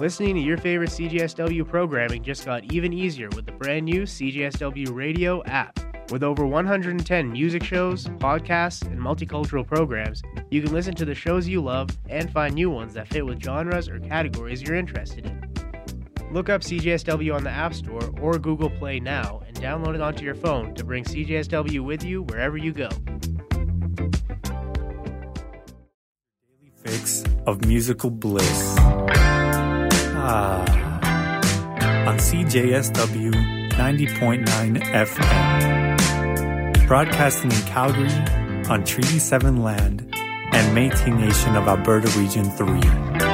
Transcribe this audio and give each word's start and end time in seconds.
Listening 0.00 0.36
to 0.36 0.40
your 0.40 0.58
favorite 0.58 0.90
CJSW 0.90 1.66
programming 1.66 2.22
just 2.22 2.44
got 2.44 2.72
even 2.72 2.92
easier 2.92 3.28
with 3.30 3.46
the 3.46 3.52
brand 3.52 3.84
new 3.84 4.02
CJSW 4.02 4.94
Radio 4.94 5.42
app. 5.42 5.76
With 6.12 6.22
over 6.22 6.46
110 6.46 7.32
music 7.32 7.64
shows, 7.64 8.04
podcasts, 8.04 8.86
and 8.86 9.00
multicultural 9.00 9.66
programs, 9.66 10.22
you 10.52 10.62
can 10.62 10.72
listen 10.72 10.94
to 10.94 11.04
the 11.04 11.16
shows 11.16 11.48
you 11.48 11.60
love 11.60 11.90
and 12.08 12.32
find 12.32 12.54
new 12.54 12.70
ones 12.70 12.94
that 12.94 13.08
fit 13.08 13.26
with 13.26 13.42
genres 13.42 13.88
or 13.88 13.98
categories 13.98 14.62
you're 14.62 14.76
interested 14.76 15.26
in. 15.26 15.52
Look 16.30 16.48
up 16.48 16.60
CJSW 16.60 17.34
on 17.34 17.42
the 17.42 17.50
App 17.50 17.74
Store 17.74 18.14
or 18.20 18.38
Google 18.38 18.70
Play 18.70 19.00
now 19.00 19.42
and 19.48 19.56
download 19.56 19.96
it 19.96 20.00
onto 20.00 20.24
your 20.24 20.36
phone 20.36 20.74
to 20.76 20.84
bring 20.84 21.02
CJSW 21.02 21.80
with 21.80 22.04
you 22.04 22.22
wherever 22.22 22.56
you 22.56 22.72
go. 22.72 22.88
Daily 26.46 26.70
fix 26.84 27.24
of 27.48 27.64
musical 27.64 28.10
bliss. 28.10 28.78
On 30.28 32.18
CJSW 32.18 33.32
90.9 33.70 34.44
FM. 34.92 36.86
Broadcasting 36.86 37.50
in 37.50 37.62
Calgary 37.62 38.12
on 38.68 38.84
Treaty 38.84 39.18
7 39.18 39.62
land 39.62 40.06
and 40.52 40.76
Métis 40.76 41.18
Nation 41.18 41.56
of 41.56 41.66
Alberta 41.66 42.08
Region 42.18 42.44
3. 42.50 43.27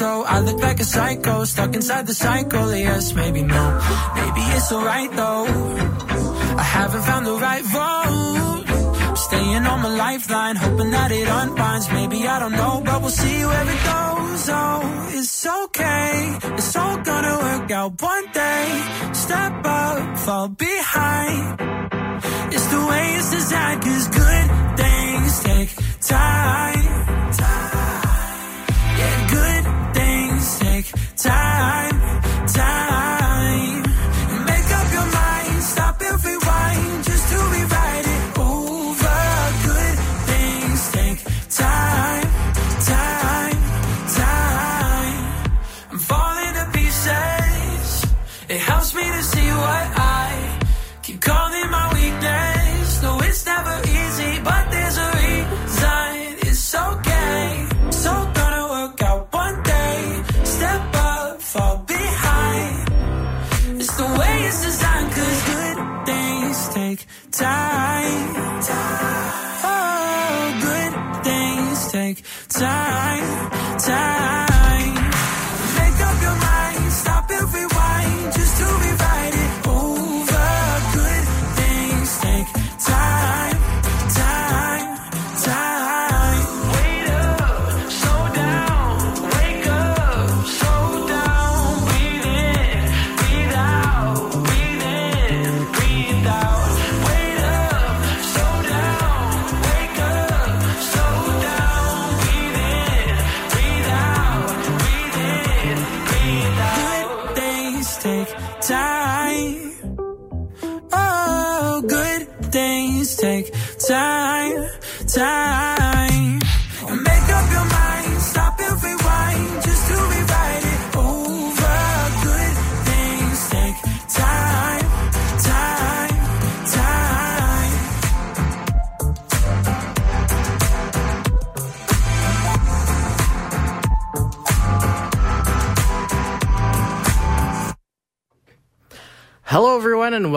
Slow, 0.00 0.22
I 0.34 0.40
look 0.40 0.60
like 0.66 0.78
a 0.80 0.88
psycho, 0.94 1.34
stuck 1.44 1.72
inside 1.78 2.06
the 2.06 2.16
cycle. 2.26 2.66
Yes, 2.86 3.04
maybe 3.20 3.42
no, 3.42 3.64
maybe 4.18 4.42
it's 4.56 4.70
alright 4.76 5.12
though. 5.20 5.46
I 6.62 6.66
haven't 6.78 7.04
found 7.10 7.24
the 7.30 7.36
right 7.48 7.64
road. 7.76 8.62
I'm 9.08 9.18
staying 9.28 9.64
on 9.72 9.78
my 9.86 9.92
lifeline, 10.04 10.56
hoping 10.64 10.90
that 10.96 11.10
it 11.20 11.28
unbinds. 11.40 11.86
Maybe 11.98 12.18
I 12.34 12.36
don't 12.42 12.56
know, 12.62 12.74
but 12.86 12.98
we'll 13.02 13.16
see 13.24 13.38
where 13.50 13.66
it 13.74 13.82
goes. 13.92 14.42
Oh, 14.60 14.80
it's 15.18 15.46
okay, 15.60 16.10
it's 16.58 16.72
all 16.80 16.98
gonna 17.10 17.36
work 17.46 17.70
out 17.78 17.92
one 18.12 18.26
day. 18.42 18.66
Step 19.24 19.54
up, 19.80 20.18
fall 20.24 20.48
behind. 20.48 21.42
It's 22.54 22.68
the 22.74 22.82
way 22.90 23.04
it's 23.18 23.30
designed, 23.38 23.80
cause 23.86 24.06
good 24.20 24.46
things 24.82 25.32
take 25.48 25.70
time. 26.16 26.84
Yeah, 27.40 27.59
take 30.82 31.16
time, 31.16 31.90
time. 32.00 32.39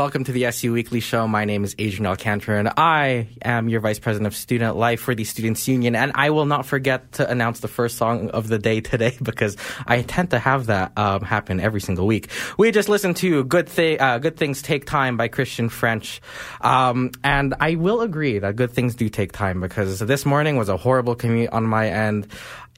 Welcome 0.03 0.25
to 0.25 0.34
the 0.34 0.44
SU 0.47 0.74
Weekly 0.74 1.00
Show. 1.00 1.30
My 1.30 1.46
name 1.46 1.64
is 1.64 1.75
Adrian 1.80 2.06
Alcantara, 2.06 2.59
and 2.59 2.69
I 2.75 3.30
am 3.41 3.69
your 3.69 3.80
Vice 3.80 4.00
President 4.00 4.28
of 4.28 4.36
Student 4.36 4.75
Life 4.75 5.00
for 5.00 5.16
the 5.16 5.24
Students 5.24 5.66
Union. 5.66 5.96
And 5.96 6.12
I 6.14 6.31
will 6.31 6.46
not 6.46 6.66
forget 6.66 7.14
to 7.14 7.31
announce 7.31 7.62
the 7.62 7.69
first 7.69 7.96
song 7.96 8.30
of 8.31 8.50
the 8.50 8.59
day 8.59 8.81
today 8.81 9.18
because 9.24 9.56
I 9.88 10.02
tend 10.02 10.31
to 10.31 10.40
have 10.40 10.66
that 10.66 10.92
um, 10.97 11.22
happen 11.22 11.62
every 11.62 11.80
single 11.80 12.06
week. 12.06 12.28
We 12.58 12.69
just 12.72 12.90
listened 12.90 13.16
to 13.18 13.46
"Good, 13.46 13.69
uh, 13.80 14.19
Good 14.19 14.36
Things 14.36 14.62
Take 14.62 14.86
Time" 14.86 15.16
by 15.16 15.30
Christian 15.30 15.69
French, 15.69 16.22
um, 16.59 17.12
and 17.24 17.56
I 17.62 17.75
will 17.75 18.02
agree 18.02 18.40
that 18.40 18.58
good 18.58 18.72
things 18.72 18.96
do 18.96 19.08
take 19.08 19.31
time 19.31 19.62
because 19.62 20.00
this 20.00 20.25
morning 20.25 20.58
was 20.58 20.68
a 20.68 20.75
horrible 20.75 21.16
commute 21.16 21.52
on 21.52 21.63
my 21.63 21.88
end 21.88 22.28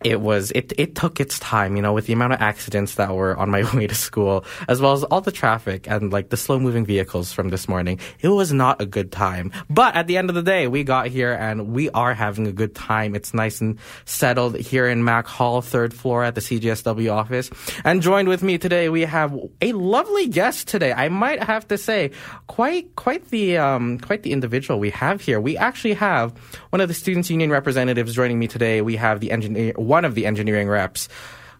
it 0.06 0.22
was 0.22 0.52
it 0.52 0.72
it 0.78 0.94
took 0.94 1.20
its 1.20 1.40
time 1.40 1.76
you 1.76 1.82
know 1.82 1.92
with 1.92 2.06
the 2.06 2.14
amount 2.14 2.32
of 2.32 2.40
accidents 2.40 2.96
that 2.96 3.14
were 3.14 3.36
on 3.38 3.50
my 3.50 3.64
way 3.76 3.88
to 3.88 3.96
school 3.96 4.46
as 4.70 4.80
well 4.80 4.94
as 4.94 5.04
all 5.06 5.20
the 5.20 5.32
traffic 5.32 5.90
and 5.90 6.14
like 6.14 6.30
the 6.30 6.38
slow 6.38 6.60
moving 6.60 6.86
vehicles 6.86 7.34
from 7.34 7.50
this 7.50 7.68
morning. 7.68 8.00
It 8.20 8.30
was 8.30 8.54
not 8.54 8.80
a 8.80 8.86
good 8.86 9.12
time. 9.12 9.52
But 9.68 9.96
at 9.96 10.06
the 10.06 10.18
end 10.18 10.30
of 10.30 10.36
the 10.36 10.44
day 10.44 10.68
we 10.68 10.84
got 10.84 11.08
here 11.08 11.34
and 11.34 11.74
we 11.74 11.90
are 11.90 12.14
having 12.14 12.46
a 12.46 12.52
good 12.52 12.76
time. 12.76 13.16
It's 13.16 13.34
nice 13.34 13.62
and 13.62 13.80
settled 14.06 14.56
here 14.58 14.88
in 14.88 15.02
MacHall 15.02 15.64
third 15.64 15.92
floor 15.92 16.24
at 16.24 16.36
the 16.36 16.42
CJSW 16.42 17.12
office. 17.12 17.50
And 17.84 18.04
joined 18.04 18.28
with 18.28 18.44
me 18.44 18.60
today 18.60 18.90
we 18.90 19.02
have 19.02 19.36
a 19.62 19.72
lovely 19.74 20.28
guest 20.28 20.68
today. 20.68 20.94
I 20.94 21.10
might 21.10 21.42
have 21.42 21.68
to 21.70 21.80
say 21.80 22.12
quite 22.46 22.96
quite 22.96 23.30
the 23.32 23.58
um 23.58 23.98
quite 23.98 24.22
the 24.22 24.34
individual 24.34 24.80
we 24.80 24.92
have 24.92 25.20
here. 25.20 25.42
We 25.42 25.58
actually 25.58 25.96
have 25.96 26.32
one 26.70 26.80
of 26.80 26.90
the 26.90 26.94
students 26.94 27.32
union 27.32 27.50
representatives 27.50 28.14
joining 28.14 28.38
me 28.38 28.48
today. 28.48 28.82
We 28.82 28.96
have 28.98 29.20
the 29.20 29.32
engineer 29.32 29.74
one 29.96 30.04
of 30.04 30.14
the 30.14 30.26
engineering 30.26 30.68
reps. 30.68 31.08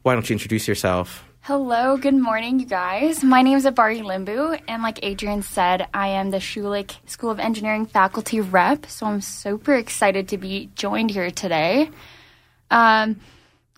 Why 0.02 0.14
don't 0.14 0.30
you 0.30 0.34
introduce 0.34 0.68
yourself? 0.68 1.24
Hello, 1.40 1.96
good 1.96 2.16
morning, 2.16 2.60
you 2.60 2.66
guys. 2.66 3.24
My 3.24 3.42
name 3.42 3.56
is 3.56 3.64
Abari 3.64 4.02
Limbu, 4.02 4.60
and 4.68 4.84
like 4.84 5.00
Adrian 5.04 5.42
said, 5.42 5.88
I 5.94 6.08
am 6.10 6.32
the 6.32 6.40
Schulich 6.40 6.98
School 7.10 7.32
of 7.32 7.40
Engineering 7.40 7.86
faculty 7.86 8.42
rep, 8.42 8.88
so 8.88 9.06
I'm 9.06 9.22
super 9.22 9.74
excited 9.74 10.28
to 10.30 10.38
be 10.38 10.70
joined 10.76 11.12
here 11.12 11.32
today. 11.32 11.90
Um, 12.70 13.22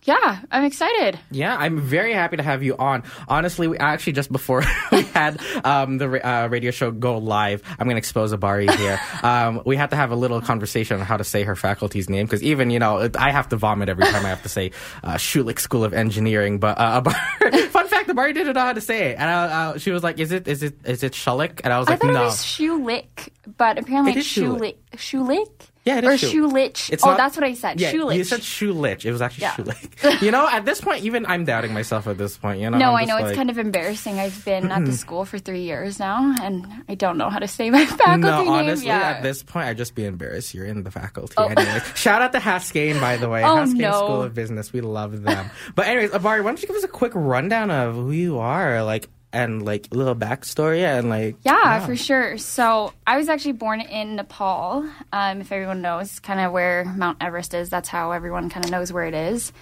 Yeah, 0.08 0.40
I'm 0.50 0.64
excited. 0.64 1.18
Yeah, 1.30 1.54
I'm 1.54 1.78
very 1.80 2.14
happy 2.14 2.38
to 2.38 2.42
have 2.42 2.62
you 2.62 2.76
on. 2.78 3.02
Honestly, 3.28 3.68
we 3.68 3.76
actually 3.76 4.14
just 4.14 4.32
before 4.32 4.62
we 4.92 5.02
had 5.02 5.38
um, 5.64 5.98
the 5.98 6.06
uh, 6.26 6.48
radio 6.48 6.70
show 6.70 6.90
go 6.90 7.18
live, 7.18 7.62
I'm 7.78 7.84
going 7.84 7.96
to 7.96 7.98
expose 7.98 8.32
Abari 8.32 8.70
here. 8.74 8.98
Um, 9.22 9.62
we 9.66 9.76
had 9.76 9.90
to 9.90 9.96
have 9.96 10.10
a 10.12 10.16
little 10.16 10.40
conversation 10.40 10.98
on 11.00 11.04
how 11.04 11.16
to 11.18 11.24
say 11.24 11.42
her 11.42 11.56
faculty's 11.56 12.08
name 12.08 12.24
because 12.24 12.42
even 12.42 12.70
you 12.70 12.78
know 12.78 12.98
it- 12.98 13.16
I 13.16 13.30
have 13.32 13.48
to 13.50 13.56
vomit 13.56 13.88
every 13.88 14.04
time 14.04 14.24
I 14.24 14.28
have 14.30 14.42
to 14.44 14.48
say 14.48 14.70
uh, 15.04 15.14
Schulich 15.14 15.58
School 15.58 15.84
of 15.84 15.92
Engineering. 15.92 16.58
But 16.58 16.78
uh, 16.78 17.00
Abari, 17.02 17.66
fun 17.68 17.86
fact, 17.88 18.08
Abari 18.08 18.32
didn't 18.32 18.54
know 18.54 18.60
how 18.70 18.72
to 18.72 18.80
say 18.80 19.10
it, 19.10 19.16
and 19.18 19.28
uh, 19.28 19.34
uh, 19.34 19.78
she 19.78 19.90
was 19.90 20.02
like, 20.02 20.18
"Is 20.20 20.30
it 20.32 20.46
is 20.48 20.62
it 20.62 20.74
is 20.84 21.02
it 21.02 21.12
Schulich?" 21.12 21.60
And 21.64 21.72
I 21.72 21.78
was 21.78 21.88
I 21.88 21.92
like, 21.92 22.00
thought 22.00 22.12
"No." 22.14 22.22
it 22.22 22.24
was 22.32 22.42
Schulich, 22.44 23.28
but 23.58 23.76
apparently 23.78 24.12
It 24.12 24.18
it's 24.18 24.28
Schulich. 24.28 24.76
Schulich. 24.96 25.50
Yeah, 25.88 25.98
it 25.98 26.04
or 26.04 26.10
is 26.12 26.20
Schu- 26.20 26.48
Schulich. 26.48 26.90
It's 26.90 27.02
oh, 27.02 27.08
not- 27.08 27.16
that's 27.16 27.34
what 27.34 27.44
I 27.44 27.54
said. 27.54 27.80
Yeah, 27.80 27.92
Schulich. 27.92 28.16
you 28.16 28.24
said 28.24 28.40
Schulich. 28.40 29.06
It 29.06 29.12
was 29.12 29.22
actually 29.22 29.42
Yeah. 29.42 29.54
Schulich. 29.54 30.22
you 30.22 30.30
know, 30.30 30.46
at 30.46 30.66
this 30.66 30.82
point, 30.82 31.02
even 31.02 31.24
I'm 31.24 31.46
doubting 31.46 31.72
myself. 31.72 32.06
At 32.06 32.18
this 32.18 32.36
point, 32.36 32.60
you 32.60 32.68
know. 32.68 32.76
no, 32.76 32.94
I 32.94 33.06
know 33.06 33.14
like, 33.14 33.26
it's 33.26 33.36
kind 33.36 33.48
of 33.48 33.58
embarrassing. 33.58 34.18
I've 34.18 34.44
been 34.44 34.70
at 34.70 34.84
the 34.84 34.90
hmm. 34.90 34.96
school 34.96 35.24
for 35.24 35.38
three 35.38 35.62
years 35.62 35.98
now, 35.98 36.34
and 36.42 36.66
I 36.90 36.94
don't 36.94 37.16
know 37.16 37.30
how 37.30 37.38
to 37.38 37.48
say 37.48 37.70
my 37.70 37.86
faculty 38.04 38.18
No, 38.18 38.44
name. 38.44 38.48
honestly, 38.48 38.88
yeah. 38.88 39.00
at 39.00 39.22
this 39.22 39.42
point, 39.42 39.66
I'd 39.66 39.78
just 39.78 39.94
be 39.94 40.04
embarrassed. 40.04 40.52
You're 40.52 40.66
in 40.66 40.82
the 40.82 40.90
faculty, 40.90 41.34
oh. 41.38 41.46
anyways. 41.46 41.82
Shout 41.94 42.20
out 42.20 42.32
to 42.32 42.38
Haskayne, 42.38 43.00
by 43.00 43.16
the 43.16 43.30
way. 43.30 43.42
Oh, 43.42 43.56
Haskayne 43.56 43.78
no. 43.78 43.92
School 43.92 44.22
of 44.22 44.34
Business. 44.34 44.72
We 44.72 44.82
love 44.82 45.22
them. 45.22 45.50
but 45.74 45.86
anyways, 45.86 46.10
Abari, 46.10 46.42
why 46.42 46.50
don't 46.50 46.60
you 46.60 46.68
give 46.68 46.76
us 46.76 46.84
a 46.84 46.88
quick 46.88 47.12
rundown 47.14 47.70
of 47.70 47.94
who 47.94 48.10
you 48.10 48.38
are, 48.38 48.82
like, 48.84 49.08
and 49.38 49.64
like 49.64 49.88
a 49.92 49.94
little 49.94 50.16
backstory, 50.16 50.80
and 50.80 51.08
like. 51.08 51.36
Yeah, 51.44 51.84
for 51.86 51.96
sure. 51.96 52.38
So 52.38 52.92
I 53.06 53.16
was 53.16 53.28
actually 53.28 53.52
born 53.52 53.80
in 53.80 54.16
Nepal. 54.16 54.88
Um, 55.12 55.40
if 55.40 55.52
everyone 55.52 55.80
knows 55.80 56.18
kind 56.18 56.40
of 56.40 56.52
where 56.52 56.84
Mount 56.96 57.18
Everest 57.20 57.54
is, 57.54 57.70
that's 57.70 57.88
how 57.88 58.10
everyone 58.10 58.50
kind 58.50 58.64
of 58.64 58.70
knows 58.70 58.92
where 58.92 59.04
it 59.04 59.14
is. 59.14 59.52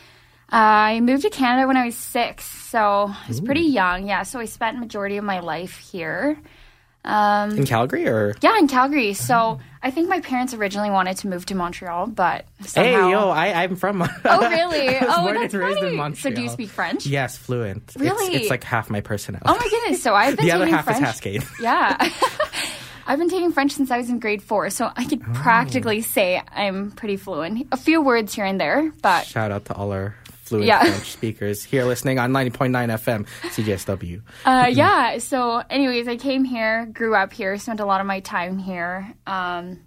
Uh, 0.53 0.97
I 0.97 1.01
moved 1.01 1.23
to 1.23 1.31
Canada 1.31 1.67
when 1.67 1.77
I 1.77 1.87
was 1.87 1.97
six, 1.97 2.45
so 2.45 3.11
I 3.11 3.29
was 3.29 3.41
pretty 3.41 3.63
young. 3.63 4.07
Yeah, 4.07 4.23
so 4.23 4.39
I 4.39 4.45
spent 4.45 4.79
majority 4.79 5.17
of 5.17 5.25
my 5.25 5.41
life 5.41 5.77
here. 5.79 6.39
Um, 7.07 7.57
in 7.57 7.65
Calgary, 7.67 8.07
or 8.09 8.35
Yeah, 8.41 8.59
in 8.59 8.67
Calgary. 8.69 9.15
So 9.15 9.61
I 9.83 9.91
think 9.93 10.09
my 10.09 10.21
parents 10.21 10.53
originally 10.55 10.91
wanted 10.91 11.17
to 11.19 11.29
move 11.29 11.47
to 11.47 11.55
Montreal, 11.55 12.09
but 12.09 12.45
hey, 12.75 12.93
yo, 12.93 13.29
I, 13.31 13.63
I'm 13.63 13.77
from. 13.77 14.03
Oh, 14.25 14.51
really? 14.51 14.97
Oh, 15.01 15.23
born 15.23 15.35
that's 15.35 15.55
and 15.55 15.63
raised 15.63 15.79
funny. 15.79 15.91
in 15.93 15.97
Montreal. 15.97 16.23
So 16.33 16.37
do 16.37 16.43
you 16.43 16.49
speak 16.49 16.69
French? 16.71 17.07
Yes, 17.07 17.37
fluent. 17.37 17.93
Really? 17.97 18.35
It's, 18.35 18.51
like 18.51 18.65
half 18.65 18.91
my 18.91 19.01
personality. 19.01 19.45
Oh 19.49 19.55
my 19.57 19.69
goodness! 19.71 20.03
So 20.03 20.15
I've 20.15 20.37
been 20.37 20.47
the 20.47 20.53
other 20.53 20.67
half 20.67 20.85
French. 20.87 21.03
is 21.03 21.21
Haskayne. 21.21 21.47
Yeah. 21.63 21.97
I've 23.09 23.21
been 23.21 23.31
taking 23.31 23.53
French 23.53 23.71
since 23.73 23.93
I 23.93 23.99
was 23.99 24.11
in 24.11 24.19
grade 24.19 24.43
four, 24.43 24.69
so 24.71 24.87
I 24.87 25.05
Oh. 25.05 25.09
could 25.09 25.23
practically 25.33 26.01
say 26.03 26.43
I'm 26.53 26.91
pretty 26.91 27.17
fluent. 27.17 27.69
A 27.71 27.77
few 27.77 28.03
words 28.03 28.35
here 28.35 28.45
and 28.45 28.61
there, 28.61 28.93
but 29.01 29.27
Shout 29.27 29.53
out 29.53 29.65
to 29.67 29.75
all 29.75 29.93
our 29.93 30.17
fluent 30.47 30.67
Yeah. 30.67 30.83
French 30.85 31.11
speakers 31.13 31.63
here 31.65 31.85
listening 31.85 32.19
on 32.19 32.31
90.9 32.33 32.71
FM 32.73 33.27
CJSW. 33.51 34.23
uh, 34.45 34.67
yeah. 34.73 35.19
So, 35.19 35.63
anyways, 35.69 36.09
I 36.09 36.17
came 36.17 36.45
here, 36.45 36.87
grew 36.93 37.15
up 37.15 37.33
here, 37.33 37.57
spent 37.59 37.81
a 37.81 37.85
lot 37.87 38.01
of 38.01 38.07
my 38.07 38.21
time 38.21 38.59
here. 38.59 39.13
Um, 39.27 39.81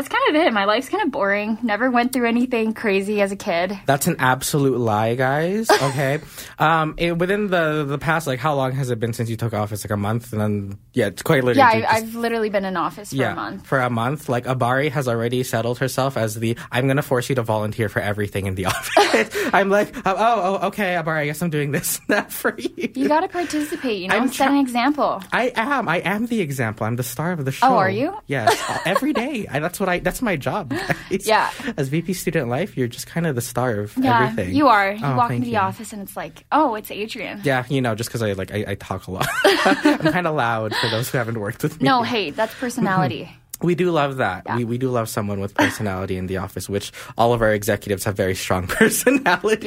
that's 0.00 0.08
kind 0.08 0.34
of 0.34 0.42
it. 0.46 0.50
My 0.54 0.64
life's 0.64 0.88
kind 0.88 1.02
of 1.02 1.10
boring. 1.10 1.58
Never 1.62 1.90
went 1.90 2.14
through 2.14 2.26
anything 2.26 2.72
crazy 2.72 3.20
as 3.20 3.32
a 3.32 3.36
kid. 3.36 3.78
That's 3.84 4.06
an 4.06 4.16
absolute 4.18 4.78
lie, 4.78 5.14
guys. 5.14 5.68
Okay. 5.90 6.20
um, 6.58 6.94
it, 6.98 7.18
within 7.18 7.48
the 7.48 7.84
the 7.84 7.98
past, 7.98 8.26
like, 8.26 8.38
how 8.38 8.54
long 8.54 8.72
has 8.72 8.90
it 8.90 9.00
been 9.00 9.12
since 9.12 9.28
you 9.28 9.36
took 9.36 9.52
office? 9.52 9.82
Like 9.84 9.90
a 9.90 9.96
month, 9.96 10.32
and 10.32 10.40
then 10.40 10.78
yeah, 10.92 11.06
it's 11.06 11.22
quite 11.22 11.42
literally. 11.42 11.58
Yeah, 11.58 11.68
I, 11.68 11.80
just- 11.80 11.92
I've 11.94 12.14
literally 12.14 12.48
been 12.48 12.64
in 12.64 12.76
office 12.76 13.10
for 13.10 13.16
yeah, 13.16 13.32
a 13.32 13.34
month. 13.34 13.66
for 13.66 13.80
a 13.80 13.90
month. 13.90 14.28
Like 14.28 14.44
Abari 14.44 14.90
has 14.90 15.08
already 15.08 15.42
settled 15.42 15.78
herself 15.78 16.16
as 16.16 16.36
the 16.36 16.56
I'm 16.70 16.86
going 16.86 16.96
to 16.98 17.02
force 17.02 17.28
you 17.28 17.34
to 17.34 17.42
volunteer 17.42 17.88
for 17.88 18.00
everything 18.00 18.46
in 18.46 18.54
the 18.54 18.66
office. 18.72 19.34
I'm 19.52 19.68
like, 19.68 19.94
oh, 20.06 20.14
oh, 20.62 20.66
okay, 20.68 20.94
Abari, 20.94 21.18
I 21.22 21.26
guess 21.26 21.42
I'm 21.42 21.50
doing 21.50 21.72
this 21.72 22.00
now 22.08 22.22
for 22.22 22.54
you. 22.58 22.90
You 22.94 23.08
got 23.08 23.20
to 23.20 23.28
participate, 23.28 24.00
you 24.02 24.08
know, 24.08 24.16
I'm 24.16 24.28
set 24.28 24.46
try- 24.46 24.54
an 24.54 24.60
example. 24.60 25.22
I 25.32 25.52
am. 25.56 25.88
I 25.88 25.98
am 25.98 26.26
the 26.26 26.40
example. 26.40 26.86
I'm 26.86 26.96
the 26.96 27.02
star 27.02 27.32
of 27.32 27.44
the 27.44 27.52
show. 27.52 27.66
Oh, 27.66 27.76
are 27.76 27.90
you? 27.90 28.16
Yes. 28.26 28.56
every 28.86 29.12
day. 29.12 29.46
I, 29.50 29.58
that's 29.58 29.80
what 29.80 29.88
I. 29.90 29.98
That's 29.98 30.22
my 30.22 30.36
job. 30.36 30.70
guys. 31.10 31.26
Yeah. 31.26 31.50
As 31.76 31.88
VP 31.88 32.12
Student 32.14 32.48
Life, 32.48 32.76
you're 32.76 32.88
just 32.88 33.06
kind 33.06 33.26
of 33.26 33.34
the 33.34 33.40
star 33.42 33.78
of 33.80 33.96
Yeah, 33.98 34.28
everything. 34.28 34.54
you 34.54 34.68
are. 34.68 34.92
You 34.92 35.04
Oh, 35.04 35.16
walk 35.16 35.30
into 35.32 35.44
the 35.46 35.52
you. 35.52 35.58
office 35.58 35.92
and 35.92 36.00
it's 36.02 36.16
like, 36.16 36.44
oh, 36.52 36.74
it's 36.76 36.90
Adrian. 36.90 37.40
Yeah, 37.44 37.64
you 37.68 37.80
know, 37.82 37.94
just 37.94 38.08
because 38.08 38.22
I 38.22 38.32
like 38.32 38.52
I, 38.52 38.64
I 38.68 38.74
talk 38.76 39.06
a 39.06 39.10
lot. 39.10 39.26
I'm 39.44 39.98
kind 40.12 40.26
of 40.26 40.34
loud 40.36 40.74
for 40.76 40.88
those 40.88 41.10
who 41.10 41.18
haven't 41.18 41.38
worked 41.38 41.62
with 41.62 41.80
me. 41.80 41.86
No, 41.86 42.02
hey, 42.02 42.30
that's 42.30 42.54
personality. 42.54 43.28
We 43.62 43.74
do 43.74 43.90
love 43.90 44.16
that. 44.16 44.44
Yeah. 44.46 44.56
We 44.56 44.64
we 44.64 44.78
do 44.78 44.88
love 44.88 45.10
someone 45.10 45.38
with 45.38 45.52
personality 45.54 46.16
in 46.16 46.28
the 46.28 46.38
office, 46.38 46.66
which 46.66 46.92
all 47.18 47.34
of 47.34 47.42
our 47.42 47.52
executives 47.52 48.04
have 48.04 48.16
very 48.16 48.34
strong 48.34 48.66
personalities. 48.66 49.64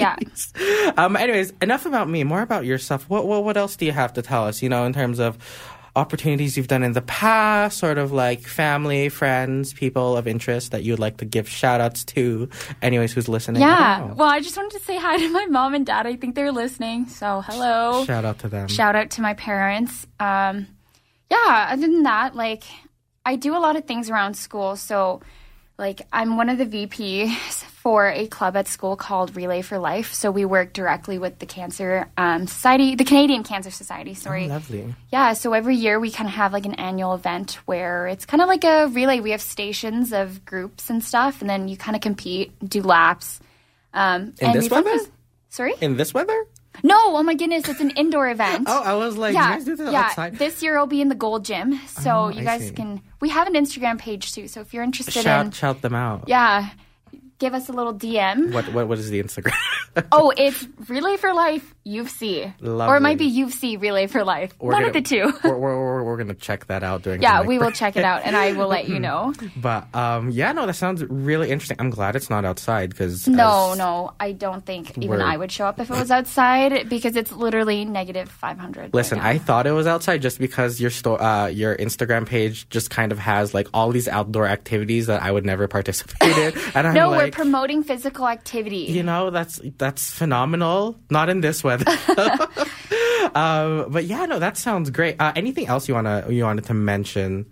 Yeah. 0.57 0.93
Um. 0.97 1.15
Anyways, 1.15 1.53
enough 1.61 1.85
about 1.85 2.09
me. 2.09 2.23
More 2.23 2.41
about 2.41 2.65
yourself. 2.65 3.07
What 3.07 3.27
what 3.27 3.43
what 3.43 3.55
else 3.55 3.75
do 3.75 3.85
you 3.85 3.91
have 3.91 4.13
to 4.13 4.23
tell 4.23 4.45
us? 4.47 4.63
You 4.63 4.69
know, 4.69 4.85
in 4.85 4.93
terms 4.93 5.19
of 5.19 5.37
opportunities 5.95 6.57
you've 6.57 6.68
done 6.68 6.84
in 6.84 6.94
the 6.94 7.01
past, 7.01 7.78
sort 7.78 7.98
of 7.98 8.12
like 8.12 8.42
family, 8.42 9.10
friends, 9.10 9.74
people 9.74 10.18
of 10.18 10.28
interest 10.28 10.72
that 10.72 10.84
you'd 10.84 11.00
like 11.00 11.18
to 11.18 11.25
give 11.25 11.48
shout 11.48 11.81
outs 11.81 12.04
to. 12.04 12.50
Anyways, 12.81 13.13
who's 13.13 13.30
listening? 13.30 13.62
Yeah. 13.62 14.00
don't. 14.00 14.16
Well, 14.16 14.30
I 14.30 14.40
just 14.40 14.57
wanted 14.57 14.78
to 14.80 14.84
say 14.84 14.98
hi 14.98 15.18
to 15.18 15.30
my 15.30 15.45
mom 15.45 15.75
and 15.75 15.86
dad. 15.86 16.07
I 16.07 16.16
think 16.16 16.36
they're 16.36 16.51
listening. 16.51 17.07
So, 17.07 17.42
hello. 17.42 18.06
Shout 18.06 18.25
out 18.25 18.40
to 18.40 18.50
them. 18.50 18.68
Shout 18.68 18.95
out 18.95 19.12
to 19.12 19.22
my 19.22 19.36
parents. 19.36 20.07
Um, 20.19 20.68
yeah, 21.30 21.68
other 21.72 21.81
than 21.81 22.04
that, 22.04 22.36
like, 22.36 22.63
I 23.25 23.36
do 23.36 23.56
a 23.56 23.60
lot 23.60 23.75
of 23.75 23.86
things 23.86 24.10
around 24.10 24.36
school. 24.36 24.75
So, 24.75 25.22
like, 25.77 26.01
I'm 26.13 26.37
one 26.37 26.49
of 26.49 26.57
the 26.57 26.65
VPs 26.65 27.63
for 27.63 28.07
a 28.07 28.27
club 28.27 28.55
at 28.55 28.67
school 28.67 28.95
called 28.95 29.35
Relay 29.35 29.61
for 29.61 29.79
Life. 29.79 30.13
So, 30.13 30.31
we 30.31 30.45
work 30.45 30.73
directly 30.73 31.17
with 31.17 31.39
the 31.39 31.45
Cancer 31.45 32.09
um, 32.17 32.47
Society, 32.47 32.95
the 32.95 33.03
Canadian 33.03 33.43
Cancer 33.43 33.71
Society, 33.71 34.13
sorry. 34.13 34.47
Lovely. 34.47 34.93
Yeah, 35.11 35.33
so 35.33 35.53
every 35.53 35.75
year 35.75 35.99
we 35.99 36.11
kind 36.11 36.27
of 36.27 36.35
have 36.35 36.53
like 36.53 36.65
an 36.65 36.75
annual 36.75 37.13
event 37.15 37.59
where 37.65 38.07
it's 38.07 38.25
kind 38.25 38.41
of 38.41 38.47
like 38.47 38.63
a 38.63 38.87
relay. 38.87 39.19
We 39.19 39.31
have 39.31 39.41
stations 39.41 40.13
of 40.13 40.45
groups 40.45 40.89
and 40.89 41.03
stuff, 41.03 41.41
and 41.41 41.49
then 41.49 41.67
you 41.67 41.75
kind 41.75 41.95
of 41.95 42.01
compete, 42.01 42.51
do 42.67 42.81
laps. 42.81 43.39
Um, 43.93 44.33
In 44.39 44.47
and 44.47 44.55
this 44.55 44.69
we 44.69 44.75
weather? 44.75 44.97
Sorry? 45.49 45.73
In 45.81 45.97
this 45.97 46.13
weather? 46.13 46.45
No, 46.81 46.95
oh 47.17 47.23
my 47.23 47.35
goodness, 47.35 47.67
it's 47.69 47.79
an 47.81 47.91
indoor 47.91 48.29
event. 48.29 48.65
Oh, 48.67 48.81
I 48.83 48.93
was 48.95 49.15
like, 49.17 49.33
yeah, 49.33 49.49
you 49.49 49.55
guys 49.57 49.65
do 49.65 49.75
that 49.75 49.91
yeah. 49.91 50.01
outside? 50.05 50.39
This 50.39 50.63
year 50.63 50.77
I'll 50.77 50.87
be 50.87 51.01
in 51.01 51.09
the 51.09 51.15
Gold 51.15 51.45
Gym, 51.45 51.79
so 51.87 52.11
Oh, 52.11 52.29
you 52.29 52.41
I 52.41 52.43
guys 52.43 52.67
see. 52.69 52.73
can. 52.73 53.01
We 53.21 53.29
have 53.29 53.47
an 53.47 53.53
Instagram 53.53 53.99
page 53.99 54.33
too, 54.33 54.47
so 54.47 54.61
if 54.61 54.73
you're 54.73 54.83
interested 54.83 55.15
in, 55.17 55.23
Shout 55.23 55.53
shout 55.53 55.81
them 55.81 55.93
out. 55.93 56.23
yeah, 56.27 56.69
give 57.39 57.53
us 57.53 57.69
a 57.69 57.73
little 57.73 57.93
DM. 57.93 58.51
What 58.53 58.73
what 58.73 58.87
what 58.87 58.97
is 58.97 59.09
the 59.09 59.21
Instagram? 59.21 59.53
Oh, 60.11 60.33
it's 60.35 60.65
Relay 60.89 61.17
for 61.17 61.33
Life 61.33 61.72
UofC, 61.85 62.53
or 62.62 62.95
it 62.97 63.01
might 63.01 63.18
be 63.18 63.30
UofC 63.41 63.80
Relay 63.81 64.07
for 64.07 64.24
Life. 64.24 64.53
We're 64.59 64.71
One 64.74 64.81
gonna- 64.83 64.88
of 64.88 64.94
the 64.94 65.01
two. 65.01 65.33
we're, 65.44 65.57
we're, 65.57 65.77
we're, 65.80 66.03
we're 66.03 66.18
gonna 66.18 66.33
check 66.33 66.68
that 66.68 66.81
out 66.83 67.01
during. 67.01 67.21
yeah, 67.21 67.41
we 67.41 67.59
will 67.59 67.71
check 67.71 67.97
it 67.97 68.06
out, 68.06 68.21
and 68.24 68.35
I 68.38 68.53
will 68.53 68.68
let 68.68 68.88
you 68.88 69.00
know. 69.00 69.33
But 69.57 69.94
um, 69.95 70.30
yeah, 70.30 70.51
no, 70.51 70.65
that 70.65 70.74
sounds 70.74 71.03
really 71.06 71.51
interesting. 71.51 71.77
I'm 71.80 71.89
glad 71.89 72.15
it's 72.15 72.30
not 72.30 72.44
outside 72.45 72.89
because 72.89 73.27
No, 73.27 73.74
no, 73.75 74.13
I 74.19 74.31
don't 74.31 74.65
think 74.65 74.97
even 74.97 75.21
I 75.21 75.38
would 75.38 75.51
show 75.51 75.65
up 75.65 75.80
if 75.80 75.89
it 75.89 75.97
was 75.97 76.12
outside 76.12 76.89
because 76.89 77.15
it's 77.15 77.31
literally 77.31 77.85
negative 77.85 78.30
500. 78.30 78.94
Listen, 78.94 79.19
I 79.19 79.38
thought 79.38 79.68
it 79.68 79.71
was 79.71 79.88
outside 79.88 80.21
just 80.21 80.39
because 80.39 80.80
your 80.81 80.89
store, 80.89 81.21
uh, 81.21 81.47
your 81.47 81.75
Instagram 81.78 82.25
page 82.25 82.68
just 82.69 82.90
kind 82.90 83.11
of 83.11 83.19
has 83.19 83.54
like 83.54 83.68
all 83.73 83.92
these 83.92 84.07
outdoor 84.07 84.47
activities 84.47 85.07
that 85.07 85.21
I 85.21 85.31
would 85.31 85.45
never 85.45 85.68
participate 85.68 86.37
in, 86.37 86.54
and 86.75 86.87
I'm 86.87 86.94
no, 86.94 87.11
we're 87.11 87.31
promoting 87.31 87.83
physical 87.83 88.28
activity. 88.28 88.85
you 88.90 89.04
know, 89.04 89.30
that's 89.30 89.61
that's 89.78 90.11
phenomenal. 90.11 90.97
Not 91.09 91.30
in 91.30 91.42
this 91.42 91.63
weather. 91.77 92.47
um, 93.35 93.85
but 93.92 94.06
yeah, 94.06 94.25
no, 94.25 94.39
that 94.39 94.57
sounds 94.57 94.89
great. 94.89 95.15
Uh, 95.19 95.31
anything 95.35 95.68
else 95.68 95.87
you 95.87 95.94
wanna 95.94 96.25
you 96.30 96.44
wanted 96.44 96.65
to 96.65 96.73
mention? 96.73 97.45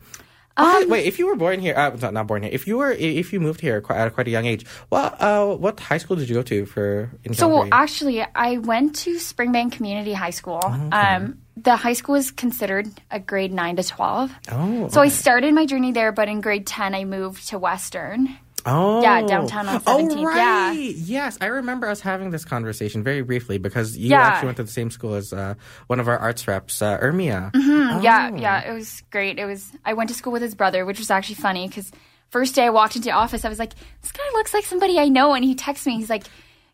Oh, 0.57 0.81
Um, 0.83 0.89
wait, 0.89 1.05
if 1.05 1.17
you 1.17 1.27
were 1.27 1.37
born 1.37 1.61
here, 1.61 1.73
uh, 1.77 1.95
not, 2.01 2.13
not 2.13 2.27
born 2.27 2.43
here. 2.43 2.51
If 2.53 2.67
you 2.67 2.77
were, 2.77 2.91
if 2.91 3.31
you 3.31 3.39
moved 3.39 3.61
here 3.61 3.79
quite, 3.79 3.97
at 3.97 4.13
quite 4.13 4.27
a 4.27 4.29
young 4.31 4.45
age, 4.45 4.65
well, 4.89 5.15
uh, 5.17 5.55
what 5.55 5.79
high 5.79 5.97
school 5.97 6.17
did 6.17 6.27
you 6.27 6.35
go 6.35 6.41
to 6.43 6.65
for? 6.65 7.09
In 7.23 7.33
So 7.33 7.47
Calgary? 7.49 7.69
actually, 7.71 8.25
I 8.35 8.57
went 8.57 8.95
to 9.07 9.15
Springbank 9.15 9.71
Community 9.71 10.11
High 10.11 10.31
School. 10.35 10.59
Um, 10.91 11.37
the 11.55 11.77
high 11.77 11.93
school 11.93 12.15
is 12.15 12.31
considered 12.31 12.87
a 13.09 13.19
grade 13.19 13.53
nine 13.53 13.77
to 13.77 13.83
twelve. 13.83 14.29
Oh, 14.51 14.89
So 14.89 14.99
I 15.01 15.07
started 15.07 15.53
my 15.53 15.65
journey 15.65 15.93
there, 15.93 16.11
but 16.11 16.27
in 16.27 16.41
grade 16.41 16.67
ten, 16.67 16.93
I 16.95 17.05
moved 17.05 17.47
to 17.49 17.57
Western. 17.57 18.35
Oh, 18.65 19.01
Yeah, 19.01 19.21
downtown 19.23 19.67
on 19.67 19.81
17th, 19.81 20.17
Oh, 20.17 20.23
right. 20.25 20.35
yeah. 20.37 20.71
Yes, 20.73 21.37
I 21.41 21.47
remember 21.47 21.87
us 21.87 21.99
having 22.01 22.29
this 22.31 22.45
conversation 22.45 23.03
very 23.03 23.21
briefly 23.21 23.57
because 23.57 23.97
you 23.97 24.09
Yeah. 24.11 24.21
actually 24.21 24.45
went 24.47 24.57
to 24.57 24.63
the 24.63 24.71
same 24.71 24.91
school 24.91 25.15
as 25.15 25.33
uh, 25.33 25.55
one 25.87 25.99
of 25.99 26.07
our 26.07 26.17
arts 26.17 26.47
reps, 26.47 26.81
uh, 26.81 26.97
Ermia. 26.99 27.51
Mm, 27.53 28.03
Yeah, 28.03 28.35
yeah, 28.35 28.69
it 28.69 28.73
was 28.73 29.01
great. 29.09 29.39
It 29.39 29.45
was. 29.45 29.71
I 29.85 29.93
went 29.93 30.09
to 30.09 30.13
school 30.15 30.31
with 30.33 30.41
his 30.43 30.53
brother, 30.55 30.85
which 30.85 30.99
was 30.99 31.09
actually 31.09 31.35
funny 31.35 31.67
because 31.67 31.91
first 32.29 32.53
day 32.55 32.65
I 32.65 32.69
walked 32.69 32.95
into 32.95 33.11
office, 33.11 33.43
I 33.45 33.49
was 33.49 33.59
like, 33.59 33.73
"This 34.01 34.11
guy 34.11 34.23
looks 34.33 34.53
like 34.53 34.65
somebody 34.65 34.99
I 34.99 35.09
know," 35.09 35.33
and 35.33 35.43
he 35.43 35.55
texts 35.55 35.85
me. 35.87 35.95
He's 35.97 36.09
like, 36.09 36.23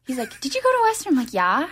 "He's 0.06 0.18
like, 0.18 0.40
did 0.42 0.54
you 0.54 0.62
go 0.62 0.70
to 0.72 0.82
Western?" 0.84 1.14
I'm 1.14 1.20
like, 1.20 1.34
"Yeah." 1.34 1.68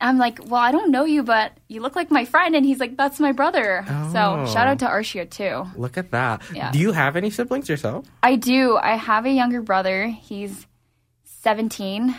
I'm 0.00 0.18
like, 0.18 0.38
"Well, 0.46 0.60
I 0.60 0.70
don't 0.70 0.90
know 0.90 1.04
you, 1.04 1.22
but 1.22 1.52
you 1.68 1.80
look 1.80 1.96
like 1.96 2.10
my 2.10 2.24
friend," 2.24 2.54
and 2.54 2.64
he's 2.64 2.78
like, 2.78 2.96
"That's 2.96 3.18
my 3.18 3.32
brother." 3.32 3.84
So 4.12 4.40
oh. 4.40 4.46
shout 4.46 4.68
out 4.68 4.78
to 4.80 4.86
Arshia 4.86 5.28
too. 5.28 5.66
Look 5.76 5.98
at 5.98 6.10
that. 6.12 6.42
Yeah. 6.54 6.70
Do 6.70 6.78
you 6.78 6.92
have 6.92 7.16
any 7.16 7.30
siblings 7.30 7.68
yourself? 7.68 8.06
I 8.22 8.36
do. 8.36 8.76
I 8.76 8.96
have 8.96 9.26
a 9.26 9.30
younger 9.30 9.62
brother. 9.62 10.06
He's 10.06 10.66
17, 11.42 12.14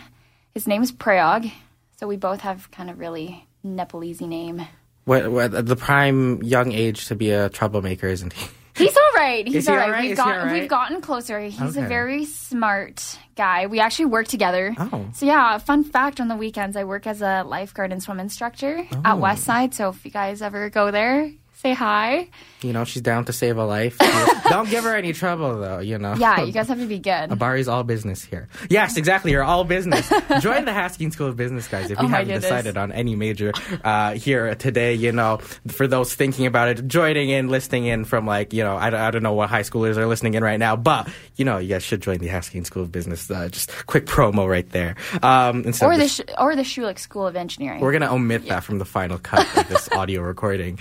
his 0.54 0.66
name 0.66 0.82
is 0.82 0.92
Prayog. 0.92 1.52
So 1.98 2.08
we 2.08 2.18
both 2.18 2.42
have 2.42 2.72
kind 2.72 2.90
of 2.90 2.98
really 2.98 3.46
Nepalese 3.64 4.22
name. 4.22 4.66
What, 5.06 5.32
what 5.32 5.66
the 5.66 5.76
prime 5.76 6.42
young 6.42 6.72
age 6.72 7.08
to 7.08 7.16
be 7.16 7.32
a 7.32 7.50
troublemaker, 7.50 8.08
isn't 8.08 8.34
he? 8.34 8.50
He's 8.80 8.98
all 8.98 9.12
right. 9.16 9.48
He's 9.48 9.66
he 9.68 9.72
all 9.72 9.78
right. 9.78 9.86
all 9.86 9.92
right? 9.92 10.08
We've 10.08 10.18
got 10.18 10.38
right? 10.38 10.52
we've 10.60 10.70
gotten 10.70 11.02
closer. 11.02 11.40
He's 11.40 11.78
a 11.78 11.82
very 11.82 12.26
smart 12.26 13.18
guy. 13.36 13.68
We 13.68 13.80
actually 13.80 14.06
work 14.06 14.28
together. 14.28 14.76
Oh. 14.78 15.08
So 15.14 15.26
yeah, 15.26 15.58
fun 15.60 15.84
fact 15.84 16.20
on 16.20 16.28
the 16.28 16.36
weekends 16.36 16.76
I 16.76 16.84
work 16.84 17.06
as 17.08 17.22
a 17.22 17.44
lifeguard 17.46 17.92
and 17.92 18.02
swim 18.02 18.20
instructor 18.20 18.88
Oh. 18.92 19.02
at 19.06 19.18
Westside. 19.18 19.74
So 19.74 19.90
if 19.90 20.04
you 20.04 20.12
guys 20.12 20.42
ever 20.42 20.70
go 20.70 20.92
there, 20.92 21.32
say 21.62 21.74
hi. 21.74 22.28
You 22.62 22.74
know, 22.74 22.84
she's 22.84 23.02
down 23.02 23.24
to 23.26 23.34
save 23.34 23.58
a 23.58 23.64
life. 23.66 23.98
Don't 24.50 24.70
give 24.70 24.84
her 24.84 24.94
any 24.96 25.14
trouble, 25.14 25.60
though. 25.62 25.80
You 25.80 25.98
know. 25.98 26.16
Yeah, 26.16 26.42
you 26.44 26.52
guys 26.52 26.68
have 26.68 26.80
to 26.80 26.86
be 26.86 27.00
good. 27.00 27.32
Abari's 27.32 27.70
all 27.70 27.84
business 27.84 28.22
here. 28.24 28.50
Yes, 28.70 28.98
exactly. 28.98 29.32
You're 29.32 29.44
all 29.46 29.64
business. 29.64 30.10
Join 30.42 30.66
the 30.66 30.74
Haskins 30.74 31.14
School 31.14 31.28
of 31.28 31.38
Business, 31.38 31.68
guys. 31.70 31.90
If 31.90 32.00
Oh 32.00 32.04
you 32.04 32.10
haven't 32.10 32.28
goodness. 32.28 32.44
decided 32.44 32.78
on 32.78 32.92
any 32.92 33.16
major 33.16 33.54
uh, 33.86 34.14
here 34.16 34.56
today, 34.56 34.94
you 34.96 35.14
know, 35.14 35.38
for 35.70 35.88
those 35.88 36.14
thinking 36.14 36.46
about 36.48 36.68
it, 36.68 36.86
joining 36.88 37.30
in, 37.30 37.48
listening 37.48 37.86
in 37.86 38.04
from 38.04 38.26
like, 38.26 38.52
you 38.52 38.64
know, 38.64 38.76
I, 38.76 38.90
don't- 38.90 39.00
I 39.00 39.12
don't 39.12 39.24
know 39.24 39.34
what 39.34 39.50
high 39.50 39.62
schoolers 39.64 39.96
are 39.96 40.06
listening 40.06 40.34
in 40.34 40.44
right 40.44 40.60
now, 40.60 40.76
but 40.76 41.08
you 41.38 41.46
know, 41.46 41.60
you 41.60 41.70
guys 41.70 41.84
should 41.84 42.02
join 42.02 42.18
the 42.18 42.28
Haskins 42.28 42.68
School 42.68 42.84
of 42.84 42.92
Business. 42.92 43.32
Uh, 43.32 43.48
just 43.48 43.72
quick 43.86 44.06
promo 44.06 44.50
right 44.50 44.70
there. 44.72 44.96
Um, 45.24 45.64
Or 45.82 45.96
the 45.98 46.08
sh- 46.10 46.22
or 46.38 46.56
the 46.58 46.64
Schulich 46.64 47.00
School 47.00 47.26
of 47.26 47.38
Engineering. 47.38 47.80
we're 47.80 47.94
gonna 47.94 48.14
omit 48.14 48.48
that 48.48 48.66
from 48.66 48.80
the 48.80 48.86
final 48.86 49.18
cut 49.18 49.48
of 49.58 49.70
this 49.70 49.90
audio 49.94 50.22
recording. 50.22 50.78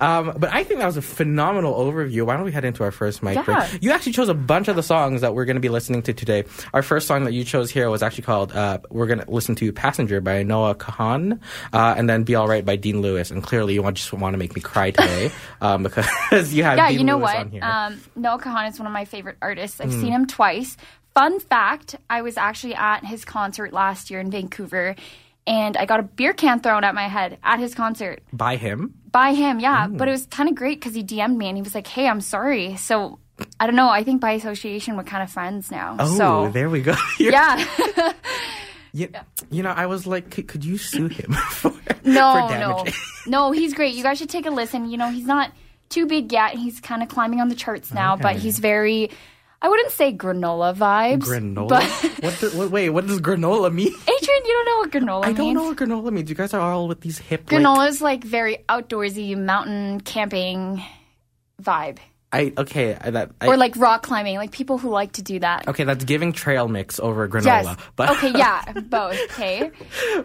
Um, 0.00 0.34
but 0.36 0.52
I 0.52 0.64
think 0.64 0.80
that 0.80 0.86
was 0.86 0.96
a 0.96 1.02
phenomenal 1.02 1.74
overview. 1.74 2.26
Why 2.26 2.34
don't 2.36 2.44
we 2.44 2.52
head 2.52 2.64
into 2.64 2.82
our 2.82 2.90
first 2.90 3.22
mic 3.22 3.36
Yeah. 3.36 3.42
break? 3.44 3.82
You 3.82 3.92
actually 3.92 4.12
chose 4.12 4.28
a 4.28 4.34
bunch 4.34 4.68
of 4.68 4.76
the 4.76 4.82
songs 4.82 5.20
that 5.22 5.34
we're 5.34 5.44
gonna 5.44 5.60
be 5.60 5.68
listening 5.68 6.02
to 6.02 6.12
today. 6.12 6.44
Our 6.72 6.82
first 6.82 7.06
song 7.06 7.24
that 7.24 7.32
you 7.32 7.44
chose 7.44 7.70
here 7.70 7.88
was 7.90 8.02
actually 8.02 8.24
called 8.24 8.52
uh, 8.52 8.78
we're 8.90 9.06
gonna 9.06 9.24
listen 9.28 9.54
to 9.56 9.72
"Passenger" 9.72 10.20
by 10.20 10.42
Noah 10.42 10.74
Kahan, 10.74 11.40
uh, 11.72 11.94
and 11.96 12.08
then 12.08 12.24
"Be 12.24 12.36
Alright" 12.36 12.64
by 12.64 12.76
Dean 12.76 13.00
Lewis. 13.00 13.30
And 13.30 13.42
clearly, 13.42 13.74
you 13.74 13.82
want, 13.82 13.96
just 13.96 14.12
want 14.12 14.34
to 14.34 14.38
make 14.38 14.54
me 14.54 14.60
cry 14.60 14.90
today 14.90 15.30
um, 15.60 15.82
because 15.82 16.06
you 16.54 16.64
have 16.64 16.76
yeah, 16.78 16.88
Dean 16.90 16.98
you 16.98 17.04
know 17.04 17.18
Lewis 17.18 17.34
what? 17.52 17.62
Um, 17.62 18.00
Noah 18.16 18.38
Kahan 18.38 18.70
is 18.70 18.78
one 18.78 18.86
of 18.86 18.92
my 18.92 19.04
favorite 19.04 19.36
artists. 19.40 19.80
I've 19.80 19.92
seen 19.92 20.12
him 20.12 20.26
twice. 20.26 20.76
Fun 21.14 21.38
fact: 21.38 21.94
I 22.10 22.22
was 22.22 22.36
actually 22.36 22.74
at 22.74 23.04
his 23.04 23.24
concert 23.24 23.72
last 23.72 24.10
year 24.10 24.18
in 24.20 24.30
Vancouver, 24.32 24.96
and 25.46 25.76
I 25.76 25.84
got 25.86 26.00
a 26.00 26.02
beer 26.02 26.32
can 26.32 26.60
thrown 26.60 26.84
at 26.84 26.94
my 26.94 27.08
head 27.08 27.38
at 27.42 27.58
his 27.58 27.74
concert 27.74 28.22
by 28.32 28.56
him. 28.56 28.94
by 29.10 29.34
him. 29.34 29.60
Yeah, 29.60 29.86
but 29.88 30.08
it 30.08 30.10
was 30.10 30.26
kind 30.26 30.48
of 30.48 30.54
great 30.54 30.80
because 30.80 30.94
he 30.94 31.02
DM'd 31.04 31.36
me 31.36 31.48
and 31.48 31.56
he 31.56 31.62
was 31.62 31.74
like, 31.74 31.86
"Hey, 31.86 32.08
I'm 32.08 32.20
sorry." 32.20 32.76
So 32.76 33.18
I 33.60 33.66
don't 33.66 33.76
know. 33.76 33.88
I 33.88 34.04
think 34.04 34.20
by 34.20 34.32
association 34.32 34.96
we're 34.96 35.04
kind 35.04 35.22
of 35.22 35.30
friends 35.30 35.70
now. 35.70 35.96
Oh, 35.98 36.16
so 36.16 36.48
there 36.50 36.70
we 36.70 36.80
go. 36.82 36.94
Yeah. 37.18 37.64
You, 38.96 39.08
you 39.50 39.64
know, 39.64 39.70
I 39.70 39.86
was 39.86 40.06
like, 40.06 40.30
could, 40.30 40.46
could 40.46 40.64
you 40.64 40.78
sue 40.78 41.08
him 41.08 41.32
for, 41.50 41.72
No, 42.04 42.46
for 42.48 42.58
no, 42.60 42.84
no. 43.26 43.50
He's 43.50 43.74
great. 43.74 43.96
You 43.96 44.04
guys 44.04 44.18
should 44.18 44.30
take 44.30 44.46
a 44.46 44.50
listen. 44.50 44.88
You 44.88 44.96
know, 44.96 45.10
he's 45.10 45.26
not 45.26 45.50
too 45.88 46.06
big 46.06 46.30
yet. 46.30 46.54
He's 46.54 46.80
kind 46.80 47.02
of 47.02 47.08
climbing 47.08 47.40
on 47.40 47.48
the 47.48 47.56
charts 47.56 47.92
now, 47.92 48.14
but 48.16 48.36
he's 48.36 48.60
very. 48.60 49.10
I 49.64 49.68
wouldn't 49.68 49.92
say 49.92 50.12
granola 50.12 50.76
vibes. 50.76 51.22
Granola? 51.22 51.68
But 51.70 51.84
what, 52.22 52.34
the, 52.34 52.50
what? 52.50 52.70
Wait, 52.70 52.90
what 52.90 53.06
does 53.06 53.18
granola 53.22 53.72
mean? 53.72 53.86
Adrian, 54.02 54.44
you 54.44 54.52
don't 54.52 54.66
know 54.66 54.76
what 54.76 54.90
granola 54.90 55.24
means. 55.24 55.24
I 55.24 55.28
means. 55.28 55.38
don't 55.38 55.54
know 55.54 55.64
what 55.68 55.76
granola 55.78 56.12
means. 56.12 56.28
You 56.28 56.36
guys 56.36 56.52
are 56.52 56.60
all 56.60 56.86
with 56.86 57.00
these 57.00 57.16
hip. 57.16 57.50
like- 57.50 57.62
Granola 57.62 57.88
is 57.88 58.02
like 58.02 58.22
very 58.24 58.58
outdoorsy 58.68 59.34
mountain 59.38 60.02
camping 60.02 60.82
vibe, 61.62 61.96
I 62.34 62.52
okay. 62.58 62.96
I, 63.00 63.10
that 63.10 63.30
I, 63.40 63.46
or 63.46 63.56
like 63.56 63.76
rock 63.76 64.02
climbing, 64.02 64.36
like 64.36 64.50
people 64.50 64.78
who 64.78 64.90
like 64.90 65.12
to 65.12 65.22
do 65.22 65.38
that. 65.38 65.68
okay. 65.68 65.84
That's 65.84 66.04
giving 66.04 66.32
trail 66.32 66.66
mix 66.68 66.98
over 67.00 67.28
granola. 67.28 67.64
Yes. 67.64 67.76
But 67.96 68.10
okay. 68.10 68.32
Yeah. 68.34 68.72
Both. 68.88 69.18
Okay. 69.32 69.70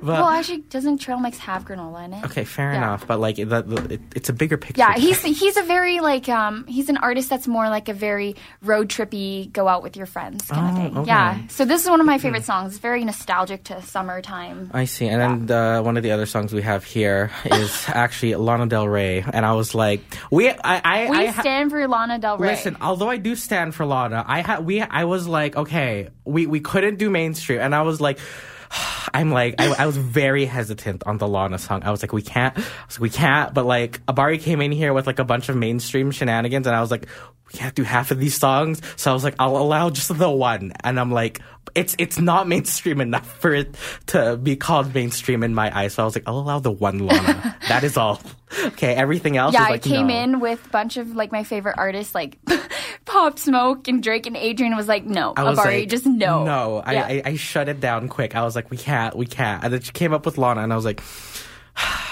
well, 0.02 0.26
actually, 0.26 0.60
doesn't 0.70 0.98
trail 1.00 1.20
mix 1.20 1.38
have 1.40 1.66
granola 1.66 2.06
in 2.06 2.14
it? 2.14 2.26
okay, 2.26 2.44
fair 2.44 2.72
Yeah. 2.74 2.78
enough. 2.78 3.06
But 3.08 3.20
like 3.20 3.36
that, 3.38 3.66
it, 3.92 4.02
it's 4.16 4.30
a 4.30 4.34
bigger 4.34 4.58
picture. 4.58 4.80
Yeah, 4.80 4.96
he's 4.98 5.22
he's 5.22 5.58
a 5.58 5.64
very 5.64 6.00
like 6.00 6.28
um 6.30 6.66
he's 6.68 6.90
an 6.90 6.98
artist 6.98 7.30
that's 7.30 7.48
more 7.48 7.70
like 7.70 7.90
a 7.90 7.94
very 7.94 8.36
road 8.64 8.90
trippy, 8.90 9.52
go 9.52 9.68
out 9.68 9.84
with 9.84 9.96
your 9.96 10.06
friends 10.08 10.46
kind 10.48 10.66
of 10.70 10.74
Oh, 10.74 10.76
thing. 10.90 10.98
okay. 11.00 11.08
Yeah. 11.08 11.48
So 11.50 11.66
this 11.66 11.84
is 11.84 11.90
one 11.90 12.00
of 12.00 12.06
my 12.06 12.18
favorite 12.18 12.46
songs. 12.46 12.74
It's 12.74 12.82
very 12.82 13.04
nostalgic 13.06 13.66
to 13.66 13.82
summertime. 13.82 14.72
I 14.74 14.86
see. 14.86 15.08
And 15.08 15.48
then 15.48 15.58
uh, 15.58 15.82
one 15.84 15.98
of 15.98 16.04
the 16.04 16.12
other 16.12 16.26
songs 16.26 16.54
we 16.54 16.62
have 16.64 16.84
here 16.84 17.30
is 17.46 17.86
actually 17.88 18.36
Lana 18.36 18.66
Del 18.68 18.88
Rey, 18.88 19.24
and 19.32 19.46
I 19.46 19.54
was 19.54 19.76
like, 19.76 20.02
we, 20.32 20.50
I, 20.50 20.56
I, 20.64 21.10
We 21.10 21.18
I 21.28 21.32
stand 21.32 21.70
for 21.72 21.86
Lana 21.88 21.99
Del 22.20 22.38
Rey. 22.38 22.50
Listen, 22.50 22.78
although 22.82 23.10
I 23.10 23.18
do 23.18 23.36
stand 23.36 23.76
for 23.76 23.86
Lana, 23.86 24.24
I 24.28 24.42
had 24.42 24.66
we 24.66 24.82
I 24.82 25.04
was 25.06 25.28
like, 25.28 25.56
okay, 25.56 26.10
we 26.26 26.46
we 26.48 26.60
couldn't 26.60 26.98
do 26.98 27.10
mainstream, 27.10 27.60
and 27.60 27.76
I 27.76 27.82
was 27.82 28.00
like. 28.02 28.20
I'm 29.12 29.32
like 29.32 29.56
I, 29.58 29.74
I 29.74 29.86
was 29.88 29.98
very 29.98 30.46
hesitant 30.46 31.02
on 31.08 31.18
the 31.18 31.28
Lana 31.28 31.58
song. 31.58 31.82
I 31.84 31.90
was 31.90 32.04
like, 32.04 32.14
we 32.14 32.22
can't, 32.22 32.56
like, 32.56 33.00
we 33.00 33.10
can't. 33.10 33.52
But 33.52 33.66
like 33.66 34.06
Abari 34.06 34.40
came 34.40 34.62
in 34.62 34.72
here 34.72 34.94
with 34.94 35.08
like 35.08 35.18
a 35.18 35.24
bunch 35.24 35.50
of 35.50 35.56
mainstream 35.56 36.12
shenanigans, 36.12 36.68
and 36.68 36.76
I 36.76 36.82
was 36.82 36.92
like, 36.92 37.08
we 37.52 37.58
can't 37.58 37.76
do 37.76 37.84
half 37.84 38.12
of 38.12 38.20
these 38.20 38.36
songs. 38.36 38.82
So 38.96 39.12
I 39.12 39.14
was 39.14 39.24
like, 39.24 39.36
I'll 39.40 39.58
allow 39.58 39.90
just 39.90 40.16
the 40.16 40.30
one. 40.30 40.74
And 40.84 41.00
I'm 41.00 41.12
like, 41.12 41.42
it's 41.76 41.96
it's 42.00 42.20
not 42.20 42.48
mainstream 42.48 43.02
enough 43.02 43.30
for 43.40 43.54
it 43.54 43.76
to 44.08 44.38
be 44.38 44.56
called 44.56 44.94
mainstream 44.94 45.44
in 45.44 45.54
my 45.54 45.76
eyes. 45.78 45.94
So 45.94 46.04
I 46.04 46.06
was 46.06 46.16
like, 46.16 46.24
I'll 46.28 46.40
allow 46.40 46.60
the 46.60 46.72
one 46.72 47.00
Lana. 47.00 47.58
that 47.68 47.84
is 47.84 47.98
all. 47.98 48.22
Okay, 48.66 48.94
everything 48.94 49.38
else. 49.38 49.54
yeah, 49.54 49.66
is 49.66 49.72
I 49.74 49.78
came 49.78 50.08
no. 50.08 50.22
in 50.22 50.40
with 50.40 50.66
a 50.66 50.70
bunch 50.70 50.98
of 50.98 51.16
like 51.16 51.32
my 51.32 51.44
favorite 51.44 51.76
artists 51.78 52.16
like 52.16 52.40
Pop 53.06 53.40
Smoke 53.40 53.88
and 53.88 54.02
Drake 54.02 54.26
and 54.26 54.36
Adrian 54.36 54.76
was 54.76 54.88
like, 54.88 55.06
no, 55.06 55.34
I 55.36 55.44
was 55.44 55.58
Abari, 55.58 55.82
like, 55.82 55.90
just 55.90 56.06
no. 56.06 56.44
No, 56.44 56.84
I, 56.86 56.96
I, 56.96 57.22
I 57.26 57.36
shut 57.36 57.70
it 57.70 57.80
down 57.80 58.08
quick. 58.08 58.36
I 58.36 58.44
was 58.44 58.56
like, 58.56 58.70
we 58.70 58.78
can't, 58.78 59.16
we 59.16 59.26
can't. 59.26 59.64
And 59.64 59.74
then 59.74 59.82
she 59.82 59.92
came 59.92 60.14
up 60.14 60.26
with 60.26 60.38
Lana, 60.38 60.62
and 60.62 60.74
I 60.74 60.76
was 60.76 60.86
like, 60.86 61.02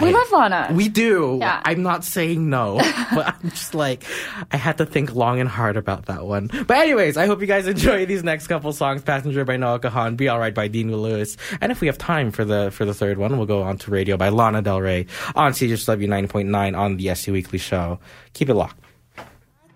we 0.00 0.08
I- 0.08 0.12
love 0.12 0.30
Lana. 0.32 0.70
we 0.74 0.88
do. 0.88 1.38
Yeah. 1.40 1.60
I'm 1.64 1.82
not 1.82 2.04
saying 2.04 2.48
no, 2.48 2.76
but 3.14 3.26
I'm 3.42 3.50
just 3.50 3.74
like, 3.74 4.04
I 4.50 4.56
had 4.56 4.78
to 4.78 4.86
think 4.86 5.14
long 5.14 5.40
and 5.40 5.48
hard 5.48 5.76
about 5.76 6.06
that 6.06 6.26
one. 6.26 6.48
But 6.66 6.76
anyways, 6.76 7.16
I 7.16 7.26
hope 7.26 7.40
you 7.40 7.46
guys 7.46 7.66
enjoy 7.76 8.06
these 8.06 8.22
next 8.24 8.46
couple 8.46 8.72
songs: 8.72 9.02
"Passenger" 9.02 9.44
by 9.44 9.56
Noah 9.56 9.78
Kahan, 9.80 10.16
"Be 10.16 10.28
Alright" 10.30 10.54
by 10.54 10.68
Dean 10.68 10.90
Lewis, 10.94 11.36
and 11.60 11.72
if 11.72 11.80
we 11.80 11.86
have 11.88 11.98
time 11.98 12.30
for 12.30 12.44
the 12.44 12.70
for 12.70 12.84
the 12.84 12.94
third 12.94 13.18
one, 13.18 13.36
we'll 13.36 13.46
go 13.46 13.62
on 13.62 13.76
to 13.78 13.90
"Radio" 13.90 14.16
by 14.16 14.28
Lana 14.28 14.62
Del 14.62 14.80
Rey 14.80 15.06
on 15.34 15.52
CJSW 15.52 16.06
9.9 16.08 16.78
on 16.78 16.96
the 16.96 17.08
SU 17.10 17.32
Weekly 17.32 17.58
Show. 17.58 17.98
Keep 18.34 18.50
it 18.50 18.54
locked. 18.54 18.78
I 19.18 19.24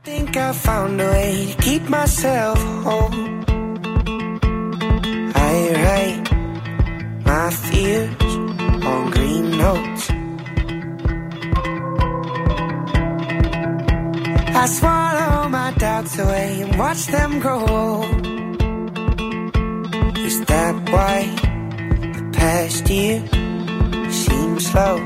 think 0.05 0.37
I 0.37 0.53
found 0.53 1.01
a 1.01 1.05
way 1.11 1.53
to 1.57 1.63
keep 1.63 1.83
myself 1.89 2.59
whole. 2.85 3.11
I 5.35 5.73
write 5.83 7.25
my 7.27 7.51
fears 7.51 8.15
I 14.67 14.69
swallow 14.69 15.49
my 15.49 15.71
doubts 15.79 16.19
away 16.19 16.63
and 16.63 16.77
watch 16.77 17.07
them 17.07 17.39
grow. 17.39 18.03
Is 20.27 20.45
that 20.47 20.75
why 20.91 21.31
the 22.17 22.31
past 22.33 22.91
year 22.91 23.23
seems 24.11 24.67
slow? 24.67 25.06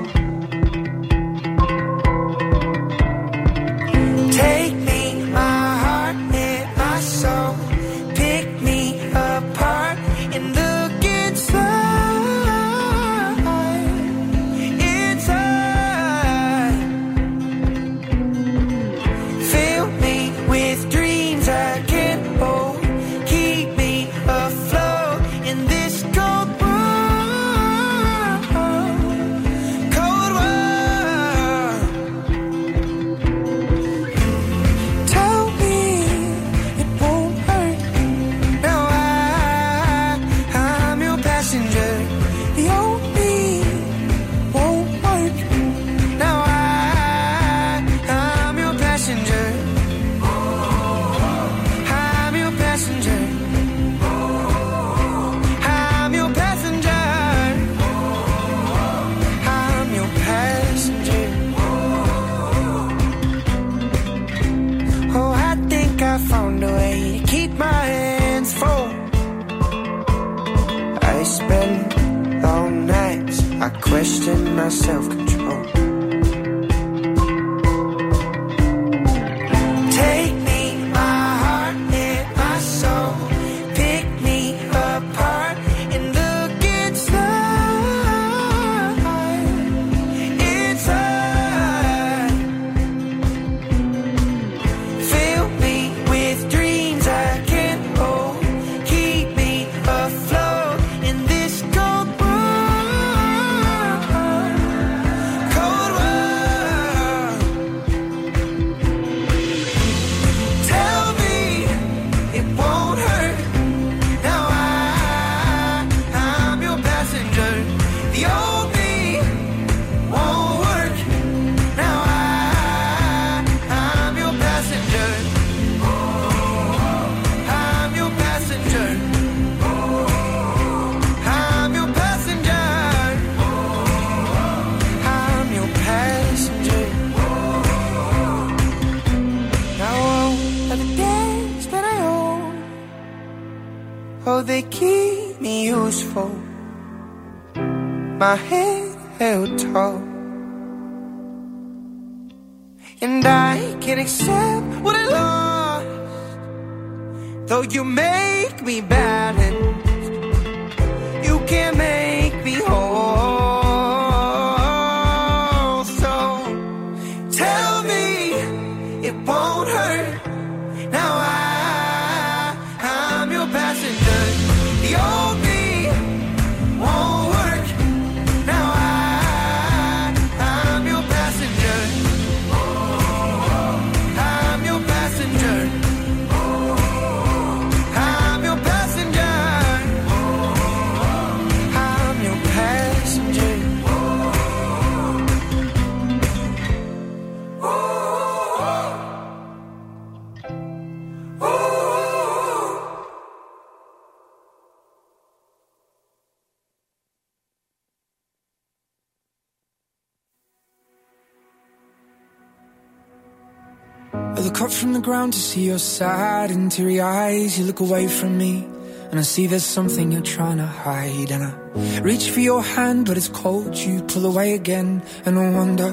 I 214.12 214.40
look 214.40 214.60
up 214.60 214.70
from 214.70 214.92
the 214.92 215.00
ground 215.00 215.32
to 215.34 215.38
see 215.38 215.66
your 215.66 215.78
sad 215.78 216.50
and 216.50 216.70
teary 216.70 217.00
eyes. 217.00 217.58
You 217.58 217.64
look 217.64 217.80
away 217.80 218.08
from 218.08 218.38
me, 218.38 218.64
and 219.10 219.18
I 219.18 219.22
see 219.22 219.46
there's 219.46 219.64
something 219.64 220.12
you're 220.12 220.22
trying 220.22 220.58
to 220.58 220.66
hide. 220.66 221.30
And 221.30 221.44
I 221.44 222.00
reach 222.00 222.30
for 222.30 222.40
your 222.40 222.62
hand, 222.62 223.06
but 223.06 223.16
it's 223.16 223.28
cold. 223.28 223.76
You 223.76 224.02
pull 224.02 224.26
away 224.26 224.54
again, 224.54 225.02
and 225.24 225.38
I 225.38 225.50
wonder 225.50 225.92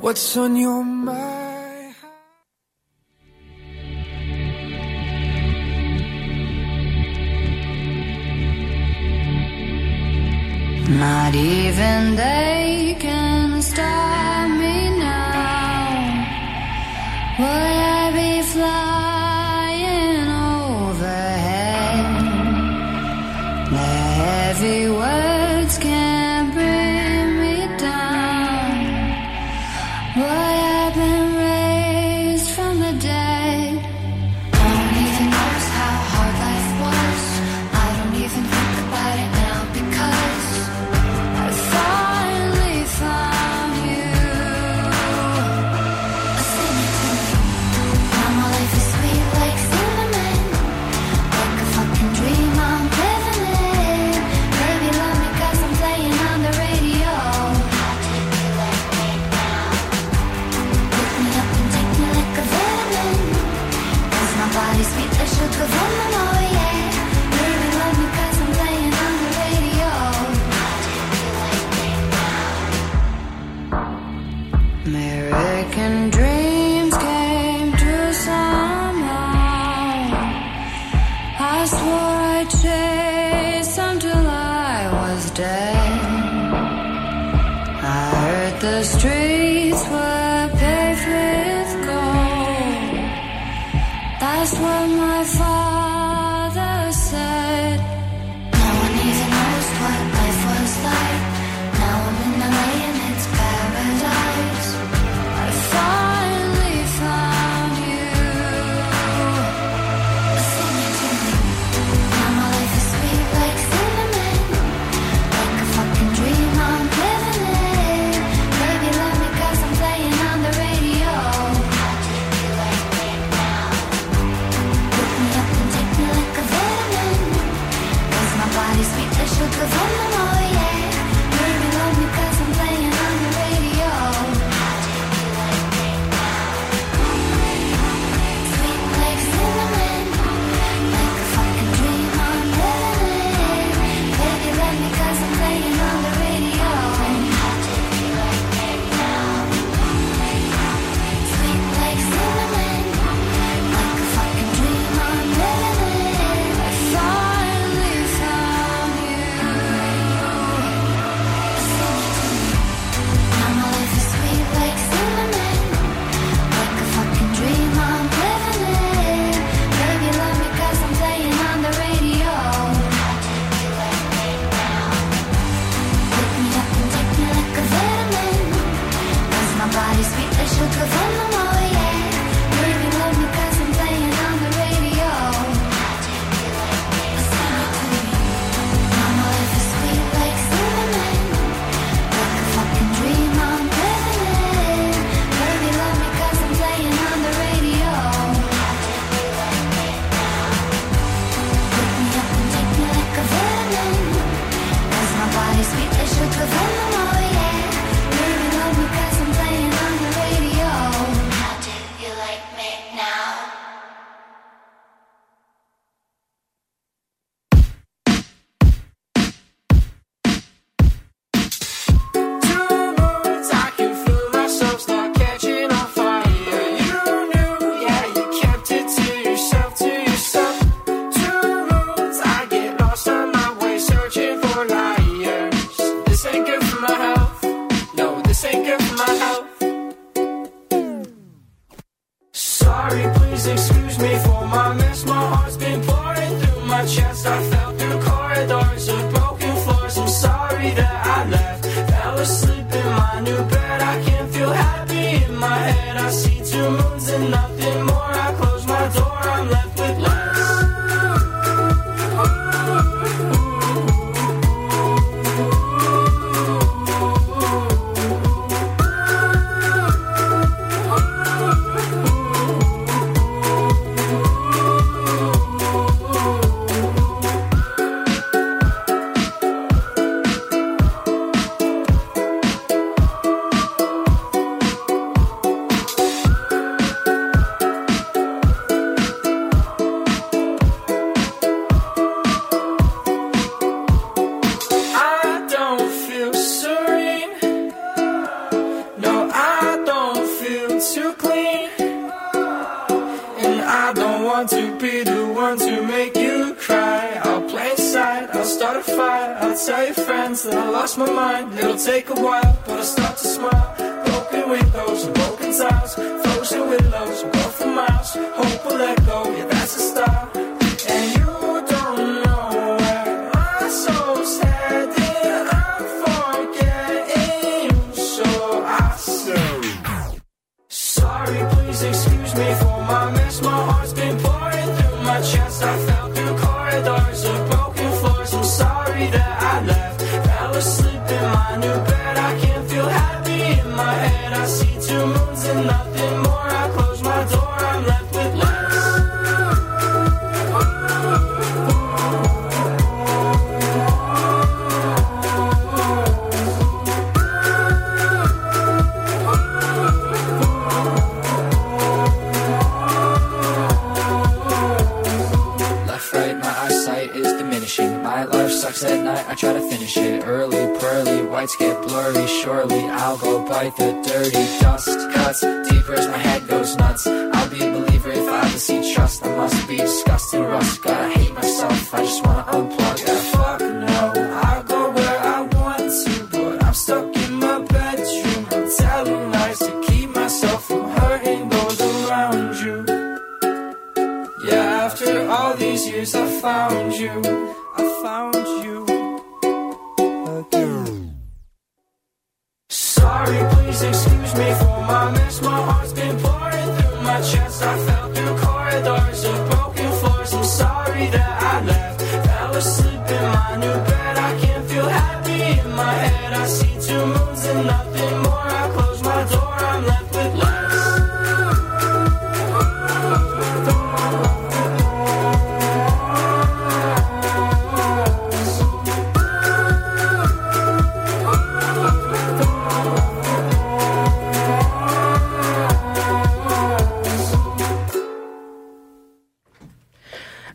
what's 0.00 0.36
on 0.36 0.56
your 0.56 0.84
mind. 0.84 1.94
Not 10.88 11.34
even 11.34 12.14
there. 12.14 12.55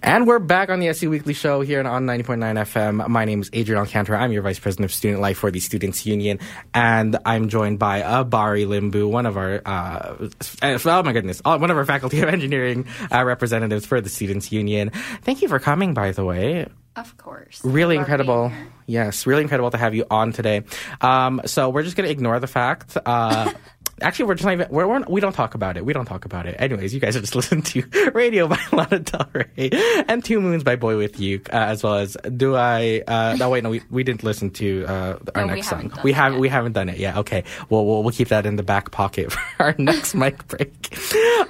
And 0.04 0.26
we're 0.26 0.40
back 0.40 0.70
on 0.70 0.80
the 0.80 0.88
SU 0.90 1.12
Weekly 1.12 1.34
Show 1.34 1.62
here 1.62 1.80
on 1.86 2.06
90.9 2.08 2.40
FM. 2.40 3.08
My 3.08 3.24
name 3.24 3.42
is 3.42 3.52
Adrian 3.54 3.80
Alcantara. 3.80 4.20
I'm 4.20 4.32
your 4.32 4.42
Vice 4.42 4.58
President 4.58 4.86
of 4.86 4.94
Student 4.94 5.22
Life 5.22 5.38
for 5.38 5.52
the 5.52 5.60
Students 5.60 6.08
Union. 6.08 6.40
And 6.74 7.18
I'm 7.24 7.50
joined 7.50 7.78
by 7.78 8.02
uh, 8.02 8.24
Bari 8.24 8.66
Limbu, 8.66 9.08
one 9.08 9.28
of 9.28 9.38
our, 9.38 9.62
uh, 9.64 10.16
oh 10.64 11.04
my 11.04 11.14
goodness, 11.14 11.42
uh, 11.46 11.58
one 11.60 11.70
of 11.70 11.78
our 11.78 11.86
Faculty 11.86 12.20
of 12.22 12.30
Engineering 12.30 12.88
uh, 13.12 13.24
representatives 13.24 13.86
for 13.86 14.02
the 14.02 14.10
Students 14.10 14.52
Union. 14.52 14.90
Thank 15.22 15.44
you 15.44 15.48
for 15.48 15.60
coming, 15.60 15.94
by 15.94 16.12
the 16.12 16.26
way. 16.26 16.66
Of 16.96 17.16
course. 17.18 17.64
Really 17.64 17.96
Love 17.98 18.02
incredible. 18.02 18.52
Yes, 18.88 19.28
really 19.28 19.44
incredible 19.44 19.70
to 19.70 19.78
have 19.78 19.94
you 19.94 20.06
on 20.10 20.34
today. 20.34 20.64
Um, 21.00 21.42
so 21.46 21.70
we're 21.70 21.84
just 21.84 21.96
going 21.96 22.08
to 22.08 22.12
ignore 22.12 22.40
the 22.40 22.48
fact. 22.48 22.98
Uh, 23.06 23.54
actually, 24.02 24.26
we're 24.26 24.36
just 24.36 24.46
not 24.46 24.54
even, 24.54 24.68
we're, 24.70 24.88
we're, 24.88 25.04
we 25.08 25.22
don't 25.22 25.34
talk 25.34 25.56
about 25.56 25.78
it. 25.78 25.86
We 25.86 25.94
don't 25.94 26.06
talk 26.06 26.26
about 26.26 26.46
it. 26.46 26.56
Anyways, 26.60 26.94
you 26.94 27.00
guys 27.00 27.16
are 27.16 27.22
just 27.22 27.36
listening 27.36 27.62
to 27.64 28.12
Radio 28.14 28.48
by 28.48 28.60
Lana 28.72 29.00
Del 29.00 29.30
Rey 29.34 29.70
and 30.08 30.24
Two 30.24 30.42
Moons 30.42 30.64
by 30.64 30.76
BoyWithUke, 30.76 31.50
uh, 31.54 31.58
as 31.58 31.84
well 31.84 31.96
as 31.96 32.18
Do 32.36 32.56
I, 32.56 33.04
uh, 33.08 33.36
no, 33.38 33.50
wait, 33.50 33.64
no, 33.64 33.70
we, 33.70 33.82
we 33.90 34.04
didn't 34.04 34.24
listen 34.24 34.50
to, 34.52 34.86
uh, 34.88 35.18
our 35.36 35.46
No, 35.46 35.54
next 35.54 35.70
song. 35.70 35.92
We 36.04 36.12
haven't, 36.12 36.40
we 36.40 36.50
haven't 36.50 36.74
done 36.74 36.90
it 36.90 36.98
yet. 36.98 37.18
Okay. 37.18 37.44
Well, 37.70 37.86
we'll, 37.86 38.04
we'll 38.04 38.14
keep 38.14 38.30
that 38.30 38.46
in 38.46 38.56
the 38.56 38.64
back 38.64 38.92
pocket 38.92 39.32
for 39.32 39.42
our 39.60 39.76
next 39.78 40.16
mic 40.16 40.48
break. 40.48 40.94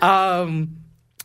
Um, 0.04 0.78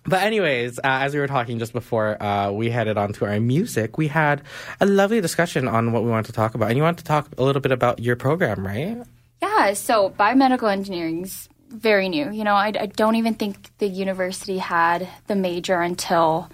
but 0.09 0.23
anyways, 0.23 0.79
uh, 0.79 0.83
as 0.85 1.15
we 1.15 1.21
were 1.21 1.27
talking 1.27 1.59
just 1.59 1.73
before 1.73 2.23
uh, 2.23 2.53
we 2.53 2.71
headed 2.71 2.97
on 2.97 3.13
to 3.15 3.27
our 3.27 3.41
music, 3.41 3.99
we 3.99 4.07
had 4.07 4.43
a 4.81 4.87
lovely 4.87 5.21
discussion 5.21 5.67
on 5.67 5.93
what 5.93 6.05
we 6.05 6.11
wanted 6.11 6.27
to 6.27 6.33
talk 6.33 6.55
about, 6.55 6.69
and 6.69 6.77
you 6.77 6.85
wanted 6.85 6.99
to 6.99 7.05
talk 7.05 7.29
a 7.37 7.43
little 7.43 7.61
bit 7.61 7.73
about 7.73 7.99
your 7.99 8.15
program, 8.15 8.65
right? 8.65 9.03
Yeah, 9.57 9.73
so 9.73 10.11
biomedical 10.11 10.71
engineering's 10.71 11.49
very 11.71 12.11
new. 12.11 12.31
You 12.31 12.45
know, 12.45 12.55
I, 12.55 12.73
I 12.79 12.87
don't 12.87 13.17
even 13.17 13.35
think 13.35 13.71
the 13.79 13.87
university 13.87 14.59
had 14.59 15.09
the 15.29 15.35
major 15.35 15.81
until 15.81 16.51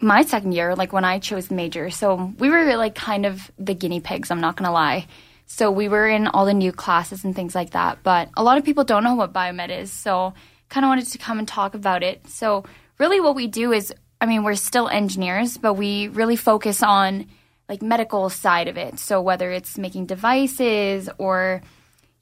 my 0.00 0.22
second 0.22 0.52
year, 0.52 0.74
like 0.74 0.92
when 0.92 1.04
I 1.04 1.18
chose 1.18 1.48
the 1.48 1.54
major. 1.54 1.90
So 1.90 2.32
we 2.38 2.48
were 2.48 2.76
like 2.76 2.94
kind 2.94 3.26
of 3.26 3.50
the 3.58 3.74
guinea 3.74 4.00
pigs, 4.00 4.30
I'm 4.30 4.40
not 4.40 4.56
going 4.56 4.66
to 4.66 4.72
lie. 4.72 5.06
So 5.46 5.70
we 5.70 5.88
were 5.88 6.08
in 6.08 6.26
all 6.26 6.46
the 6.46 6.54
new 6.54 6.72
classes 6.72 7.24
and 7.24 7.36
things 7.36 7.54
like 7.54 7.70
that. 7.70 7.98
But 8.02 8.30
a 8.36 8.42
lot 8.42 8.56
of 8.56 8.64
people 8.64 8.84
don't 8.84 9.04
know 9.04 9.14
what 9.14 9.34
biomed 9.34 9.68
is. 9.68 9.92
So 9.92 10.32
kind 10.70 10.84
of 10.84 10.88
wanted 10.88 11.08
to 11.08 11.18
come 11.18 11.38
and 11.38 11.46
talk 11.46 11.74
about 11.74 12.02
it. 12.02 12.26
So 12.28 12.64
really 12.98 13.20
what 13.20 13.36
we 13.36 13.48
do 13.48 13.72
is, 13.72 13.92
I 14.20 14.26
mean, 14.26 14.44
we're 14.44 14.54
still 14.54 14.88
engineers, 14.88 15.58
but 15.58 15.74
we 15.74 16.08
really 16.08 16.36
focus 16.36 16.82
on 16.82 17.26
like 17.68 17.82
medical 17.82 18.30
side 18.30 18.68
of 18.68 18.78
it. 18.78 18.98
So 18.98 19.20
whether 19.20 19.50
it's 19.50 19.76
making 19.76 20.06
devices 20.06 21.10
or 21.18 21.60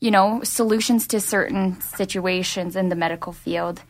you 0.03 0.11
know, 0.11 0.41
solutions 0.43 1.07
to 1.07 1.21
certain 1.21 1.81
situations 1.81 2.75
in 2.75 2.89
the 2.89 2.97
medical 2.97 3.33
field. 3.33 3.81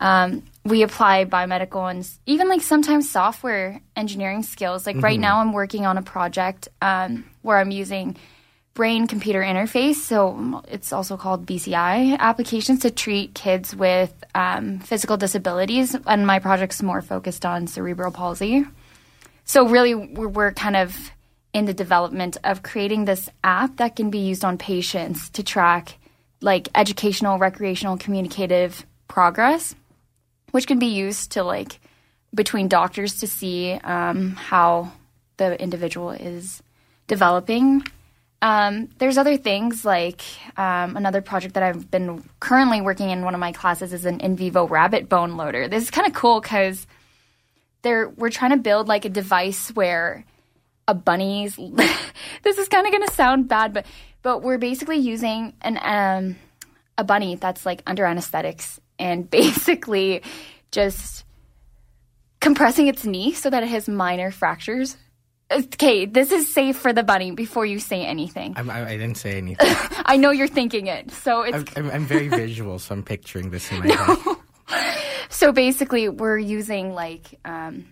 Um, 0.00 0.42
we 0.66 0.82
apply 0.82 1.24
biomedical 1.24 1.90
and 1.90 2.06
even 2.26 2.50
like 2.50 2.60
sometimes 2.60 3.10
software 3.10 3.80
engineering 3.96 4.42
skills. 4.42 4.86
Like 4.86 5.00
right 5.00 5.18
now, 5.18 5.38
I'm 5.38 5.54
working 5.54 5.86
on 5.86 5.96
a 5.96 6.02
project 6.02 6.68
um, 6.82 7.24
where 7.40 7.56
I'm 7.56 7.70
using 7.70 8.16
brain 8.74 9.06
computer 9.06 9.40
interface. 9.40 9.94
So 9.94 10.62
it's 10.68 10.92
also 10.92 11.16
called 11.16 11.46
BCI 11.46 12.18
applications 12.18 12.80
to 12.80 12.90
treat 12.90 13.34
kids 13.34 13.74
with 13.74 14.12
um, 14.34 14.78
physical 14.80 15.16
disabilities. 15.16 15.96
And 16.06 16.26
my 16.26 16.38
project's 16.38 16.82
more 16.82 17.00
focused 17.00 17.46
on 17.46 17.66
cerebral 17.66 18.12
palsy. 18.12 18.66
So 19.46 19.66
really, 19.66 19.94
we're, 19.94 20.28
we're 20.28 20.52
kind 20.52 20.76
of 20.76 20.94
in 21.52 21.66
the 21.66 21.74
development 21.74 22.38
of 22.44 22.62
creating 22.62 23.04
this 23.04 23.28
app 23.44 23.76
that 23.76 23.96
can 23.96 24.10
be 24.10 24.18
used 24.18 24.44
on 24.44 24.56
patients 24.58 25.28
to 25.30 25.42
track 25.42 25.98
like 26.40 26.68
educational, 26.74 27.38
recreational, 27.38 27.96
communicative 27.96 28.84
progress, 29.06 29.74
which 30.50 30.66
can 30.66 30.78
be 30.78 30.86
used 30.86 31.32
to 31.32 31.42
like 31.42 31.78
between 32.34 32.68
doctors 32.68 33.20
to 33.20 33.26
see 33.26 33.72
um, 33.84 34.30
how 34.32 34.92
the 35.36 35.60
individual 35.60 36.10
is 36.10 36.62
developing. 37.06 37.84
Um, 38.40 38.88
there's 38.98 39.18
other 39.18 39.36
things 39.36 39.84
like 39.84 40.22
um, 40.58 40.96
another 40.96 41.20
project 41.20 41.54
that 41.54 41.62
I've 41.62 41.90
been 41.90 42.24
currently 42.40 42.80
working 42.80 43.10
in 43.10 43.24
one 43.24 43.34
of 43.34 43.40
my 43.40 43.52
classes 43.52 43.92
is 43.92 44.04
an 44.04 44.20
in 44.20 44.34
vivo 44.34 44.66
rabbit 44.66 45.08
bone 45.08 45.36
loader. 45.36 45.68
This 45.68 45.84
is 45.84 45.90
kind 45.90 46.06
of 46.06 46.14
cool 46.14 46.40
because 46.40 46.86
we're 47.84 48.30
trying 48.30 48.50
to 48.50 48.56
build 48.56 48.88
like 48.88 49.04
a 49.04 49.08
device 49.08 49.68
where 49.70 50.24
a 50.88 50.94
bunny's 50.94 51.56
this 52.42 52.58
is 52.58 52.68
kind 52.68 52.86
of 52.86 52.92
going 52.92 53.06
to 53.06 53.14
sound 53.14 53.48
bad 53.48 53.72
but 53.72 53.86
but 54.22 54.42
we're 54.42 54.58
basically 54.58 54.98
using 54.98 55.52
an 55.62 55.78
um 55.82 56.36
a 56.98 57.04
bunny 57.04 57.36
that's 57.36 57.64
like 57.64 57.82
under 57.86 58.04
anesthetics 58.04 58.80
and 58.98 59.30
basically 59.30 60.22
just 60.70 61.24
compressing 62.40 62.88
its 62.88 63.04
knee 63.04 63.32
so 63.32 63.50
that 63.50 63.62
it 63.62 63.68
has 63.68 63.88
minor 63.88 64.30
fractures 64.30 64.96
okay 65.52 66.06
this 66.06 66.32
is 66.32 66.52
safe 66.52 66.76
for 66.76 66.92
the 66.92 67.02
bunny 67.02 67.30
before 67.30 67.64
you 67.64 67.78
say 67.78 68.04
anything 68.04 68.54
I'm, 68.56 68.70
I, 68.70 68.86
I 68.88 68.96
didn't 68.96 69.16
say 69.16 69.32
anything. 69.38 69.76
i 70.04 70.16
know 70.16 70.30
you're 70.30 70.48
thinking 70.48 70.86
it 70.86 71.10
so 71.10 71.42
it's 71.42 71.56
I'm, 71.76 71.86
I'm, 71.86 71.90
I'm 71.90 72.06
very 72.06 72.28
visual, 72.28 72.78
so 72.78 72.94
I'm 72.94 73.02
picturing 73.02 73.50
this 73.50 73.70
in 73.70 73.80
my 73.80 73.94
head. 73.94 74.36
so 75.28 75.52
basically 75.52 76.08
we're 76.08 76.38
using 76.38 76.94
like 76.94 77.38
um, 77.44 77.91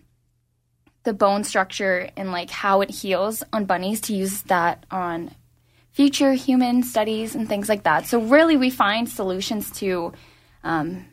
the 1.05 1.13
bone 1.13 1.45
structure 1.45 2.11
and 2.17 2.33
like 2.33 2.51
how 2.51 2.81
it 2.81 2.91
heals 2.91 3.43
on 3.53 3.65
bunnies 3.65 4.01
to 4.03 4.15
use 4.15 4.43
that 4.43 4.85
on 4.91 5.35
future 5.93 6.33
human 6.33 6.83
studies 6.83 7.35
and 7.35 7.49
things 7.49 7.69
like 7.69 7.83
that. 7.85 8.07
So 8.07 8.21
really, 8.21 8.57
we 8.57 8.71
find 8.71 9.09
solutions 9.09 9.71
to 9.73 10.13
um, 10.63 11.07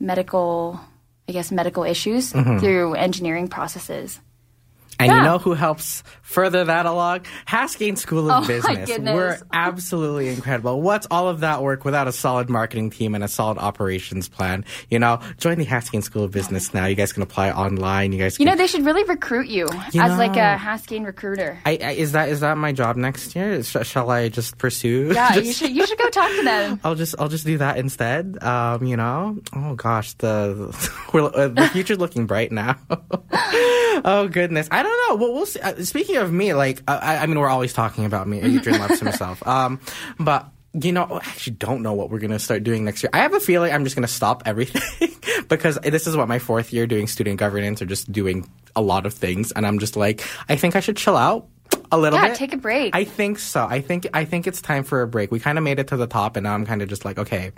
medical, 0.00 0.80
I 1.28 1.32
guess, 1.32 1.50
medical 1.50 1.84
issues 1.84 2.30
through 2.32 2.94
engineering 2.94 3.48
processes. 3.48 4.20
And 4.98 5.10
you 5.12 5.22
know 5.22 5.38
who 5.38 5.54
helps 5.54 6.02
further 6.22 6.64
that 6.64 6.86
along? 6.86 7.20
Haskayne 7.48 7.98
School 7.98 8.30
of 8.30 8.44
Oh, 8.44 8.46
Business. 8.46 8.98
We're 8.98 9.38
absolutely 9.52 10.28
incredible. 10.28 10.80
What's 10.82 11.06
all 11.10 11.28
of 11.28 11.40
that 11.40 11.62
work 11.62 11.84
without 11.84 12.08
a 12.08 12.12
solid 12.12 12.48
marketing 12.48 12.90
team 12.90 13.14
and 13.14 13.22
a 13.24 13.28
solid 13.28 13.58
operations 13.58 14.28
plan? 14.28 14.64
You 14.90 14.98
know, 14.98 15.20
join 15.38 15.58
the 15.58 15.66
Haskayne 15.66 16.02
School 16.02 16.24
of 16.24 16.30
Business 16.30 16.72
now. 16.74 16.86
You 16.86 16.94
guys 16.94 17.12
can 17.12 17.22
apply 17.22 17.50
online. 17.50 18.12
You 18.12 18.18
guys 18.18 18.38
You 18.38 18.46
know, 18.46 18.56
they 18.56 18.66
should 18.66 18.84
really 18.84 19.04
recruit 19.04 19.48
you, 19.48 19.68
You 19.92 20.00
as 20.02 20.18
like 20.18 20.36
a 20.36 20.56
Haskayne 20.60 21.04
recruiter. 21.04 21.58
I, 21.66 21.78
I, 21.82 21.90
is 21.92 22.12
that 22.12 22.28
is 22.28 22.40
that 22.40 22.56
my 22.58 22.72
job 22.72 22.96
next 22.96 23.34
year? 23.34 23.62
Sh- 23.62 23.76
shall 23.82 24.10
I 24.10 24.28
just 24.28 24.58
pursue? 24.58 25.10
Yeah, 25.14 25.34
you 25.38 25.52
should 25.52 25.70
you 25.70 25.86
should 25.86 25.98
go 25.98 26.08
talk 26.10 26.30
to 26.30 26.42
them. 26.42 26.80
I'll 26.84 26.94
just 26.94 27.14
I'll 27.18 27.28
just 27.28 27.46
do 27.46 27.58
that 27.58 27.78
instead. 27.78 28.42
Um, 28.42 28.84
you 28.86 28.96
know. 28.96 29.38
Oh 29.54 29.74
gosh, 29.74 30.14
the 30.14 30.74
we're, 31.12 31.24
uh, 31.24 31.48
the 31.48 31.68
future's 31.72 31.98
looking 31.98 32.26
bright 32.26 32.52
now. 32.52 32.76
oh 34.04 34.28
goodness, 34.30 34.68
I 34.70 34.82
don't 34.82 34.93
know. 35.08 35.16
Well, 35.16 35.34
we'll 35.34 35.46
see. 35.46 35.60
Uh, 35.60 35.82
speaking 35.84 36.16
of 36.16 36.32
me, 36.32 36.54
like 36.54 36.82
I, 36.88 37.18
I 37.18 37.26
mean, 37.26 37.38
we're 37.38 37.48
always 37.48 37.72
talking 37.72 38.04
about 38.04 38.26
me. 38.26 38.40
Adrian 38.40 38.80
loves 38.80 39.00
himself. 39.00 39.42
Um, 39.54 39.80
but. 40.18 40.48
You 40.76 40.90
know, 40.90 41.04
I 41.04 41.18
actually 41.18 41.52
don't 41.52 41.82
know 41.82 41.92
what 41.92 42.10
we're 42.10 42.18
gonna 42.18 42.40
start 42.40 42.64
doing 42.64 42.84
next 42.84 43.04
year. 43.04 43.10
I 43.12 43.18
have 43.18 43.32
a 43.32 43.38
feeling 43.38 43.72
I'm 43.72 43.84
just 43.84 43.94
gonna 43.94 44.08
stop 44.08 44.42
everything 44.44 45.08
because 45.48 45.76
this 45.76 46.08
is 46.08 46.16
what 46.16 46.26
my 46.26 46.40
fourth 46.40 46.72
year 46.72 46.88
doing 46.88 47.06
student 47.06 47.38
governance 47.38 47.80
or 47.80 47.86
just 47.86 48.10
doing 48.10 48.50
a 48.74 48.82
lot 48.82 49.06
of 49.06 49.14
things, 49.14 49.52
and 49.52 49.64
I'm 49.68 49.78
just 49.78 49.94
like, 49.94 50.26
I 50.48 50.56
think 50.56 50.74
I 50.74 50.80
should 50.80 50.96
chill 50.96 51.16
out 51.16 51.46
a 51.94 51.98
little 51.98 52.18
Yeah, 52.18 52.28
bit. 52.28 52.36
take 52.36 52.52
a 52.52 52.56
break. 52.56 52.94
I 52.94 53.04
think 53.04 53.38
so. 53.38 53.64
I 53.68 53.80
think 53.80 54.06
I 54.12 54.24
think 54.24 54.46
it's 54.46 54.60
time 54.60 54.84
for 54.84 55.02
a 55.02 55.06
break. 55.06 55.30
We 55.30 55.40
kind 55.40 55.58
of 55.58 55.64
made 55.64 55.78
it 55.78 55.88
to 55.88 55.96
the 55.96 56.06
top, 56.06 56.36
and 56.36 56.44
now 56.44 56.54
I'm 56.54 56.66
kind 56.66 56.82
of 56.82 56.88
just 56.88 57.04
like, 57.04 57.18
okay, 57.18 57.52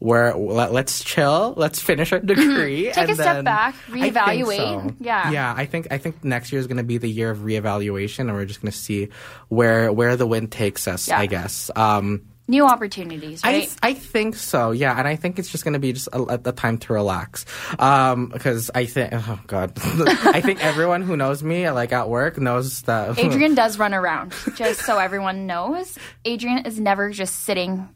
we're 0.00 0.34
let, 0.34 0.72
let's 0.72 1.04
chill. 1.04 1.54
Let's 1.56 1.80
finish 1.80 2.12
our 2.12 2.18
degree. 2.20 2.84
Take 2.86 2.96
and 2.96 3.10
a 3.10 3.14
step 3.14 3.44
back, 3.44 3.74
reevaluate. 3.88 4.56
so. 4.90 4.94
Yeah. 5.00 5.30
yeah. 5.30 5.54
I 5.56 5.66
think 5.66 5.88
I 5.90 5.98
think 5.98 6.24
next 6.24 6.52
year 6.52 6.60
is 6.60 6.66
going 6.66 6.78
to 6.78 6.82
be 6.82 6.98
the 6.98 7.08
year 7.10 7.30
of 7.30 7.38
reevaluation, 7.38 8.20
and 8.20 8.32
we're 8.34 8.44
just 8.46 8.60
going 8.62 8.72
to 8.72 8.76
see 8.78 9.08
where 9.48 9.92
where 9.92 10.16
the 10.16 10.26
wind 10.26 10.50
takes 10.50 10.88
us. 10.88 11.08
Yeah. 11.08 11.18
I 11.18 11.26
guess. 11.26 11.70
Um, 11.76 12.22
New 12.52 12.66
opportunities, 12.66 13.40
I, 13.42 13.52
right? 13.52 13.76
I 13.82 13.94
think 13.94 14.36
so, 14.36 14.72
yeah, 14.72 14.98
and 14.98 15.08
I 15.08 15.16
think 15.16 15.38
it's 15.38 15.48
just 15.48 15.64
going 15.64 15.72
to 15.72 15.80
be 15.80 15.94
just 15.94 16.08
a, 16.12 16.22
a, 16.44 16.52
time 16.52 16.76
to 16.76 16.92
relax, 16.92 17.46
um, 17.78 18.26
because 18.26 18.70
I 18.74 18.84
think, 18.84 19.14
oh 19.14 19.40
god, 19.46 19.72
I 19.80 20.42
think 20.42 20.62
everyone 20.62 21.00
who 21.00 21.16
knows 21.16 21.42
me, 21.42 21.70
like 21.70 21.94
at 21.94 22.10
work, 22.10 22.36
knows 22.36 22.82
that 22.82 23.18
Adrian 23.24 23.54
does 23.54 23.78
run 23.78 23.94
around. 23.94 24.34
Just 24.54 24.82
so 24.82 24.98
everyone 24.98 25.46
knows, 25.46 25.98
Adrian 26.26 26.66
is 26.66 26.78
never 26.78 27.08
just 27.08 27.40
sitting 27.40 27.88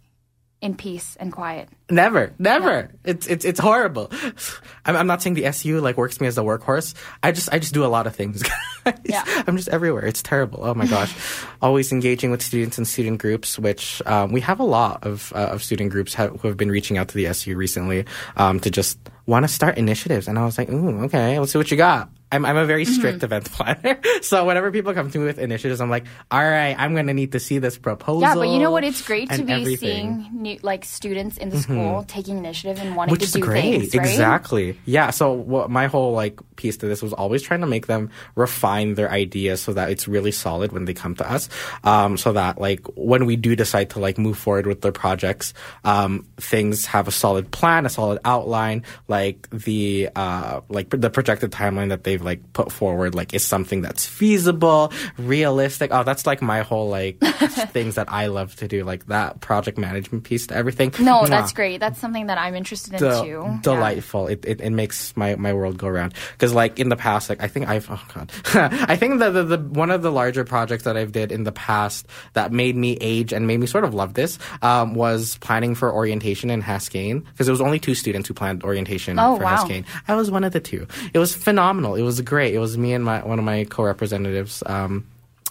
in 0.60 0.74
peace 0.76 1.16
and 1.20 1.32
quiet. 1.32 1.68
Never, 1.90 2.32
never. 2.38 2.90
It's 3.04 3.26
it's 3.26 3.44
it's 3.44 3.60
horrible. 3.60 4.10
I'm, 4.84 4.96
I'm 4.96 5.06
not 5.06 5.22
saying 5.22 5.34
the 5.34 5.46
SU 5.46 5.80
like 5.80 5.96
works 5.96 6.20
me 6.20 6.26
as 6.26 6.38
a 6.38 6.40
workhorse. 6.40 6.94
I 7.22 7.32
just 7.32 7.52
I 7.52 7.58
just 7.58 7.74
do 7.74 7.84
a 7.84 7.88
lot 7.88 8.06
of 8.06 8.16
things. 8.16 8.42
guys. 8.84 8.98
Yeah. 9.04 9.24
I'm 9.46 9.56
just 9.56 9.68
everywhere. 9.68 10.06
It's 10.06 10.22
terrible. 10.22 10.60
Oh 10.62 10.74
my 10.74 10.86
gosh. 10.86 11.14
Always 11.62 11.92
engaging 11.92 12.30
with 12.30 12.42
students 12.42 12.78
and 12.78 12.88
student 12.88 13.20
groups, 13.20 13.58
which 13.58 14.00
um, 14.06 14.32
we 14.32 14.40
have 14.40 14.60
a 14.60 14.64
lot 14.64 15.04
of 15.04 15.32
uh, 15.34 15.50
of 15.52 15.62
student 15.62 15.90
groups 15.90 16.14
ha- 16.14 16.28
who 16.28 16.48
have 16.48 16.56
been 16.56 16.70
reaching 16.70 16.96
out 16.98 17.08
to 17.08 17.14
the 17.14 17.26
SU 17.26 17.56
recently 17.56 18.06
um, 18.36 18.60
to 18.60 18.70
just 18.70 18.98
want 19.26 19.44
to 19.44 19.48
start 19.48 19.76
initiatives. 19.76 20.26
And 20.28 20.38
I 20.38 20.44
was 20.44 20.56
like, 20.56 20.70
ooh, 20.70 21.04
okay, 21.04 21.38
let's 21.38 21.52
see 21.52 21.58
what 21.58 21.70
you 21.70 21.76
got. 21.76 22.08
I'm, 22.32 22.44
I'm 22.44 22.56
a 22.56 22.64
very 22.66 22.84
Mm-hmm. 22.86 22.94
strict 22.94 23.22
event 23.22 23.44
planner. 23.52 23.98
so 24.22 24.44
whenever 24.44 24.70
people 24.70 24.92
come 24.94 25.10
to 25.10 25.18
me 25.18 25.24
with 25.24 25.38
initiatives, 25.38 25.80
I'm 25.80 25.90
like, 25.90 26.04
all 26.30 26.42
right, 26.42 26.74
I'm 26.78 26.94
going 26.94 27.06
to 27.08 27.14
need 27.14 27.32
to 27.32 27.40
see 27.40 27.58
this 27.58 27.78
proposal. 27.78 28.20
Yeah, 28.22 28.34
but 28.34 28.48
you 28.48 28.58
know 28.58 28.70
what? 28.70 28.84
It's 28.84 29.02
great 29.02 29.30
to 29.30 29.42
be 29.42 29.52
everything. 29.52 30.22
seeing 30.30 30.42
new, 30.42 30.58
like 30.62 30.84
students 30.84 31.36
in 31.38 31.48
the 31.50 31.58
school 31.58 32.04
taking 32.06 32.38
initiative 32.38 32.78
and 32.80 32.94
wanting 32.96 33.12
which 33.12 33.20
to 33.22 33.26
is 33.26 33.32
do 33.32 33.40
great 33.40 33.62
things, 33.62 33.94
right? 33.94 34.04
exactly 34.08 34.78
yeah 34.84 35.10
so 35.10 35.32
what 35.32 35.70
my 35.70 35.86
whole 35.86 36.12
like 36.12 36.38
piece 36.56 36.76
to 36.78 36.86
this 36.86 37.02
was 37.02 37.12
always 37.12 37.42
trying 37.42 37.60
to 37.60 37.66
make 37.66 37.86
them 37.86 38.10
refine 38.34 38.94
their 38.94 39.10
ideas 39.10 39.60
so 39.60 39.72
that 39.72 39.90
it's 39.90 40.06
really 40.08 40.30
solid 40.32 40.72
when 40.72 40.84
they 40.84 40.94
come 40.94 41.14
to 41.14 41.30
us 41.30 41.48
um, 41.84 42.16
so 42.16 42.32
that 42.32 42.58
like 42.60 42.80
when 42.96 43.26
we 43.26 43.36
do 43.36 43.54
decide 43.56 43.90
to 43.90 43.98
like 43.98 44.16
move 44.18 44.38
forward 44.38 44.66
with 44.66 44.80
their 44.82 44.92
projects 44.92 45.52
um, 45.84 46.24
things 46.36 46.86
have 46.86 47.08
a 47.08 47.12
solid 47.12 47.50
plan 47.50 47.84
a 47.86 47.88
solid 47.90 48.18
outline 48.24 48.82
like 49.08 49.48
the 49.50 50.08
uh, 50.16 50.60
like 50.68 50.88
the 50.90 51.10
projected 51.10 51.50
timeline 51.50 51.88
that 51.90 52.02
they've 52.16 52.24
like 52.24 52.52
put 52.54 52.72
forward 52.72 53.14
like 53.14 53.34
is 53.34 53.44
something 53.44 53.82
that's 53.82 54.06
feasible 54.06 54.90
realistic 55.18 55.90
oh 55.92 56.02
that's 56.02 56.24
like 56.26 56.40
my 56.40 56.60
whole 56.62 56.88
like 56.88 57.18
things 57.72 57.96
that 57.96 58.10
i 58.10 58.26
love 58.26 58.54
to 58.56 58.66
do 58.68 58.84
like 58.84 59.04
that 59.06 59.40
project 59.40 59.76
management 59.76 60.24
piece 60.24 60.46
to 60.46 60.54
everything 60.56 60.90
No, 60.98 61.22
Mwah 61.22 61.28
that's 61.28 61.52
great. 61.52 61.80
That's 61.80 61.98
something 62.00 62.26
that 62.28 62.38
I'm 62.38 62.54
interested 62.54 62.94
in 62.94 63.00
de- 63.00 63.22
too. 63.22 63.42
Yeah. 63.44 63.58
delightful. 63.62 64.28
It, 64.28 64.44
it 64.46 64.60
it 64.60 64.70
makes 64.70 65.14
my, 65.16 65.34
my 65.36 65.52
world 65.52 65.76
go 65.76 65.88
round. 65.88 66.14
Because 66.32 66.54
like 66.54 66.78
in 66.78 66.88
the 66.88 66.96
past, 66.96 67.28
like 67.28 67.42
I 67.42 67.48
think 67.48 67.68
I've 67.68 67.86
oh 67.90 68.00
god, 68.14 68.30
I 68.88 68.96
think 68.96 69.18
the, 69.18 69.30
the 69.30 69.42
the 69.44 69.58
one 69.58 69.90
of 69.90 70.00
the 70.02 70.10
larger 70.12 70.44
projects 70.44 70.84
that 70.84 70.96
I've 70.96 71.12
did 71.12 71.32
in 71.32 71.42
the 71.44 71.52
past 71.52 72.06
that 72.32 72.52
made 72.52 72.76
me 72.76 72.96
age 73.00 73.32
and 73.32 73.46
made 73.46 73.58
me 73.60 73.66
sort 73.66 73.84
of 73.84 73.92
love 73.94 74.14
this 74.14 74.38
um, 74.62 74.94
was 74.94 75.36
planning 75.38 75.74
for 75.74 75.92
orientation 75.92 76.48
in 76.50 76.62
Haskayne 76.62 77.24
because 77.26 77.48
it 77.48 77.52
was 77.52 77.60
only 77.60 77.78
two 77.78 77.94
students 77.94 78.28
who 78.28 78.34
planned 78.34 78.62
orientation 78.64 79.18
Oh, 79.18 79.36
for 79.36 79.44
wow. 79.44 79.56
Haskayne. 79.64 79.84
I 80.08 80.14
was 80.14 80.30
one 80.30 80.44
of 80.44 80.52
the 80.52 80.60
two. 80.60 80.86
It 81.12 81.18
was 81.18 81.34
phenomenal. 81.34 81.94
It 81.96 82.02
was 82.02 82.05
great. 82.20 82.54
It 82.54 82.58
was 82.58 82.76
me 82.76 82.92
and 82.92 83.04
my 83.04 83.24
one 83.24 83.38
of 83.38 83.44
my 83.44 83.64
co-representatives. 83.64 84.62
Um, 84.64 85.06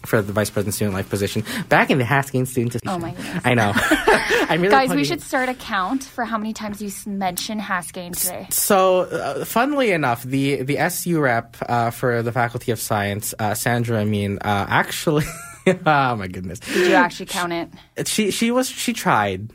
for 0.05 0.21
the 0.21 0.33
vice 0.33 0.49
president 0.49 0.75
student 0.75 0.93
life 0.93 1.09
position 1.09 1.43
back 1.67 1.89
in 1.89 1.97
the 1.97 2.03
Haskayne 2.03 2.45
student 2.45 2.75
Oh 2.85 2.99
my 2.99 3.11
goodness. 3.11 3.41
I 3.43 3.53
know. 3.55 3.73
Really 4.55 4.69
Guys, 4.69 4.93
we 4.93 5.03
should 5.03 5.21
start 5.21 5.49
a 5.49 5.53
count 5.53 6.03
for 6.03 6.23
how 6.23 6.37
many 6.37 6.53
times 6.53 6.81
you 6.81 6.91
mention 7.11 7.59
Haskayne 7.59 8.15
today. 8.15 8.47
So, 8.51 9.01
uh, 9.01 9.43
funnily 9.43 9.91
enough, 9.91 10.23
the 10.23 10.61
the 10.61 10.77
SU 10.77 11.19
rep 11.19 11.57
uh, 11.67 11.89
for 11.89 12.21
the 12.21 12.31
Faculty 12.31 12.71
of 12.71 12.79
Science, 12.79 13.33
uh, 13.39 13.53
Sandra 13.55 14.01
Amin, 14.01 14.37
uh, 14.39 14.65
actually, 14.69 15.25
oh 15.67 16.15
my 16.15 16.27
goodness, 16.27 16.59
Did 16.59 16.89
you 16.89 16.93
actually 16.93 17.25
count 17.25 17.53
it? 17.53 18.07
she 18.07 18.31
she 18.31 18.51
was 18.51 18.69
she 18.69 18.93
tried, 18.93 19.49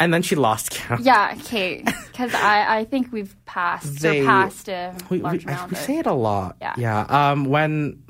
and 0.00 0.12
then 0.12 0.22
she 0.22 0.34
lost 0.36 0.70
count. 0.70 1.02
Yeah, 1.02 1.34
okay. 1.40 1.82
Because 1.84 2.34
I, 2.34 2.78
I 2.78 2.84
think 2.84 3.12
we've 3.12 3.34
passed, 3.46 4.00
They- 4.00 4.20
surpassed 4.20 4.68
a 4.68 4.94
We, 5.10 5.18
we, 5.18 5.22
large 5.22 5.46
I- 5.46 5.52
amount. 5.52 5.70
we 5.72 5.76
of- 5.76 5.82
say 5.82 5.98
it 5.98 6.06
a 6.06 6.12
lot. 6.12 6.56
Yeah. 6.60 6.74
Yeah. 6.76 7.00
Um, 7.32 7.44
when 7.46 8.02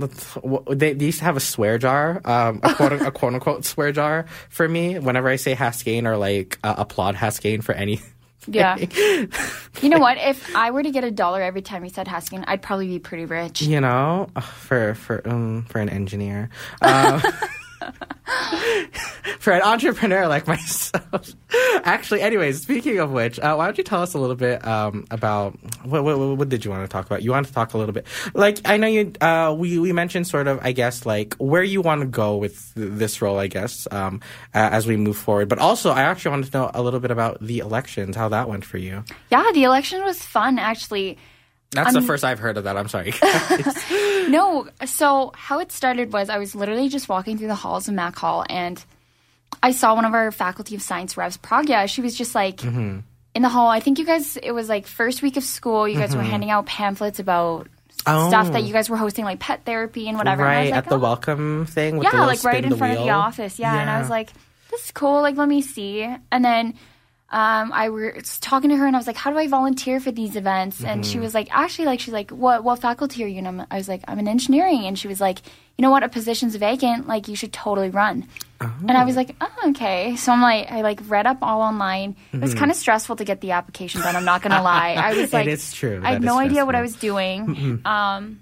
they, 0.68 0.92
they 0.94 1.05
used 1.07 1.18
to 1.20 1.25
have 1.25 1.37
a 1.37 1.40
swear 1.40 1.79
jar, 1.79 2.20
um, 2.25 2.61
a 2.62 2.75
quote 2.75 2.92
a 2.92 3.11
quote 3.11 3.35
unquote 3.35 3.64
swear 3.73 3.92
jar 3.92 4.27
for 4.49 4.68
me. 4.68 4.99
Whenever 4.99 5.29
I 5.29 5.37
say 5.37 5.55
Haskayne 5.55 6.07
or 6.07 6.16
like 6.16 6.59
uh, 6.64 6.75
applaud 6.79 7.14
Haskayne 7.16 7.62
for 7.62 7.73
any. 7.75 8.01
Yeah. 8.47 8.77
You 9.83 9.88
know 9.90 9.99
what? 9.99 10.16
If 10.18 10.55
I 10.57 10.70
were 10.70 10.83
to 10.83 10.90
get 10.90 11.05
a 11.05 11.11
dollar 11.11 11.42
every 11.42 11.61
time 11.61 11.85
you 11.85 11.90
said 11.90 12.07
Haskayne, 12.07 12.44
I'd 12.47 12.62
probably 12.62 12.87
be 12.87 12.99
pretty 13.01 13.25
rich. 13.27 13.61
you 13.61 13.81
know, 13.81 14.29
uh, 14.37 14.40
for 14.40 14.94
for 14.94 15.20
um, 15.29 15.66
for 15.68 15.79
an 15.81 15.88
engineer, 15.90 16.49
um, 16.81 17.20
for 19.38 19.53
an 19.53 19.62
entrepreneur 19.62 20.27
like 20.29 20.47
myself. 20.47 21.35
Actually, 21.85 22.23
anyways, 22.23 22.62
speaking 22.62 22.99
of 22.99 23.11
which, 23.11 23.38
uh, 23.38 23.55
why 23.55 23.66
don't 23.66 23.79
you 23.79 23.85
tell 23.85 24.03
us 24.03 24.14
a 24.14 24.18
little 24.18 24.37
bit 24.37 24.66
um, 24.66 25.05
about 25.11 25.59
what, 25.85 26.05
what 26.05 26.18
what 26.18 26.49
did 26.49 26.64
you 26.64 26.70
want 26.70 26.83
to 26.83 26.88
talk 26.88 27.07
about? 27.07 27.23
You 27.23 27.31
want 27.31 27.47
to 27.47 27.53
talk 27.53 27.75
a 27.75 27.79
little 27.79 27.92
bit, 27.92 28.07
like 28.35 28.59
I 28.64 28.77
know 28.77 28.87
you. 28.87 29.12
Uh, 29.20 29.55
we 29.57 29.79
we 29.79 29.92
mentioned 29.92 30.27
sort 30.27 30.49
of, 30.49 30.59
I 30.62 30.73
guess, 30.73 31.07
like 31.07 31.35
where 31.37 31.62
you 31.62 31.81
want 31.81 32.01
to 32.01 32.07
go 32.07 32.37
with 32.37 32.75
th- 32.75 32.90
this 32.92 33.20
role, 33.23 33.38
I 33.38 33.47
guess, 33.47 33.87
um, 33.90 34.20
uh, 34.55 34.70
as 34.73 34.87
we 34.87 34.97
move 34.97 35.16
forward. 35.16 35.49
But 35.49 35.59
also, 35.59 35.90
I 35.90 36.03
actually 36.03 36.31
wanted 36.31 36.53
to 36.53 36.59
know 36.59 36.70
a 36.75 36.83
little 36.83 37.01
bit 37.01 37.11
about 37.11 37.40
the 37.40 37.59
elections, 37.59 38.16
how 38.16 38.29
that 38.31 38.49
went 38.49 38.64
for 38.64 38.79
you. 38.79 39.05
Yeah, 39.31 39.51
the 39.53 39.64
election 39.64 40.03
was 40.05 40.23
fun, 40.23 40.59
actually. 40.59 41.18
That's 41.74 41.92
the 41.92 42.02
first 42.02 42.24
I've 42.24 42.38
heard 42.38 42.56
of 42.56 42.64
that. 42.64 42.76
I'm 42.76 42.88
sorry. 42.88 43.12
No, 44.28 44.68
so 44.87 45.32
how 45.34 45.58
it 45.60 45.70
started 45.70 46.12
was 46.12 46.30
I 46.30 46.38
was 46.38 46.54
literally 46.54 46.88
just 46.88 47.08
walking 47.10 47.37
through 47.37 47.48
the 47.48 47.54
halls 47.54 47.88
of 47.88 47.94
MacHall 47.94 48.46
and 48.48 48.82
I 49.62 49.72
saw 49.72 49.94
one 49.94 50.04
of 50.06 50.14
our 50.14 50.32
Faculty 50.32 50.74
of 50.74 50.82
Science 50.82 51.16
reps, 51.18 51.37
Pragya. 51.37 51.88
She 51.88 52.00
was 52.00 52.16
just 52.16 52.34
like 52.34 52.56
Mm-hmm. 52.56 53.00
in 53.34 53.42
the 53.42 53.48
hall. 53.50 53.68
I 53.68 53.80
think 53.80 53.98
you 53.98 54.06
guys, 54.06 54.37
it 54.38 54.52
was 54.52 54.68
like 54.68 54.87
first 54.87 55.20
week 55.22 55.37
of 55.37 55.44
school. 55.44 55.87
You 55.87 55.98
guys 55.98 56.16
were 56.16 56.22
handing 56.22 56.50
out 56.50 56.64
pamphlets 56.66 57.18
about 57.18 57.68
Oh. 58.06 58.28
stuff 58.28 58.52
that 58.52 58.64
you 58.64 58.72
guys 58.72 58.90
were 58.90 58.96
hosting, 58.96 59.24
like 59.24 59.38
pet 59.40 59.64
therapy 59.64 60.08
and 60.08 60.16
whatever. 60.18 60.42
and 60.42 60.50
right 60.50 60.60
was 60.62 60.70
like, 60.72 60.78
at 60.78 60.88
the 60.88 60.96
"Oh." 60.96 60.98
welcome 60.98 61.66
thing. 61.66 62.02
Yeah, 62.02 62.24
like 62.24 62.42
right 62.44 62.64
in 62.64 62.76
front 62.76 62.98
of 62.98 63.04
the 63.04 63.10
office. 63.10 63.58
Yeah. 63.58 63.78
and 63.78 63.88
I 63.90 63.98
was 64.00 64.10
like, 64.10 64.30
"This 64.70 64.84
is 64.87 64.90
cool. 64.90 65.20
Like, 65.22 65.37
let 65.37 65.48
me 65.48 65.62
see." 65.62 66.02
And 66.32 66.44
then 66.44 66.74
um, 67.35 67.73
I 67.73 67.88
was 67.88 68.38
talking 68.38 68.70
to 68.70 68.77
her, 68.77 68.87
and 68.87 68.94
I 68.94 68.99
was 68.99 69.09
like, 69.09 69.16
"How 69.16 69.31
do 69.33 69.38
I 69.38 69.49
volunteer 69.49 69.99
for 69.99 70.12
these 70.12 70.37
events?" 70.37 70.85
And 70.85 71.03
Mm-hmm. 71.03 71.11
she 71.12 71.18
was 71.18 71.35
like, 71.35 71.49
"Actually, 71.51 71.87
like, 71.87 71.99
she's 72.01 72.14
like, 72.14 72.31
what 72.31 72.62
what 72.62 72.79
faculty 72.79 73.25
are 73.25 73.27
you?" 73.27 73.38
And 73.38 73.49
I'm, 73.49 73.66
I 73.70 73.77
was 73.77 73.88
like, 73.88 74.03
"I'm 74.07 74.18
in 74.20 74.29
engineering." 74.29 74.87
And 74.87 74.97
she 74.97 75.09
was 75.09 75.20
like, 75.20 75.38
"You 75.77 75.83
know 75.83 75.90
what? 75.90 76.03
A 76.05 76.09
position's 76.09 76.55
vacant. 76.55 77.09
Like, 77.09 77.27
you 77.29 77.35
should 77.35 77.53
totally 77.53 77.90
run." 77.90 78.29
And 78.61 78.92
I 78.97 79.05
was 79.05 79.16
like, 79.16 79.35
"Oh, 79.40 79.70
okay." 79.70 80.14
So 80.16 80.33
I'm 80.33 80.40
like, 80.40 80.70
I 80.70 80.81
like 80.83 81.01
read 81.09 81.27
up 81.27 81.38
all 81.42 81.61
online. 81.61 82.16
It 82.33 82.40
was 82.40 82.55
kind 82.55 82.70
of 82.70 82.77
stressful 82.79 83.16
to 83.16 83.25
get 83.25 83.40
the 83.42 83.51
application 83.51 84.01
done. 84.01 84.14
I'm 84.16 84.25
not 84.25 84.40
gonna 84.40 84.62
lie. 84.62 84.94
I 84.94 85.12
was 85.14 85.18
Mm-hmm. 85.35 85.37
Like, 85.37 85.47
is 85.49 85.73
true. 85.73 86.01
I 86.05 86.12
had 86.12 86.23
no 86.23 86.38
idea 86.38 86.64
what 86.64 86.75
I 86.77 86.81
was 86.83 86.94
doing. 86.97 87.83
Um, 87.85 88.40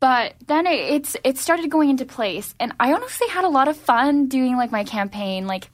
but 0.00 0.34
then 0.46 0.66
it, 0.66 0.78
it's 0.96 1.16
it 1.24 1.38
started 1.38 1.70
going 1.70 1.88
into 1.90 2.04
place, 2.04 2.54
and 2.60 2.72
I 2.78 2.92
honestly 2.92 3.28
had 3.28 3.44
a 3.44 3.48
lot 3.48 3.68
of 3.68 3.76
fun 3.76 4.26
doing 4.28 4.56
like 4.56 4.70
my 4.70 4.84
campaign. 4.84 5.46
Like, 5.46 5.70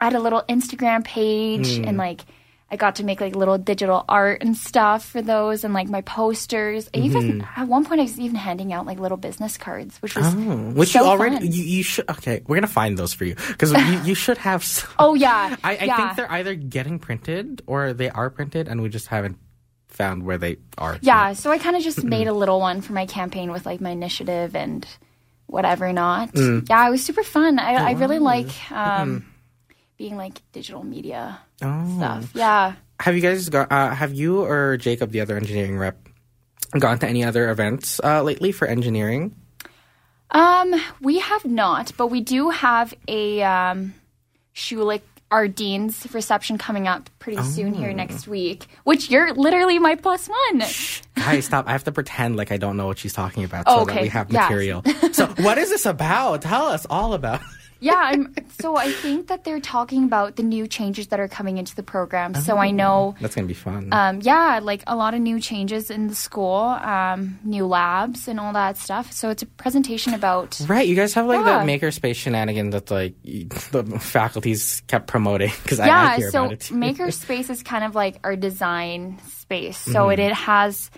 I 0.00 0.04
had 0.04 0.14
a 0.14 0.20
little 0.20 0.42
Instagram 0.48 1.04
page, 1.04 1.68
and 1.78 1.96
like 1.96 2.22
I 2.70 2.76
got 2.76 2.96
to 2.96 3.04
make 3.04 3.20
like 3.20 3.34
little 3.34 3.56
digital 3.58 4.04
art 4.08 4.42
and 4.42 4.56
stuff 4.56 5.04
for 5.04 5.22
those, 5.22 5.64
and 5.64 5.72
like 5.74 5.88
my 5.88 6.02
posters. 6.02 6.88
I 6.94 6.98
even 6.98 7.46
at 7.56 7.66
one 7.66 7.84
point 7.84 8.00
I 8.00 8.04
was 8.04 8.20
even 8.20 8.36
handing 8.36 8.72
out 8.72 8.86
like 8.86 8.98
little 8.98 9.16
business 9.16 9.56
cards, 9.56 9.96
which 10.02 10.14
was 10.14 10.26
Oh, 10.26 10.70
which 10.74 10.90
so 10.90 11.02
you 11.02 11.06
already 11.08 11.36
fun. 11.36 11.46
you, 11.46 11.62
you 11.64 11.82
should 11.82 12.08
okay. 12.10 12.42
We're 12.46 12.56
gonna 12.56 12.66
find 12.66 12.96
those 12.98 13.12
for 13.14 13.24
you 13.24 13.34
because 13.34 13.72
you, 13.72 14.00
you 14.04 14.14
should 14.14 14.38
have. 14.38 14.62
Some, 14.62 14.90
Oh 14.98 15.14
yeah, 15.14 15.56
I, 15.64 15.76
I 15.76 15.84
yeah. 15.84 15.96
think 15.96 16.16
they're 16.16 16.30
either 16.32 16.54
getting 16.54 16.98
printed 16.98 17.62
or 17.66 17.92
they 17.92 18.10
are 18.10 18.30
printed, 18.30 18.68
and 18.68 18.82
we 18.82 18.88
just 18.90 19.06
haven't 19.08 19.38
found 19.88 20.22
where 20.24 20.38
they 20.38 20.58
are. 20.76 20.98
Yeah, 21.00 21.32
so 21.32 21.50
I 21.50 21.58
kind 21.58 21.74
of 21.74 21.82
just 21.82 22.04
made 22.04 22.28
a 22.28 22.32
little 22.34 22.60
one 22.60 22.82
for 22.82 22.92
my 22.92 23.06
campaign 23.06 23.50
with 23.50 23.64
like 23.66 23.80
my 23.80 23.90
initiative 23.90 24.54
and 24.54 24.86
whatever 25.46 25.90
not. 25.94 26.32
Mm. 26.34 26.68
Yeah, 26.68 26.86
it 26.86 26.90
was 26.90 27.02
super 27.02 27.22
fun. 27.22 27.58
Oh, 27.58 27.62
I, 27.62 27.74
I 27.88 27.90
really 27.92 28.18
like 28.18 28.70
um, 28.70 29.24
being 29.98 30.16
like 30.16 30.40
digital 30.52 30.84
media 30.84 31.38
Oh. 31.60 31.96
stuff. 31.98 32.30
Yeah. 32.34 32.74
Have 33.00 33.14
you 33.14 33.20
guys 33.20 33.48
got? 33.48 33.70
Uh, 33.70 33.90
have 33.90 34.14
you 34.14 34.42
or 34.42 34.76
Jacob, 34.78 35.10
the 35.10 35.20
other 35.20 35.36
engineering 35.36 35.76
rep, 35.76 35.96
gone 36.78 36.98
to 37.00 37.06
any 37.08 37.22
other 37.24 37.50
events 37.50 38.00
uh, 38.02 38.22
lately 38.22 38.50
for 38.52 38.66
engineering? 38.66 39.34
Um, 40.30 40.74
we 41.00 41.18
have 41.20 41.44
not, 41.44 41.92
but 41.96 42.08
we 42.08 42.20
do 42.20 42.50
have 42.50 42.92
a 43.06 43.42
um, 43.42 43.94
Schulich, 44.54 45.00
our 45.30 45.48
dean's 45.48 46.06
reception 46.12 46.58
coming 46.58 46.86
up 46.88 47.08
pretty 47.18 47.42
soon 47.42 47.74
Oh. 47.74 47.78
here 47.78 47.92
next 47.92 48.26
week, 48.28 48.66
which 48.84 49.10
you're 49.10 49.32
literally 49.34 49.78
my 49.78 49.94
plus 49.94 50.28
one. 50.28 50.58
Guys, 51.16 51.46
stop! 51.46 51.66
I 51.66 51.72
have 51.72 51.84
to 51.84 51.92
pretend 51.92 52.36
like 52.36 52.52
I 52.52 52.56
don't 52.56 52.76
know 52.76 52.86
what 52.88 52.98
she's 52.98 53.12
talking 53.14 53.44
about, 53.44 53.64
Oh, 53.66 53.80
so 53.80 53.84
that 53.86 53.92
okay. 53.92 54.02
we 54.02 54.08
have 54.08 54.30
material. 54.30 54.82
so, 55.12 55.26
what 55.38 55.56
is 55.58 55.70
this 55.70 55.86
about? 55.86 56.42
Tell 56.42 56.66
us 56.66 56.86
all 56.90 57.14
about. 57.14 57.40
Yeah, 57.80 57.94
I'm, 57.96 58.34
so 58.60 58.76
I 58.76 58.90
think 58.90 59.28
that 59.28 59.44
they're 59.44 59.60
talking 59.60 60.04
about 60.04 60.34
the 60.36 60.42
new 60.42 60.66
changes 60.66 61.08
that 61.08 61.20
are 61.20 61.28
coming 61.28 61.58
into 61.58 61.76
the 61.76 61.82
program. 61.84 62.34
So 62.34 62.56
I 62.58 62.70
know 62.72 63.14
That's 63.20 63.34
gonna 63.36 63.46
be 63.46 63.54
fun. 63.54 63.88
um, 63.92 64.20
yeah, 64.22 64.58
like 64.62 64.82
a 64.86 64.96
lot 64.96 65.14
of 65.14 65.20
new 65.20 65.38
changes 65.40 65.90
in 65.90 66.08
the 66.08 66.14
school, 66.14 66.56
um, 66.56 67.38
new 67.44 67.66
labs 67.66 68.26
and 68.26 68.40
all 68.40 68.52
that 68.54 68.76
stuff. 68.76 69.12
So 69.12 69.30
it's 69.30 69.42
a 69.42 69.46
presentation 69.46 70.12
about. 70.14 70.58
Right, 70.66 70.88
you 70.88 70.96
guys 70.96 71.14
have 71.14 71.26
like 71.26 71.44
Yeah. 71.46 71.58
that 71.64 71.66
makerspace 71.66 72.16
shenanigan 72.16 72.70
that 72.70 72.90
like 72.90 73.14
the 73.70 73.84
faculties 74.00 74.82
kept 74.88 75.06
promoting 75.06 75.52
because 75.62 75.78
I, 75.78 75.84
I 75.84 75.86
Yeah, 75.86 76.16
hear 76.16 76.30
so 76.30 76.40
about 76.44 76.52
it. 76.54 76.60
too. 76.60 76.74
Makerspace 76.86 77.48
is 77.50 77.62
kind 77.62 77.84
of 77.84 77.94
like 77.94 78.18
our 78.24 78.34
design 78.34 79.20
space. 79.28 79.78
So 79.78 80.08
it, 80.08 80.18
it 80.18 80.32
has. 80.32 80.90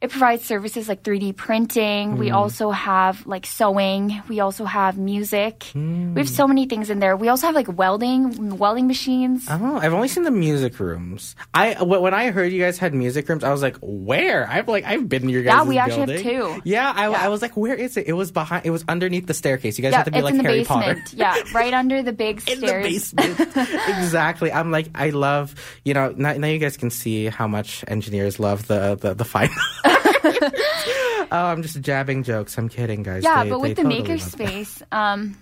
It 0.00 0.10
provides 0.10 0.44
services 0.44 0.88
like 0.88 1.02
3D 1.02 1.34
printing. 1.34 2.18
We 2.18 2.28
hmm. 2.28 2.36
also 2.36 2.70
have 2.70 3.26
like 3.26 3.46
sewing. 3.46 4.22
We 4.28 4.38
also 4.38 4.64
have 4.64 4.96
music. 4.96 5.64
Hmm. 5.72 6.14
We 6.14 6.20
have 6.20 6.28
so 6.28 6.46
many 6.46 6.66
things 6.66 6.88
in 6.88 7.00
there. 7.00 7.16
We 7.16 7.28
also 7.28 7.46
have 7.46 7.56
like 7.56 7.66
welding, 7.76 8.56
welding 8.58 8.86
machines. 8.86 9.46
Oh, 9.50 9.76
I've 9.76 9.92
only 9.92 10.06
seen 10.06 10.22
the 10.22 10.30
music 10.30 10.78
rooms. 10.78 11.34
I 11.52 11.82
when 11.82 12.14
I 12.14 12.30
heard 12.30 12.52
you 12.52 12.62
guys 12.62 12.78
had 12.78 12.94
music 12.94 13.28
rooms, 13.28 13.42
I 13.42 13.50
was 13.50 13.60
like, 13.60 13.76
"Where?" 13.80 14.48
I've 14.48 14.68
like 14.68 14.84
I've 14.84 15.08
been 15.08 15.24
in 15.24 15.28
your 15.30 15.42
guys' 15.42 15.54
Yeah, 15.54 15.64
we 15.64 15.78
actually 15.78 16.14
have 16.14 16.22
two. 16.22 16.62
Yeah, 16.64 16.92
I, 16.94 17.10
Yeah. 17.10 17.24
I 17.24 17.28
was 17.28 17.42
like, 17.42 17.56
"Where 17.56 17.74
is 17.74 17.96
it?" 17.96 18.06
It 18.06 18.12
was 18.12 18.30
behind. 18.30 18.66
It 18.66 18.70
was 18.70 18.84
underneath 18.88 19.26
the 19.26 19.34
staircase. 19.34 19.78
You 19.78 19.82
guys 19.82 19.92
yeah, 19.92 19.98
have 19.98 20.06
to 20.06 20.12
be 20.12 20.18
it's 20.18 20.24
like 20.24 20.32
in 20.32 20.38
the 20.38 20.44
Harry 20.44 20.60
basement. 20.60 21.04
Potter. 21.04 21.16
yeah, 21.16 21.42
right 21.54 21.74
under 21.74 22.02
the 22.02 22.12
big 22.12 22.36
In 22.48 22.58
stairs. 22.58 23.10
the 23.10 23.16
basement, 23.16 23.40
exactly. 23.98 24.52
I'm 24.52 24.70
like, 24.70 24.90
I 24.94 25.10
love, 25.10 25.54
you 25.84 25.94
know. 25.94 26.14
Now, 26.16 26.34
now 26.34 26.46
you 26.46 26.58
guys 26.58 26.76
can 26.76 26.90
see 26.90 27.26
how 27.26 27.48
much 27.48 27.84
engineers 27.88 28.38
love 28.38 28.68
the 28.68 28.94
the, 28.94 29.14
the 29.14 29.24
final. 29.24 29.54
oh, 30.24 31.26
I'm 31.30 31.62
just 31.62 31.80
jabbing 31.80 32.22
jokes. 32.22 32.56
I'm 32.58 32.68
kidding, 32.68 33.02
guys. 33.02 33.22
Yeah, 33.24 33.44
They- 33.44 33.50
but 33.50 33.60
with 33.60 33.76
the 33.76 33.82
totally 33.82 34.02
makerspace, 34.02 34.82
um, 34.92 35.36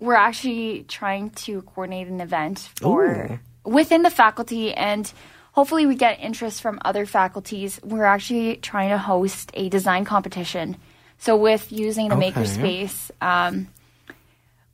we're 0.00 0.14
actually 0.14 0.84
trying 0.88 1.30
to 1.30 1.62
coordinate 1.62 2.08
an 2.08 2.20
event 2.20 2.68
for 2.80 3.40
within 3.64 4.02
the 4.02 4.10
faculty, 4.10 4.72
and 4.74 5.12
hopefully 5.52 5.86
we 5.86 5.94
get 5.94 6.20
interest 6.20 6.62
from 6.62 6.78
other 6.84 7.04
faculties. 7.06 7.80
We're 7.82 8.04
actually 8.04 8.56
trying 8.56 8.90
to 8.90 8.98
host 8.98 9.50
a 9.54 9.68
design 9.68 10.04
competition. 10.04 10.76
So 11.18 11.36
with 11.36 11.72
using 11.72 12.08
the 12.08 12.16
Okay. 12.16 12.30
makerspace, 12.30 13.10
um, 13.20 13.68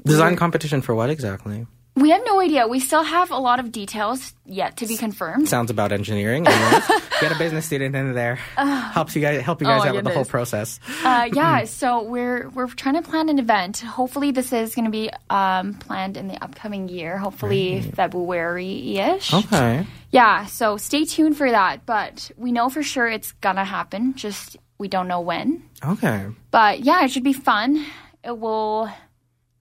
design 0.05 0.37
competition 0.37 0.83
for 0.83 0.95
what 0.95 1.09
exactly? 1.09 1.67
We 1.97 2.11
have 2.11 2.23
no 2.25 2.41
idea. 2.41 2.67
We 2.67 2.81
still 2.81 3.05
have 3.05 3.31
a 3.31 3.37
lot 3.39 3.61
of 3.61 3.71
details 3.71 4.35
yet 4.45 4.79
to 4.79 4.87
be 4.87 4.97
confirmed. 4.97 5.49
Sounds 5.49 5.71
about 5.71 5.93
engineering. 5.93 6.47
Anyways, 6.47 6.87
get 7.21 7.31
a 7.33 7.39
business 7.39 7.67
student 7.67 7.95
in 7.95 8.15
there. 8.15 8.37
Helps 8.57 9.15
you 9.15 9.23
guys 9.23 9.41
help 9.43 9.61
you 9.61 9.67
guys 9.67 9.83
Oh, 9.85 9.89
out 9.89 9.95
with 9.95 10.05
the 10.05 10.11
whole 10.11 10.25
process. 10.25 10.81
Uh, 11.05 11.29
yeah, 11.33 11.65
so 11.81 12.03
we're 12.03 12.49
we're 12.51 12.67
trying 12.67 12.95
to 12.97 13.03
plan 13.03 13.29
an 13.29 13.39
event. 13.39 13.79
Hopefully, 13.79 14.33
this 14.33 14.53
is 14.53 14.75
going 14.75 14.87
to 14.87 14.91
be 14.91 15.11
um, 15.31 15.75
planned 15.75 16.17
in 16.17 16.27
the 16.29 16.43
upcoming 16.43 16.89
year. 16.89 17.17
Hopefully, 17.17 17.83
February 17.83 18.99
ish. 18.99 19.33
Okay. 19.33 19.87
Yeah, 20.11 20.47
so 20.47 20.77
stay 20.77 21.05
tuned 21.05 21.37
for 21.37 21.51
that. 21.51 21.87
But 21.87 22.31
we 22.37 22.53
know 22.53 22.69
for 22.71 22.83
sure 22.83 23.09
it's 23.09 23.33
gonna 23.41 23.65
happen. 23.65 24.15
Just 24.15 24.57
we 24.79 24.89
don't 24.89 25.07
know 25.09 25.21
when. 25.21 25.63
Okay. 25.85 26.27
But 26.51 26.81
yeah, 26.81 27.05
it 27.05 27.11
should 27.13 27.25
be 27.25 27.33
fun. 27.33 27.85
It 28.25 28.39
will. 28.39 28.91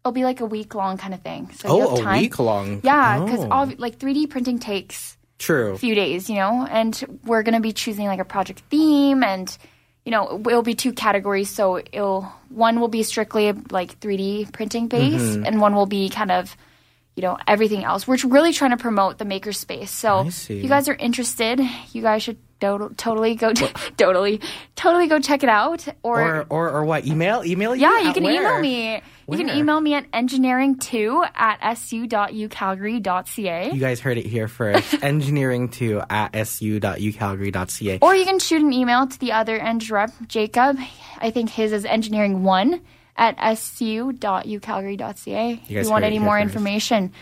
It'll 0.04 0.12
be 0.12 0.26
like 0.26 0.41
a 0.41 0.45
week 0.45 0.76
long 0.76 0.97
kind 0.97 1.14
of 1.14 1.22
thing. 1.22 1.49
So 1.56 1.68
you 1.78 1.84
Oh, 1.86 1.95
have 2.04 2.16
a 2.16 2.20
week 2.20 2.38
long. 2.38 2.82
Yeah, 2.84 3.24
because 3.24 3.45
Oh. 3.49 3.72
like 3.78 3.99
3D 3.99 4.28
printing 4.30 4.60
takes 4.60 5.16
True. 5.39 5.74
a 5.74 5.78
few 5.78 5.95
days, 5.95 6.30
you 6.30 6.36
know, 6.36 6.68
and 6.70 7.20
we're 7.26 7.41
gonna 7.43 7.62
be 7.62 7.72
choosing 7.72 8.08
like 8.08 8.20
a 8.20 8.26
project 8.26 8.62
theme, 8.70 9.24
and 9.24 9.56
you 10.06 10.12
know, 10.12 10.41
it'll 10.45 10.62
be 10.62 10.76
two 10.76 10.91
categories. 10.91 11.49
So 11.49 11.78
it'll 11.78 12.24
one 12.49 12.82
will 12.82 12.89
be 12.89 13.04
strictly 13.04 13.54
like 13.72 13.97
3D 14.01 14.51
printing 14.51 14.88
based, 14.89 15.24
Mm-hmm. 15.24 15.45
and 15.45 15.62
one 15.62 15.74
will 15.74 15.86
be 15.86 16.10
kind 16.10 16.32
of 16.32 16.58
you 17.16 17.22
know 17.24 17.38
everything 17.47 17.86
else. 17.86 18.06
We're 18.06 18.18
really 18.28 18.51
trying 18.51 18.72
to 18.72 18.78
promote 18.78 19.20
the 19.20 19.26
makerspace. 19.26 19.88
So 19.88 20.28
if 20.28 20.49
you 20.49 20.68
guys 20.68 20.89
are 20.89 20.95
interested, 20.95 21.62
you 21.93 22.01
guys 22.01 22.24
should 22.24 22.38
to- 22.60 22.91
totally 22.97 23.36
go 23.36 23.54
t- 23.54 23.68
totally 23.97 24.41
totally 24.76 25.08
go 25.08 25.20
check 25.20 25.43
it 25.43 25.49
out. 25.49 25.88
Or, 26.04 26.20
Or, 26.22 26.45
or 26.49 26.70
or 26.72 26.84
what? 26.86 27.06
Email? 27.08 27.45
Email 27.45 27.74
you? 27.74 27.84
yeah, 27.84 28.01
you 28.01 28.12
can 28.14 28.24
where? 28.26 28.34
email 28.34 28.60
me. 28.60 29.01
You 29.28 29.38
can 29.38 29.49
email 29.49 29.80
me 29.80 29.93
at 29.93 30.09
engineering2 30.11 31.30
at 31.36 31.78
su.ucalgary.ca. 31.78 33.71
You 33.71 33.80
guys 33.80 33.99
heard 33.99 34.17
it 34.17 34.26
here 34.26 34.47
first. 34.47 34.91
Engineering2 35.01 36.05
at 36.09 36.47
su.ucalgary.ca. 36.47 37.99
Or 38.01 38.15
you 38.15 38.26
can 38.26 38.39
shoot 38.39 38.61
an 38.61 38.74
email 38.74 39.07
to 39.07 39.19
the 39.19 39.32
other 39.32 39.57
eng 39.57 39.80
rep, 39.89 40.11
Jacob. 40.28 40.78
I 41.19 41.32
think 41.32 41.49
his 41.49 41.71
is 41.71 41.86
engineering1 41.86 42.82
at 43.15 43.57
su.ucalgary.ca. 43.57 45.61
If 45.63 45.69
you 45.69 45.89
want 45.89 46.03
any 46.03 46.19
more 46.19 46.39
first. 46.39 46.43
information. 46.43 47.13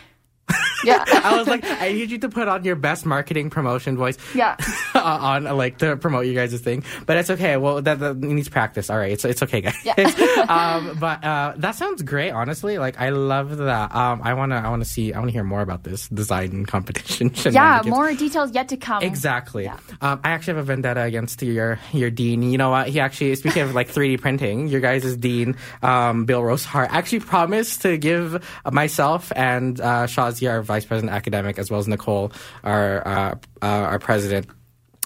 Yeah. 0.83 1.03
I 1.23 1.37
was 1.37 1.47
like, 1.47 1.63
I 1.63 1.91
need 1.91 2.11
you 2.11 2.17
to 2.19 2.29
put 2.29 2.47
on 2.47 2.63
your 2.63 2.75
best 2.75 3.05
marketing 3.05 3.49
promotion 3.49 3.97
voice. 3.97 4.17
Yeah. 4.33 4.55
on 4.95 5.43
like 5.57 5.77
to 5.79 5.97
promote 5.97 6.25
you 6.25 6.33
guys' 6.33 6.59
thing, 6.59 6.83
but 7.05 7.17
it's 7.17 7.29
okay. 7.29 7.57
Well, 7.57 7.81
that, 7.81 7.99
that 7.99 8.17
needs 8.17 8.49
practice. 8.49 8.89
All 8.89 8.97
right, 8.97 9.11
it's 9.11 9.25
it's 9.25 9.43
okay, 9.43 9.61
guys. 9.61 9.75
um, 10.49 10.97
but 10.99 11.23
uh, 11.23 11.53
that 11.57 11.75
sounds 11.75 12.01
great. 12.01 12.31
Honestly, 12.31 12.77
like 12.77 12.99
I 12.99 13.09
love 13.09 13.57
that. 13.57 13.93
Um, 13.95 14.21
I 14.23 14.33
wanna 14.33 14.55
I 14.55 14.69
wanna 14.69 14.85
see 14.85 15.13
I 15.13 15.19
wanna 15.19 15.31
hear 15.31 15.43
more 15.43 15.61
about 15.61 15.83
this 15.83 16.07
design 16.09 16.65
competition. 16.65 17.31
Yeah, 17.51 17.81
more 17.85 18.13
details 18.13 18.53
yet 18.53 18.69
to 18.69 18.77
come. 18.77 19.03
Exactly. 19.03 19.65
Yeah. 19.65 19.77
Um, 20.01 20.19
I 20.23 20.31
actually 20.31 20.55
have 20.55 20.63
a 20.63 20.67
vendetta 20.67 21.01
against 21.01 21.41
your 21.41 21.79
your 21.91 22.09
dean. 22.09 22.43
You 22.43 22.57
know 22.57 22.69
what? 22.69 22.87
He 22.87 22.99
actually, 22.99 23.35
speaking 23.35 23.63
of 23.63 23.75
like 23.75 23.89
3D 23.89 24.21
printing, 24.21 24.67
your 24.67 24.81
guys' 24.81 25.15
dean, 25.17 25.55
um, 25.81 26.25
Bill 26.25 26.41
Rosehart, 26.41 26.87
actually 26.89 27.21
promised 27.21 27.81
to 27.83 27.97
give 27.97 28.43
myself 28.71 29.31
and 29.35 29.79
uh, 29.79 30.07
Shazia, 30.07 30.51
our 30.51 30.61
vice 30.71 30.85
president 30.85 31.13
academic, 31.13 31.59
as 31.59 31.69
well 31.69 31.79
as 31.79 31.87
Nicole, 31.87 32.31
our 32.63 33.07
uh, 33.07 33.35
uh, 33.61 33.65
our 33.91 33.99
president. 33.99 34.47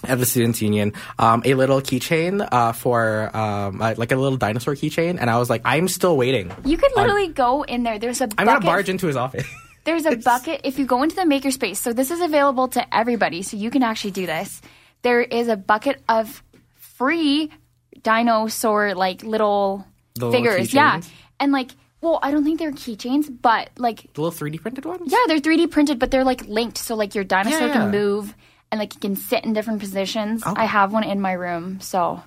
At 0.04 0.18
the 0.20 0.26
Students 0.26 0.60
Union, 0.62 0.92
um, 1.18 1.42
a 1.46 1.54
little 1.54 1.80
keychain 1.80 2.46
uh, 2.52 2.72
for 2.72 3.34
um, 3.34 3.80
uh, 3.80 3.94
like 3.96 4.12
a 4.12 4.16
little 4.16 4.36
dinosaur 4.36 4.74
keychain, 4.74 5.16
and 5.18 5.30
I 5.30 5.38
was 5.38 5.48
like, 5.48 5.62
I'm 5.64 5.88
still 5.88 6.16
waiting. 6.18 6.52
You 6.64 6.76
could 6.76 6.92
literally 6.94 7.28
go 7.28 7.62
in 7.64 7.82
there. 7.82 7.98
There's 7.98 8.20
a 8.20 8.28
I'm 8.36 8.46
gonna 8.46 8.60
barge 8.60 8.88
into 8.90 9.06
his 9.08 9.16
office. 9.16 9.46
There's 9.84 10.04
a 10.04 10.14
bucket. 10.16 10.60
If 10.64 10.78
you 10.78 10.84
go 10.86 11.02
into 11.02 11.16
the 11.16 11.22
makerspace, 11.22 11.76
so 11.76 11.92
this 11.94 12.10
is 12.10 12.20
available 12.20 12.68
to 12.76 12.94
everybody, 12.94 13.42
so 13.42 13.56
you 13.56 13.70
can 13.70 13.82
actually 13.82 14.12
do 14.12 14.26
this. 14.26 14.60
There 15.02 15.22
is 15.22 15.48
a 15.48 15.56
bucket 15.56 16.00
of 16.08 16.42
free 16.76 17.50
dinosaur 18.02 18.94
like 18.94 19.22
little 19.22 19.84
The 20.14 20.26
little 20.26 20.44
figures. 20.44 20.74
yeah. 20.74 21.00
And 21.40 21.52
like, 21.52 21.70
well, 22.00 22.18
I 22.22 22.30
don't 22.30 22.44
think 22.44 22.58
they're 22.58 22.72
keychains, 22.72 23.26
but 23.42 23.70
like, 23.78 24.12
the 24.14 24.20
little 24.20 24.38
3D 24.38 24.60
printed 24.60 24.84
ones. 24.84 25.10
yeah, 25.10 25.18
they're 25.26 25.40
3D 25.40 25.70
printed, 25.70 25.98
but 25.98 26.10
they're 26.10 26.24
like 26.24 26.46
linked. 26.46 26.78
So 26.78 26.94
like 26.94 27.14
your 27.14 27.24
dinosaur 27.24 27.68
Yeah, 27.68 27.72
can 27.72 27.90
move 27.90 28.34
and 28.70 28.78
like 28.78 28.94
you 28.94 29.00
can 29.00 29.16
sit 29.16 29.44
in 29.44 29.52
different 29.52 29.80
positions. 29.80 30.42
Oh. 30.44 30.54
I 30.56 30.64
have 30.66 30.92
one 30.92 31.04
in 31.04 31.20
my 31.20 31.32
room. 31.32 31.80
So 31.80 32.22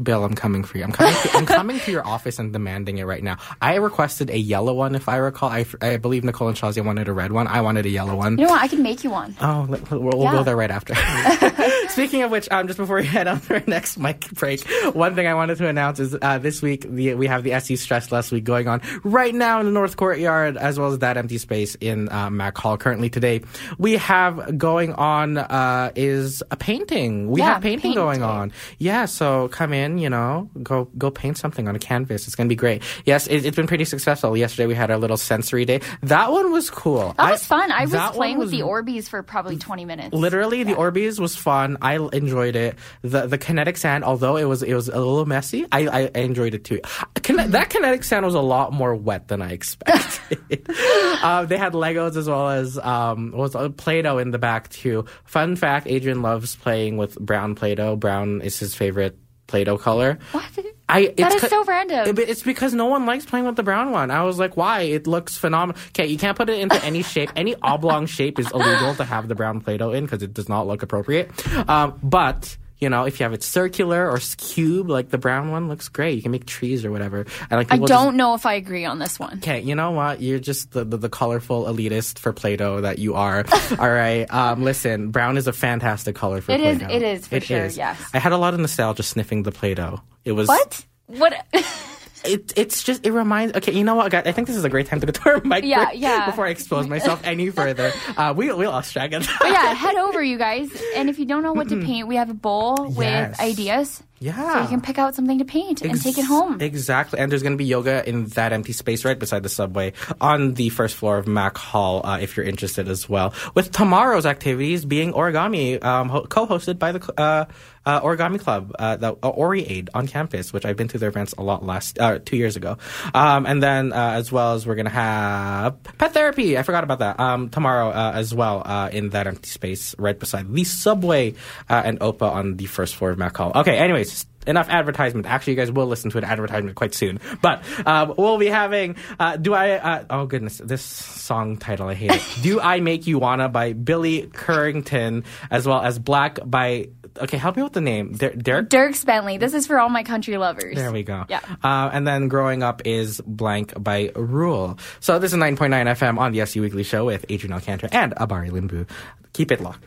Bill, 0.00 0.24
I'm 0.24 0.34
coming 0.34 0.62
for 0.62 0.78
you. 0.78 0.84
I'm 0.84 0.92
coming. 0.92 1.12
To, 1.12 1.30
I'm 1.36 1.46
coming 1.46 1.80
to 1.80 1.90
your 1.90 2.06
office 2.06 2.38
and 2.38 2.52
demanding 2.52 2.98
it 2.98 3.04
right 3.04 3.22
now. 3.22 3.36
I 3.60 3.74
requested 3.76 4.30
a 4.30 4.38
yellow 4.38 4.72
one, 4.74 4.94
if 4.94 5.08
I 5.08 5.16
recall. 5.16 5.48
I, 5.50 5.66
I 5.82 5.96
believe 5.96 6.22
Nicole 6.22 6.46
and 6.46 6.56
Shazia 6.56 6.84
wanted 6.84 7.08
a 7.08 7.12
red 7.12 7.32
one. 7.32 7.48
I 7.48 7.62
wanted 7.62 7.84
a 7.84 7.88
yellow 7.88 8.14
one. 8.14 8.38
You 8.38 8.44
know 8.46 8.52
what? 8.52 8.62
I 8.62 8.68
can 8.68 8.84
make 8.84 9.02
you 9.02 9.10
one. 9.10 9.34
Oh, 9.40 9.66
we'll, 9.90 10.00
we'll 10.00 10.22
Yeah. 10.22 10.32
go 10.32 10.42
there 10.44 10.56
right 10.56 10.70
after. 10.70 10.94
Speaking 11.88 12.22
of 12.22 12.30
which, 12.30 12.48
um, 12.52 12.68
just 12.68 12.76
before 12.76 12.96
we 12.96 13.06
head 13.06 13.26
on 13.26 13.40
to 13.40 13.54
our 13.54 13.62
next 13.66 13.98
mic 13.98 14.30
break, 14.30 14.60
one 14.92 15.16
thing 15.16 15.26
I 15.26 15.34
wanted 15.34 15.58
to 15.58 15.66
announce 15.66 15.98
is 15.98 16.16
uh, 16.22 16.38
this 16.38 16.62
week 16.62 16.86
the, 16.88 17.14
we 17.14 17.26
have 17.26 17.42
the 17.42 17.54
SU 17.54 17.76
Stress 17.76 18.12
Less 18.12 18.30
Week 18.30 18.44
going 18.44 18.68
on 18.68 18.80
right 19.02 19.34
now 19.34 19.58
in 19.58 19.66
the 19.66 19.72
North 19.72 19.96
Courtyard, 19.96 20.56
as 20.56 20.78
well 20.78 20.92
as 20.92 20.98
that 21.00 21.16
empty 21.16 21.38
space 21.38 21.74
in 21.76 22.08
uh, 22.10 22.28
MacHall. 22.28 22.78
Currently 22.78 23.10
today, 23.10 23.40
we 23.78 23.94
have 23.96 24.56
going 24.58 24.92
on 24.92 25.38
uh, 25.38 25.90
is 25.96 26.42
a 26.52 26.56
painting. 26.56 27.30
We 27.32 27.40
Yeah, 27.40 27.54
have 27.54 27.62
painting 27.62 27.80
paint 27.80 27.94
going 27.96 28.22
on. 28.22 28.52
Yeah, 28.78 29.06
so 29.06 29.48
come 29.48 29.72
in, 29.72 29.87
you 29.96 30.10
know, 30.10 30.50
go 30.62 30.88
go 30.98 31.10
paint 31.10 31.38
something 31.38 31.66
on 31.68 31.74
a 31.74 31.78
canvas. 31.78 32.26
It's 32.26 32.36
gonna 32.36 32.48
be 32.48 32.56
great. 32.56 32.82
Yes, 33.06 33.26
it, 33.26 33.46
it's 33.46 33.56
been 33.56 33.66
pretty 33.66 33.86
successful. 33.86 34.36
Yesterday 34.36 34.66
we 34.66 34.74
had 34.74 34.90
our 34.90 34.98
little 34.98 35.16
sensory 35.16 35.64
day. 35.64 35.80
That 36.02 36.30
one 36.30 36.52
was 36.52 36.68
cool. 36.68 37.14
That 37.16 37.30
was 37.30 37.44
fun. 37.44 37.72
I 37.72 37.86
was 37.86 38.16
playing 38.16 38.38
with 38.38 38.50
the 38.50 38.60
Orbeez 38.60 39.08
for 39.08 39.22
probably 39.22 39.56
20 39.56 39.84
minutes. 39.84 40.14
Literally, 40.14 40.64
the 40.64 40.74
Orbeez 40.74 41.18
was 41.18 41.36
fun. 41.36 41.78
I 41.80 41.96
enjoyed 42.12 42.56
it. 42.56 42.76
The 43.02 43.26
the 43.26 43.38
kinetic 43.38 43.76
sand, 43.76 44.04
although 44.04 44.36
it 44.36 44.44
was 44.44 44.62
it 44.62 44.74
was 44.74 44.88
a 44.88 44.98
little 44.98 45.26
messy, 45.26 45.64
I, 45.72 45.86
I, 45.86 46.10
I 46.14 46.18
enjoyed 46.18 46.54
it 46.54 46.64
too. 46.64 46.80
Kine- 47.22 47.50
that 47.50 47.70
kinetic 47.70 48.04
sand 48.04 48.26
was 48.26 48.34
a 48.34 48.40
lot 48.40 48.72
more 48.72 48.94
wet 48.94 49.28
than 49.28 49.40
I 49.40 49.52
expected. 49.52 50.66
uh, 51.22 51.44
they 51.44 51.56
had 51.56 51.72
Legos 51.72 52.16
as 52.16 52.28
well 52.28 52.48
as 52.48 52.78
um 52.78 53.32
was 53.32 53.54
uh, 53.54 53.68
Play-Doh 53.70 54.18
in 54.18 54.30
the 54.30 54.38
back 54.38 54.68
too. 54.68 55.04
Fun 55.24 55.56
fact: 55.56 55.86
Adrian 55.86 56.22
loves 56.22 56.56
playing 56.56 56.96
with 56.96 57.18
brown 57.18 57.54
Play-Doh. 57.54 57.96
Brown 57.96 58.40
is 58.40 58.58
his 58.58 58.74
favorite 58.74 59.18
Play-Doh 59.48 59.78
color. 59.78 60.18
What? 60.32 60.44
I, 60.90 61.00
it's 61.00 61.16
That 61.20 61.34
is 61.34 61.50
so 61.50 61.64
random. 61.64 62.16
it- 62.18 62.28
it's 62.30 62.42
because 62.42 62.72
no 62.72 62.86
one 62.86 63.04
likes 63.04 63.26
playing 63.26 63.44
with 63.46 63.56
the 63.56 63.62
brown 63.62 63.90
one. 63.90 64.10
I 64.10 64.22
was 64.22 64.38
like, 64.38 64.56
why? 64.56 64.82
It 64.82 65.06
looks 65.06 65.36
phenomenal. 65.36 65.80
Okay, 65.88 66.06
you 66.06 66.16
can't 66.16 66.36
put 66.36 66.48
it 66.48 66.58
into 66.60 66.82
any 66.84 67.02
shape. 67.02 67.30
Any 67.34 67.56
oblong 67.62 68.06
shape 68.06 68.38
is 68.38 68.50
illegal 68.52 68.94
to 68.94 69.04
have 69.04 69.26
the 69.28 69.34
brown 69.34 69.60
Play-Doh 69.60 69.92
in 69.92 70.04
because 70.04 70.22
it 70.22 70.32
does 70.32 70.48
not 70.48 70.66
look 70.66 70.82
appropriate. 70.82 71.30
Um, 71.68 71.98
but 72.02 72.56
you 72.78 72.88
know, 72.88 73.04
if 73.04 73.18
you 73.18 73.24
have 73.24 73.32
it 73.32 73.42
circular 73.42 74.08
or 74.10 74.18
cube, 74.36 74.88
like 74.88 75.10
the 75.10 75.18
brown 75.18 75.50
one 75.50 75.68
looks 75.68 75.88
great. 75.88 76.14
You 76.16 76.22
can 76.22 76.30
make 76.32 76.46
trees 76.46 76.84
or 76.84 76.90
whatever. 76.90 77.26
And 77.50 77.58
like 77.58 77.72
I 77.72 77.78
don't 77.78 78.16
know 78.16 78.34
if 78.34 78.46
I 78.46 78.54
agree 78.54 78.84
on 78.84 78.98
this 78.98 79.18
one. 79.18 79.38
Okay, 79.38 79.60
you 79.60 79.74
know 79.74 79.90
what? 79.90 80.20
You're 80.20 80.38
just 80.38 80.72
the, 80.72 80.84
the, 80.84 80.96
the 80.96 81.08
colorful 81.08 81.64
elitist 81.64 82.18
for 82.18 82.32
Play-Doh 82.32 82.82
that 82.82 82.98
you 82.98 83.14
are. 83.14 83.44
All 83.78 83.90
right. 83.90 84.26
Um, 84.32 84.62
listen, 84.62 85.10
brown 85.10 85.36
is 85.36 85.46
a 85.46 85.52
fantastic 85.52 86.14
color 86.14 86.40
for 86.40 86.52
It 86.52 86.60
is- 86.60 86.78
Play-Doh. 86.78 86.94
it 86.94 87.02
is, 87.02 87.26
for 87.26 87.40
sure, 87.40 87.66
yes. 87.66 88.00
I 88.14 88.18
had 88.18 88.32
a 88.32 88.38
lot 88.38 88.54
of 88.54 88.60
nostalgia 88.60 89.02
sniffing 89.02 89.42
the 89.42 89.52
Play-Doh. 89.52 90.00
It 90.24 90.32
was 90.32 90.48
What? 90.48 90.84
What? 91.06 91.34
it, 92.24 92.52
it's 92.56 92.82
just 92.82 93.04
it 93.06 93.12
reminds 93.12 93.54
okay 93.56 93.72
you 93.72 93.84
know 93.84 93.94
what 93.94 94.10
guys 94.10 94.24
i 94.26 94.32
think 94.32 94.46
this 94.48 94.56
is 94.56 94.64
a 94.64 94.68
great 94.68 94.86
time 94.86 95.00
to 95.00 95.06
go 95.06 95.12
to 95.12 95.28
our 95.30 95.40
mic 95.44 95.64
Yeah, 95.64 95.92
yeah. 95.92 96.26
before 96.26 96.46
i 96.46 96.50
expose 96.50 96.86
myself 96.86 97.20
any 97.24 97.50
further 97.58 97.92
uh 98.16 98.32
we, 98.36 98.52
we'll 98.52 98.70
lost 98.70 98.92
track 98.92 99.12
of 99.12 99.28
But 99.40 99.48
yeah, 99.50 99.72
head 99.74 99.96
over, 99.96 100.22
you 100.22 100.38
guys. 100.38 100.70
And 100.96 101.08
if 101.08 101.18
you 101.18 101.24
don't 101.26 101.42
know 101.42 101.52
what 101.52 101.68
to 101.70 101.80
paint, 101.82 102.08
we 102.08 102.16
have 102.16 102.30
a 102.30 102.34
bowl 102.34 102.88
with 102.90 103.38
ideas. 103.40 104.02
yeah 104.20 104.54
So 104.54 104.62
you 104.62 104.68
can 104.68 104.80
pick 104.80 104.98
out 104.98 105.14
something 105.14 105.38
to 105.38 105.44
paint 105.44 105.82
and 105.82 106.00
take 106.00 106.18
it 106.18 106.24
home. 106.24 106.60
Exactly. 106.60 107.18
And 107.20 107.30
there's 107.30 107.42
going 107.42 107.52
to 107.54 107.58
be 107.58 107.64
yoga 107.64 108.06
in 108.08 108.26
that 108.38 108.52
empty 108.52 108.72
space 108.72 109.04
right 109.04 109.18
beside 109.18 109.42
the 109.42 109.48
subway 109.48 109.92
on 110.20 110.54
the 110.54 110.68
first 110.70 110.96
floor 110.96 111.18
of 111.18 111.26
MacHall 111.26 112.00
uh, 112.04 112.18
if 112.20 112.36
you're 112.36 112.46
interested 112.46 112.88
as 112.88 113.08
well. 113.08 113.32
With 113.54 113.70
tomorrow's 113.72 114.26
activities 114.26 114.84
being 114.84 115.12
origami, 115.12 115.82
um, 115.84 116.08
ho- 116.08 116.26
co-hosted 116.26 116.78
by 116.78 116.92
the 116.92 117.00
uh, 117.20 117.44
uh, 117.88 118.02
Origami 118.02 118.38
Club, 118.38 118.72
uh, 118.78 118.96
the 118.96 119.16
uh, 119.22 119.28
Ori 119.30 119.64
Aid 119.64 119.88
on 119.94 120.06
campus, 120.06 120.52
which 120.52 120.66
I've 120.66 120.76
been 120.76 120.88
to 120.88 120.98
their 120.98 121.08
events 121.08 121.32
a 121.38 121.42
lot 121.42 121.64
last, 121.64 121.98
uh, 121.98 122.18
two 122.22 122.36
years 122.36 122.54
ago. 122.54 122.76
Um, 123.14 123.46
and 123.46 123.62
then, 123.62 123.94
uh, 123.94 124.10
as 124.12 124.30
well 124.30 124.52
as 124.52 124.66
we're 124.66 124.74
going 124.74 124.84
to 124.84 124.90
have 124.90 125.82
pet 125.96 126.12
therapy. 126.12 126.58
I 126.58 126.62
forgot 126.64 126.84
about 126.84 126.98
that. 126.98 127.18
Um, 127.18 127.48
tomorrow, 127.48 127.88
uh, 127.88 128.12
as 128.14 128.34
well, 128.34 128.62
uh, 128.62 128.90
in 128.92 129.08
that 129.10 129.26
empty 129.26 129.48
space 129.48 129.94
right 129.98 130.18
beside 130.18 130.52
the 130.52 130.64
subway, 130.64 131.32
uh, 131.70 131.80
and 131.82 131.98
OPA 132.00 132.30
on 132.30 132.56
the 132.58 132.66
first 132.66 132.94
floor 132.94 133.10
of 133.10 133.18
MacHall. 133.18 133.54
Okay. 133.56 133.78
Anyways, 133.78 134.26
enough 134.48 134.68
advertisement. 134.70 135.26
Actually, 135.26 135.52
you 135.52 135.58
guys 135.58 135.70
will 135.70 135.86
listen 135.86 136.10
to 136.10 136.18
an 136.18 136.24
advertisement 136.24 136.74
quite 136.74 136.94
soon. 136.94 137.20
But 137.42 137.62
um, 137.86 138.14
we'll 138.16 138.38
be 138.38 138.46
having. 138.46 138.96
Uh, 139.20 139.36
do 139.36 139.54
I? 139.54 139.72
Uh, 139.72 140.04
oh 140.10 140.26
goodness, 140.26 140.58
this 140.58 140.82
song 140.82 141.58
title 141.58 141.88
I 141.88 141.94
hate 141.94 142.12
it. 142.12 142.22
do 142.42 142.60
I 142.60 142.80
make 142.80 143.06
you 143.06 143.18
wanna 143.18 143.48
by 143.48 143.74
Billy 143.74 144.22
Currington, 144.22 145.24
as 145.50 145.66
well 145.66 145.82
as 145.82 145.98
Black 145.98 146.38
by. 146.44 146.88
Okay, 147.20 147.36
help 147.36 147.56
me 147.56 147.62
with 147.62 147.72
the 147.72 147.80
name. 147.80 148.12
Der- 148.12 148.34
Derek. 148.34 148.68
Dierks 148.68 149.04
Bentley. 149.04 149.38
This 149.38 149.54
is 149.54 149.66
for 149.66 149.78
all 149.78 149.88
my 149.88 150.02
country 150.02 150.36
lovers. 150.36 150.76
There 150.76 150.92
we 150.92 151.02
go. 151.02 151.24
Yeah. 151.28 151.40
Uh, 151.62 151.90
and 151.92 152.06
then 152.06 152.28
growing 152.28 152.62
up 152.62 152.82
is 152.86 153.20
blank 153.26 153.72
by 153.82 154.12
Rule. 154.14 154.78
So 155.00 155.18
this 155.18 155.32
is 155.32 155.38
9.9 155.38 155.70
FM 155.70 156.18
on 156.18 156.32
the 156.32 156.40
SU 156.42 156.62
Weekly 156.62 156.82
Show 156.82 157.04
with 157.06 157.24
Adrian 157.28 157.52
Alcantara 157.52 157.90
and 157.92 158.14
Abari 158.16 158.50
Limbu. 158.50 158.88
Keep 159.32 159.52
it 159.52 159.60
locked. 159.60 159.84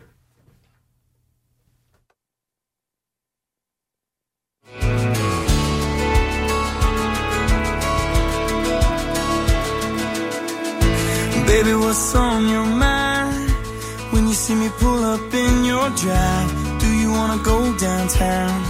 Baby, 11.48 11.74
what's 11.76 12.16
on 12.16 12.48
your 12.48 12.66
mind? 12.66 13.50
When 14.12 14.28
you 14.28 14.34
see 14.34 14.56
me 14.56 14.70
pull 14.80 15.04
up 15.04 15.34
in 15.34 15.66
your 15.66 15.88
drive, 16.02 16.50
do 16.56 16.61
you 17.12 17.18
wanna 17.18 17.44
go 17.44 17.78
downtown? 17.78 18.64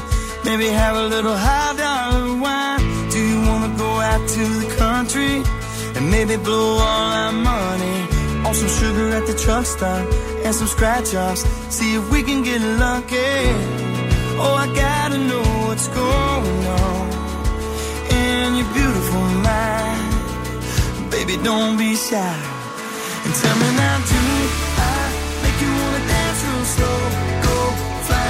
Maybe 0.44 0.68
have 0.68 0.96
a 0.96 1.06
little 1.14 1.38
high 1.38 1.74
dollar 1.76 2.36
wine. 2.44 2.82
Do 3.10 3.20
you 3.32 3.40
wanna 3.48 3.76
go 3.78 3.92
out 4.00 4.24
to 4.36 4.44
the 4.62 4.68
country 4.78 5.44
and 5.96 6.10
maybe 6.10 6.36
blow 6.38 6.78
all 6.88 7.12
our 7.24 7.32
money 7.32 7.98
on 8.46 8.54
some 8.54 8.72
sugar 8.80 9.08
at 9.18 9.26
the 9.28 9.36
truck 9.44 9.66
stop 9.66 10.04
and 10.44 10.54
some 10.56 10.68
scratch 10.68 11.14
offs? 11.14 11.44
See 11.76 11.96
if 11.96 12.04
we 12.12 12.24
can 12.24 12.42
get 12.44 12.62
lucky. 12.86 13.38
Oh, 14.44 14.56
I 14.66 14.68
gotta 14.86 15.20
know 15.30 15.46
what's 15.66 15.88
going 15.90 16.66
on 16.86 17.06
in 18.22 18.56
your 18.60 18.70
beautiful 18.78 19.26
mind. 19.50 21.12
Baby, 21.12 21.36
don't 21.44 21.78
be 21.78 21.96
shy. 21.96 22.36
And 23.24 23.34
tell 23.42 23.56
me 23.62 23.70
now, 23.82 23.98
do 24.10 24.71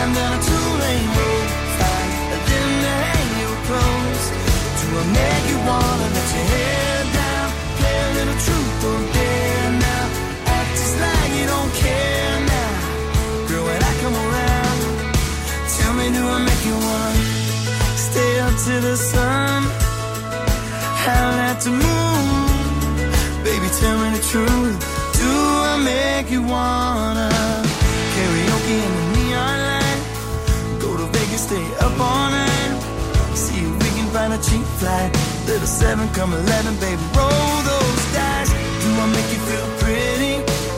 flying 0.01 0.15
down 0.15 0.33
a 0.33 0.41
two-lane 0.41 1.09
road, 1.17 1.47
fine, 1.77 2.11
and 2.33 2.41
then 2.49 2.69
to 2.83 2.91
hang 3.05 3.29
your 3.43 3.57
clothes. 3.67 4.25
Do 4.79 4.85
I 4.97 5.03
make 5.17 5.45
you 5.51 5.59
wanna 5.69 6.07
let 6.15 6.27
your 6.35 6.45
hair 6.53 6.97
down, 7.19 7.47
play 7.77 7.97
a 8.07 8.11
little 8.17 8.39
truth 8.45 8.83
or 8.89 8.99
dare 9.13 9.71
now? 9.85 10.05
Act 10.57 10.71
just 10.79 10.95
like 11.05 11.31
you 11.37 11.45
don't 11.53 11.73
care 11.83 12.37
now, 12.55 12.73
girl. 13.47 13.63
When 13.67 13.81
I 13.91 13.93
come 14.01 14.15
around, 14.25 14.79
tell 15.75 15.93
me, 15.93 16.05
do 16.17 16.23
I 16.35 16.39
make 16.49 16.63
you 16.69 16.77
wanna 16.87 17.23
stay 18.09 18.33
up 18.45 18.55
to 18.65 18.73
the 18.87 18.95
sun? 18.97 19.63
Howl 21.03 21.37
at 21.49 21.61
the 21.61 21.71
moon. 21.71 22.25
Baby, 23.43 23.67
tell 23.79 23.97
me 24.01 24.09
the 24.17 24.23
truth. 24.31 24.77
Do 25.21 25.31
I 25.71 25.75
make 25.93 26.31
you 26.31 26.41
wanna 26.41 27.29
karaoke 28.13 28.77
in 28.87 29.00
stay 31.41 31.65
up 31.81 31.97
all 31.99 32.29
night. 32.29 32.71
See 33.33 33.65
if 33.65 33.73
we 33.81 33.89
can 33.97 34.07
find 34.13 34.31
a 34.33 34.41
cheap 34.47 34.65
flight. 34.79 35.09
Little 35.49 35.71
seven, 35.81 36.07
come 36.13 36.33
eleven, 36.33 36.73
baby, 36.77 37.01
roll 37.17 37.55
those 37.71 38.03
dice. 38.13 38.51
Do 38.83 38.89
I 39.03 39.05
make 39.17 39.29
you 39.33 39.41
feel 39.49 39.67
pretty? 39.81 40.35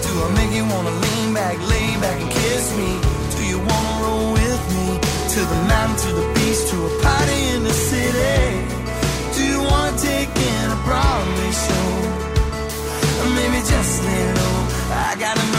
Do 0.07 0.11
I 0.25 0.29
make 0.39 0.51
you 0.55 0.65
wanna 0.73 0.93
lean 1.05 1.33
back, 1.33 1.55
lay 1.73 1.89
back 2.03 2.17
and 2.23 2.31
kiss 2.31 2.65
me? 2.79 2.91
Do 3.35 3.41
you 3.51 3.59
wanna 3.69 3.93
roll 4.03 4.27
with 4.39 4.63
me 4.75 4.87
to 5.33 5.39
the 5.51 5.59
mountain, 5.73 5.99
to 6.03 6.09
the 6.19 6.27
beach, 6.35 6.61
to 6.71 6.77
a 6.89 6.91
party 7.03 7.39
in 7.55 7.61
the 7.69 7.75
city? 7.89 8.39
Do 9.35 9.41
you 9.51 9.59
wanna 9.69 9.95
take 9.97 10.31
in 10.51 10.65
a 10.77 10.79
Broadway 10.87 11.51
show? 11.65 11.89
Or 13.19 13.27
oh, 13.27 13.31
maybe 13.39 13.59
just 13.73 13.93
lay 14.07 14.25
low. 14.39 14.57
I 15.07 15.15
gotta 15.25 15.52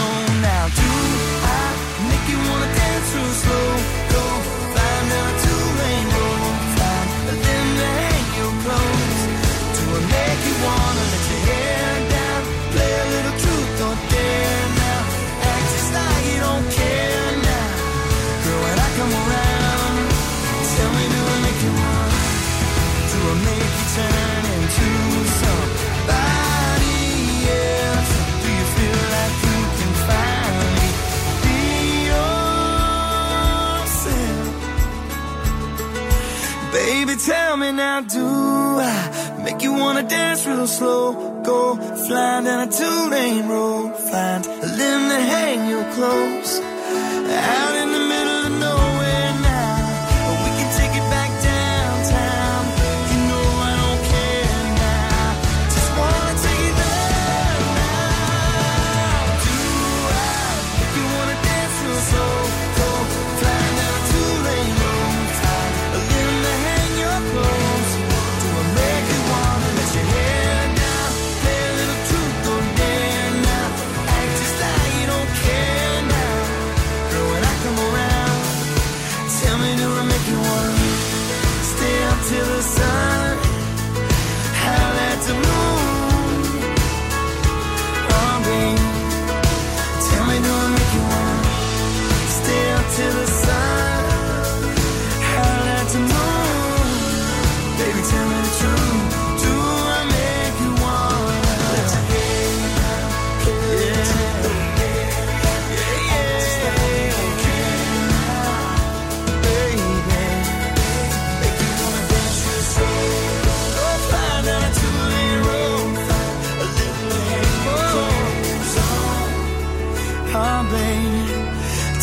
Baby, 120.71 121.45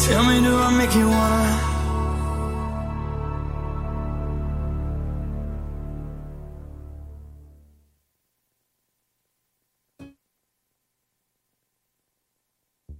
tell 0.06 0.24
me, 0.24 0.42
do 0.42 0.56
I 0.56 0.78
make 0.78 0.96
you 0.96 1.08
wanna? 1.08 1.72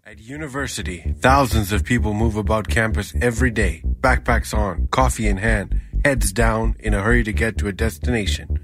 At 0.04 0.20
university, 0.20 1.14
thousands 1.20 1.72
of 1.72 1.86
people 1.86 2.14
move 2.14 2.36
about 2.36 2.68
campus 2.68 3.14
every 3.22 3.52
day, 3.52 3.82
backpacks 4.02 4.54
on, 4.54 4.88
coffee 4.88 5.28
in 5.28 5.38
hand, 5.38 5.80
heads 6.04 6.34
down, 6.34 6.76
in 6.80 6.94
a 6.94 7.02
hurry 7.02 7.24
to 7.24 7.32
get 7.32 7.58
to 7.60 7.68
a 7.68 7.72
destination. 7.72 8.60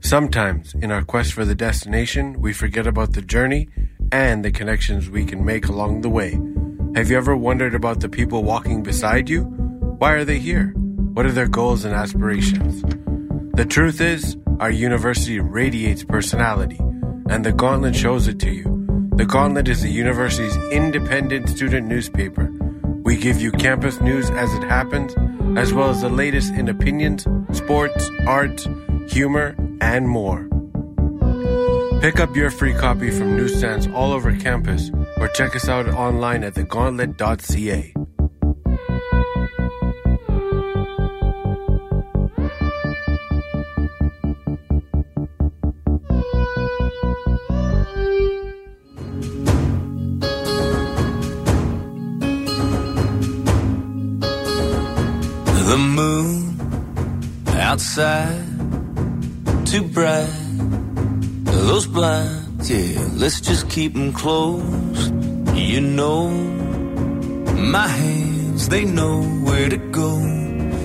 Sometimes, 0.00 0.74
in 0.74 0.90
our 0.90 1.02
quest 1.02 1.34
for 1.34 1.44
the 1.44 1.54
destination, 1.54 2.40
we 2.40 2.52
forget 2.52 2.86
about 2.86 3.12
the 3.12 3.22
journey 3.22 3.68
and 4.12 4.44
the 4.44 4.50
connections 4.50 5.08
we 5.08 5.24
can 5.24 5.44
make 5.44 5.66
along 5.68 6.00
the 6.00 6.10
way. 6.10 6.38
Have 6.94 7.10
you 7.10 7.16
ever 7.16 7.36
wondered 7.36 7.74
about 7.74 8.00
the 8.00 8.08
people 8.08 8.42
walking 8.42 8.82
beside 8.82 9.28
you? 9.28 9.42
Why 9.98 10.12
are 10.12 10.24
they 10.24 10.38
here? 10.38 10.74
What 11.14 11.26
are 11.26 11.32
their 11.32 11.48
goals 11.48 11.84
and 11.84 11.94
aspirations? 11.94 12.82
The 13.54 13.66
truth 13.66 14.00
is, 14.00 14.36
our 14.58 14.70
university 14.70 15.38
radiates 15.38 16.02
personality, 16.02 16.80
and 17.28 17.44
the 17.44 17.52
Gauntlet 17.52 17.94
shows 17.94 18.26
it 18.26 18.40
to 18.40 18.50
you. 18.50 18.64
The 19.14 19.26
Gauntlet 19.26 19.68
is 19.68 19.82
the 19.82 19.90
university's 19.90 20.56
independent 20.72 21.48
student 21.48 21.86
newspaper. 21.86 22.50
We 23.02 23.16
give 23.16 23.40
you 23.40 23.52
campus 23.52 24.00
news 24.00 24.30
as 24.30 24.52
it 24.54 24.64
happens, 24.64 25.14
as 25.58 25.72
well 25.72 25.90
as 25.90 26.00
the 26.00 26.08
latest 26.08 26.52
in 26.54 26.68
opinions, 26.68 27.26
sports, 27.52 28.10
arts, 28.26 28.66
humor, 29.08 29.54
and 29.80 30.08
more. 30.08 30.49
Pick 32.00 32.18
up 32.18 32.34
your 32.34 32.50
free 32.50 32.72
copy 32.72 33.10
from 33.10 33.36
newsstands 33.36 33.86
all 33.88 34.12
over 34.12 34.34
campus 34.34 34.90
or 35.18 35.28
check 35.28 35.54
us 35.54 35.68
out 35.68 35.86
online 35.86 36.42
at 36.42 36.54
thegauntlet.ca. 36.54 37.92
The 55.68 55.76
moon 55.76 56.58
outside, 57.60 58.46
too 59.66 59.82
bright. 59.82 60.49
Those 61.70 61.86
blinds, 61.86 62.68
yeah, 62.68 63.08
let's 63.14 63.40
just 63.40 63.70
keep 63.70 63.92
them 63.94 64.12
closed. 64.12 65.14
You 65.54 65.80
know, 65.80 66.28
my 66.28 67.86
hands, 67.86 68.68
they 68.68 68.84
know 68.84 69.22
where 69.22 69.68
to 69.68 69.76
go 69.76 70.18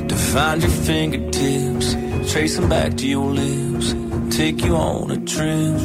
to 0.09 0.15
find 0.15 0.61
your 0.61 0.69
fingertips. 0.69 1.95
Trace 2.31 2.57
them 2.57 2.69
back 2.69 2.97
to 2.97 3.07
your 3.07 3.31
lips, 3.31 3.95
take 4.37 4.63
you 4.63 4.75
on 4.75 5.09
a 5.09 5.17
trip. 5.25 5.79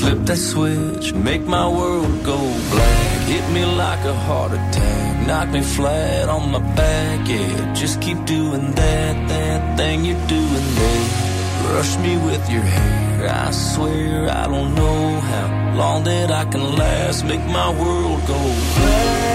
Flip 0.00 0.18
that 0.26 0.38
switch, 0.38 1.12
make 1.14 1.42
my 1.42 1.68
world 1.68 2.24
go 2.24 2.38
black. 2.72 3.28
Hit 3.28 3.48
me 3.52 3.64
like 3.64 4.04
a 4.04 4.14
heart 4.26 4.50
attack, 4.50 5.26
knock 5.28 5.50
me 5.50 5.62
flat 5.62 6.28
on 6.28 6.50
my 6.50 6.58
back. 6.74 7.28
Yeah, 7.28 7.74
just 7.74 8.00
keep 8.00 8.18
doing 8.24 8.72
that, 8.72 9.28
that 9.28 9.78
thing 9.78 10.04
you're 10.04 10.26
doing 10.26 10.74
there. 10.74 11.25
Rush 11.64 11.96
me 11.98 12.16
with 12.16 12.48
your 12.50 12.62
hair, 12.62 13.28
I 13.28 13.50
swear 13.50 14.30
I 14.30 14.46
don't 14.46 14.74
know 14.74 15.20
how 15.20 15.74
long 15.76 16.04
that 16.04 16.30
I 16.30 16.44
can 16.46 16.76
last. 16.76 17.24
Make 17.24 17.44
my 17.46 17.70
world 17.80 18.20
go 18.26 18.38
black. 18.76 19.26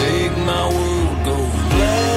Make 0.00 0.36
my 0.52 0.64
world 0.74 1.18
go 1.28 1.36
black. 1.72 2.10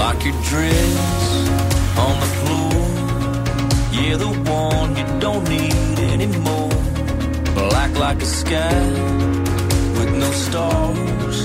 Like 0.00 0.20
your 0.24 0.38
dress 0.50 0.96
on 2.04 2.14
the 2.22 2.30
floor. 2.40 2.82
Yeah, 3.96 4.16
the 4.16 4.32
one 4.50 4.90
you 4.96 5.06
don't 5.20 5.44
need 5.48 5.98
anymore. 6.14 6.59
Black 7.94 8.14
like 8.14 8.22
a 8.22 8.26
sky 8.26 8.82
with 9.96 10.12
no 10.18 10.30
stars. 10.32 11.38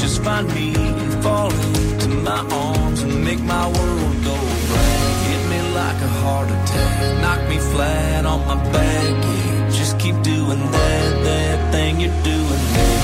Just 0.00 0.22
find 0.22 0.46
me 0.54 0.74
and 0.74 1.22
fall 1.22 1.50
into 1.52 2.08
my 2.08 2.40
arms 2.50 3.02
and 3.02 3.24
make 3.24 3.40
my 3.40 3.66
world 3.66 4.16
go 4.24 4.36
black. 4.70 5.16
Hit 5.28 5.42
me 5.52 5.60
like 5.74 6.00
a 6.08 6.10
heart 6.20 6.48
attack, 6.48 7.22
knock 7.22 7.48
me 7.48 7.58
flat 7.58 8.26
on 8.26 8.40
my 8.46 8.56
back. 8.72 9.24
Yeah, 9.24 9.70
just 9.70 9.98
keep 9.98 10.16
doing 10.22 10.60
that, 10.76 11.24
that 11.24 11.72
thing 11.72 12.00
you're 12.00 12.22
doing 12.22 12.64
there. 12.76 13.02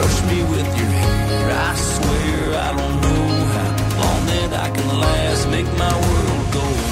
Rush 0.00 0.20
me 0.30 0.38
with 0.52 0.68
your 0.78 0.90
hair. 1.00 1.50
I 1.68 1.74
swear 1.74 2.54
I 2.66 2.70
don't 2.78 2.98
know 3.04 3.26
how 3.54 3.70
long 4.00 4.26
that 4.26 4.52
I 4.64 4.70
can 4.70 4.88
last. 5.00 5.48
Make 5.50 5.70
my 5.76 5.94
world 6.06 6.52
go 6.52 6.60
black. 6.60 6.91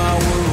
My 0.00 0.14
world 0.18 0.49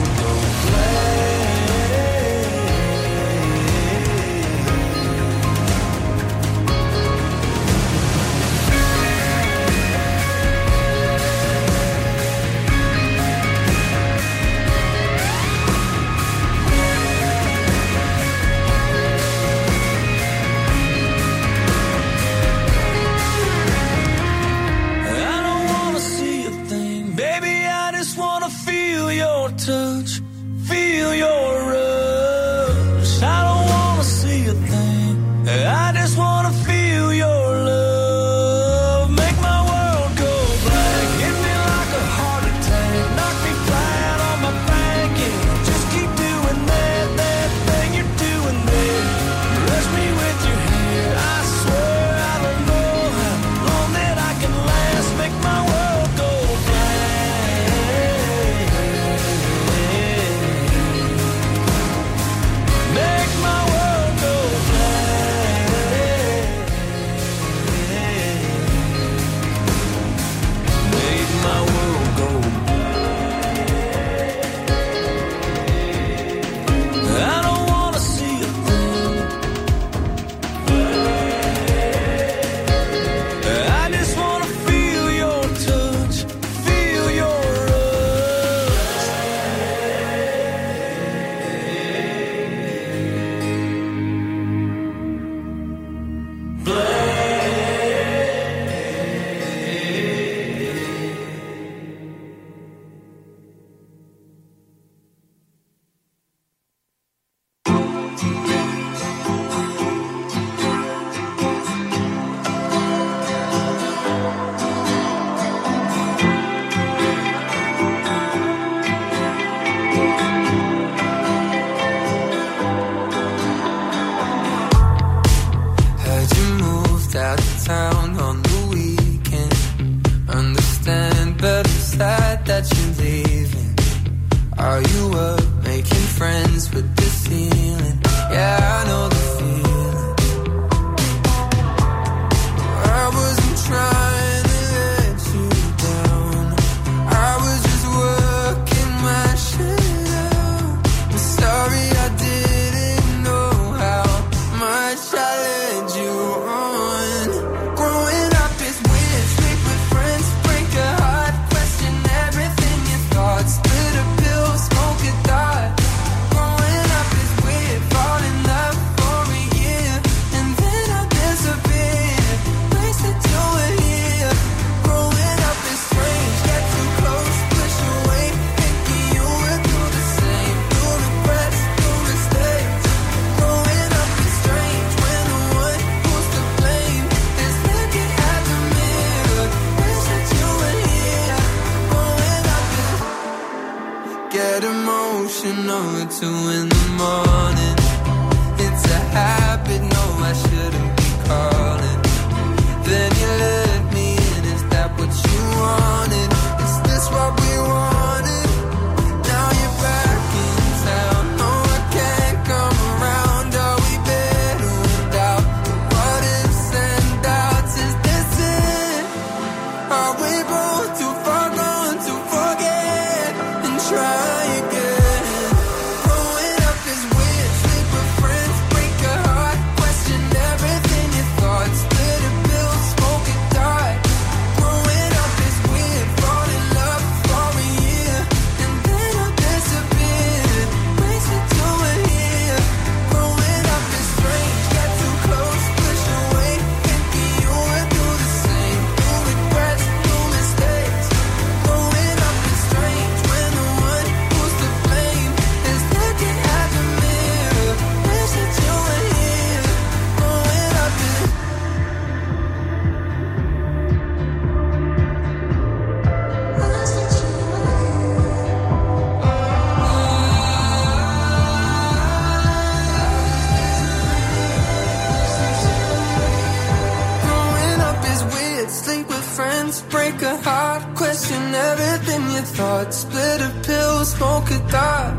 and 281.31 281.55
everything 281.55 282.21
you 282.31 282.41
thought. 282.41 282.93
Split 282.93 283.41
a 283.41 283.51
pill, 283.63 284.05
smoke 284.05 284.49
a 284.51 284.59
thought. 284.71 285.15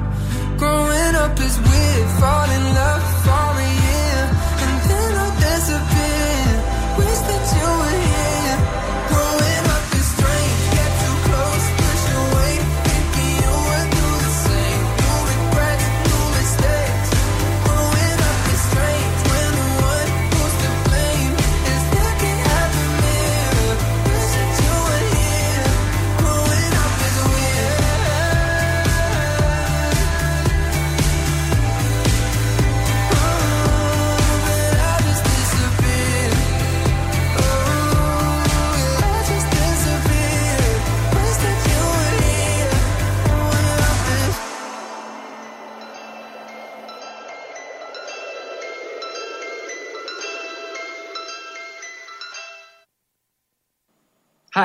Growing 0.59 1.15
up 1.15 1.39
is 1.41 1.57
weird, 1.59 2.09
fall 2.21 2.51
in 2.51 2.65
love 2.75 3.18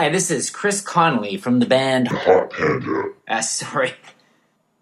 Hi, 0.04 0.10
this 0.10 0.30
is 0.30 0.50
Chris 0.50 0.82
Connolly 0.82 1.38
from 1.38 1.60
the 1.60 1.66
band 1.66 2.10
Hot 2.10 2.52
Panda. 2.52 3.14
Uh, 3.26 3.40
sorry. 3.40 3.94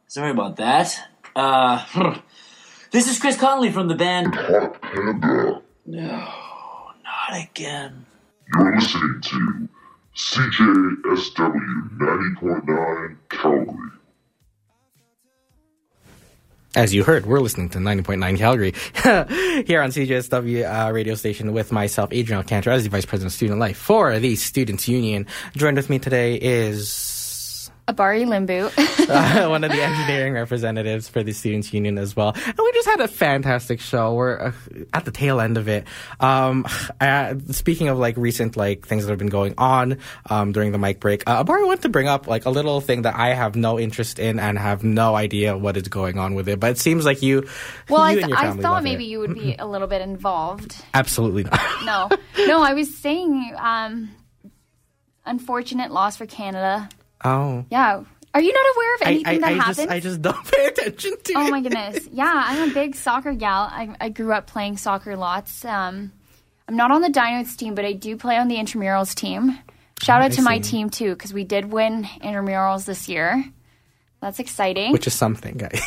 Sorry 0.07 0.31
about 0.31 0.55
that. 0.55 0.97
Uh, 1.35 1.85
this 2.91 3.07
is 3.07 3.19
Chris 3.19 3.37
Connolly 3.37 3.71
from 3.71 3.87
the 3.87 3.93
band 3.93 4.33
Hot 4.33 4.81
Panda. 4.81 5.61
No, 5.85 6.25
not 7.03 7.39
again. 7.39 8.07
You're 8.55 8.75
listening 8.75 9.21
to 9.21 9.69
CJSW 10.15 11.99
90.9 11.99 13.17
Calgary. 13.29 13.91
As 16.73 16.93
you 16.93 17.03
heard, 17.03 17.25
we're 17.25 17.41
listening 17.41 17.67
to 17.69 17.79
90.9 17.79 18.37
Calgary 18.37 18.71
here 19.65 19.81
on 19.81 19.89
CJSW 19.89 20.87
uh, 20.87 20.91
radio 20.93 21.15
station 21.15 21.51
with 21.51 21.69
myself, 21.73 22.13
Adrian 22.13 22.43
Cantor, 22.43 22.71
as 22.71 22.85
the 22.85 22.89
Vice 22.89 23.05
President 23.05 23.33
of 23.33 23.35
Student 23.35 23.59
Life 23.59 23.75
for 23.75 24.17
the 24.19 24.37
Students 24.37 24.87
Union. 24.87 25.27
Joined 25.57 25.75
with 25.75 25.89
me 25.89 25.99
today 25.99 26.35
is 26.35 27.20
Abari 27.93 28.25
Limbu. 28.25 28.71
uh, 29.09 29.49
one 29.49 29.63
of 29.63 29.71
the 29.71 29.81
engineering 29.81 30.33
representatives 30.33 31.09
for 31.09 31.23
the 31.23 31.33
Students 31.33 31.73
Union 31.73 31.97
as 31.97 32.15
well. 32.15 32.33
And 32.33 32.57
we 32.57 32.71
just 32.73 32.87
had 32.87 33.01
a 33.01 33.07
fantastic 33.07 33.79
show. 33.79 34.13
We're 34.13 34.39
uh, 34.39 34.51
at 34.93 35.05
the 35.05 35.11
tail 35.11 35.39
end 35.41 35.57
of 35.57 35.67
it. 35.67 35.85
Um, 36.19 36.65
uh, 37.01 37.35
speaking 37.51 37.87
of 37.89 37.97
like 37.97 38.17
recent 38.17 38.55
like 38.55 38.85
things 38.87 39.05
that 39.05 39.09
have 39.09 39.19
been 39.19 39.27
going 39.27 39.53
on 39.57 39.97
um, 40.29 40.51
during 40.51 40.71
the 40.71 40.77
mic 40.77 40.99
break, 40.99 41.23
uh, 41.27 41.43
Abari 41.43 41.65
wanted 41.65 41.81
to 41.83 41.89
bring 41.89 42.07
up 42.07 42.27
like 42.27 42.45
a 42.45 42.49
little 42.49 42.81
thing 42.81 43.03
that 43.03 43.15
I 43.15 43.33
have 43.33 43.55
no 43.55 43.79
interest 43.79 44.19
in 44.19 44.39
and 44.39 44.57
have 44.57 44.83
no 44.83 45.15
idea 45.15 45.57
what 45.57 45.77
is 45.77 45.87
going 45.87 46.17
on 46.17 46.35
with 46.35 46.47
it. 46.47 46.59
But 46.59 46.71
it 46.71 46.77
seems 46.77 47.05
like 47.05 47.21
you, 47.21 47.47
well, 47.89 48.01
I, 48.01 48.13
th- 48.13 48.23
and 48.23 48.29
your 48.29 48.39
I 48.39 48.51
thought 48.51 48.75
love 48.75 48.83
maybe 48.83 49.05
it. 49.05 49.09
you 49.09 49.19
would 49.19 49.33
be 49.33 49.55
a 49.57 49.67
little 49.67 49.87
bit 49.87 50.01
involved. 50.01 50.75
Absolutely 50.93 51.43
not. 51.43 51.59
No, 51.81 52.09
no, 52.45 52.61
I 52.61 52.73
was 52.73 52.95
saying, 52.95 53.55
um, 53.57 54.11
unfortunate 55.25 55.91
loss 55.91 56.15
for 56.17 56.25
Canada. 56.25 56.89
Oh. 57.23 57.65
Yeah. 57.69 58.03
Are 58.33 58.41
you 58.41 58.53
not 58.53 58.65
aware 58.75 58.95
of 58.95 59.01
anything 59.03 59.27
I, 59.27 59.37
that 59.39 59.51
I 59.51 59.51
happens? 59.55 59.77
just 59.77 59.89
I 59.89 59.99
just 59.99 60.21
don't 60.27 60.51
pay 60.51 60.65
attention 60.67 61.13
to 61.23 61.33
Oh 61.35 61.47
it. 61.47 61.51
my 61.51 61.61
goodness. 61.61 62.07
Yeah, 62.11 62.31
I'm 62.33 62.69
a 62.71 62.73
big 62.73 62.95
soccer 62.95 63.33
gal. 63.33 63.63
I, 63.71 63.93
I 63.99 64.09
grew 64.09 64.31
up 64.31 64.47
playing 64.47 64.77
soccer 64.77 65.15
lots. 65.17 65.65
Um, 65.65 66.11
I'm 66.67 66.75
not 66.77 66.91
on 66.91 67.01
the 67.01 67.09
Dinos 67.09 67.55
team, 67.57 67.75
but 67.75 67.83
I 67.83 67.91
do 67.93 68.15
play 68.15 68.37
on 68.37 68.47
the 68.47 68.55
intramurals 68.55 69.13
team. 69.15 69.57
Shout 70.01 70.21
Oh, 70.21 70.25
out 70.25 70.31
I 70.31 70.35
to 70.35 70.41
my 70.41 70.59
team 70.59 70.89
too, 70.89 71.11
because 71.13 71.33
we 71.33 71.43
did 71.43 71.71
win 71.71 72.05
intramurals 72.23 72.85
this 72.85 73.09
year. 73.09 73.43
That's 74.21 74.39
exciting. 74.39 74.91
which 74.93 75.07
is 75.07 75.13
something, 75.15 75.57
guys. 75.57 75.81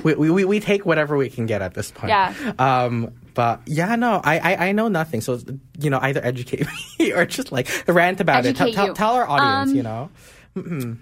we, 0.04 0.14
we, 0.14 0.44
we- 0.44 0.60
take 0.60 0.84
whatever 0.86 1.16
we 1.16 1.28
can 1.30 1.46
get 1.46 1.60
at 1.62 1.72
this 1.74 1.90
point. 1.90 2.10
Yeah. 2.10 2.34
Um, 2.58 3.12
but 3.34 3.62
yeah, 3.66 3.96
no, 3.96 4.20
I, 4.22 4.38
I, 4.38 4.68
I 4.68 4.72
know 4.72 4.88
nothing. 4.88 5.22
So, 5.22 5.40
you 5.78 5.88
know, 5.90 5.98
either 6.00 6.24
educate 6.24 6.66
me 6.98 7.12
or 7.12 7.24
just 7.26 7.50
like 7.52 7.68
rant 7.88 8.20
about 8.20 8.44
it. 8.46 8.54
Tell, 8.56 8.66
Educate 8.68 8.76
tell, 8.76 8.86
you. 8.88 8.94
tell 8.94 9.14
our 9.14 9.26
audience, 9.28 9.70
Um, 9.70 9.76
you 9.76 9.82
know. 9.82 10.10
Mm-mm. 10.56 10.98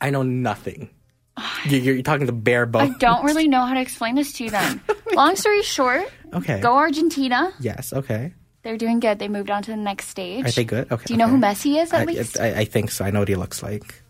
I 0.00 0.10
know 0.10 0.22
nothing. 0.22 0.90
You- 1.66 1.78
You're, 1.78 1.94
you're 1.94 2.02
talking 2.02 2.26
to 2.26 2.32
bare 2.32 2.66
bones. 2.66 2.94
I 2.94 2.98
don't 2.98 3.24
really 3.24 3.48
know 3.48 3.64
how 3.64 3.74
to 3.74 3.80
explain 3.80 4.14
this 4.14 4.32
to 4.34 4.44
you 4.44 4.50
then. 4.50 4.80
Long 5.14 5.36
story 5.36 5.62
short, 5.62 6.02
Okay. 6.34 6.60
go 6.60 6.76
Argentina. 6.76 7.52
Yes. 7.60 7.92
Okay. 7.92 8.34
They're 8.62 8.76
doing 8.76 9.00
good. 9.00 9.18
They 9.18 9.28
moved 9.28 9.50
on 9.50 9.62
to 9.62 9.70
the 9.70 9.76
next 9.76 10.08
stage. 10.08 10.44
Are 10.44 10.50
they 10.50 10.64
good? 10.64 10.90
Okay. 10.90 11.04
Do 11.06 11.14
you 11.14 11.18
know 11.18 11.24
okay. 11.26 11.34
who 11.34 11.40
Messi 11.40 11.80
is 11.82 11.92
at 11.92 12.00
I, 12.00 12.04
least? 12.04 12.38
I, 12.40 12.60
I 12.60 12.64
think 12.64 12.90
so. 12.90 13.04
I 13.04 13.10
know 13.10 13.20
what 13.20 13.28
he 13.28 13.36
looks 13.36 13.62
like. 13.62 14.02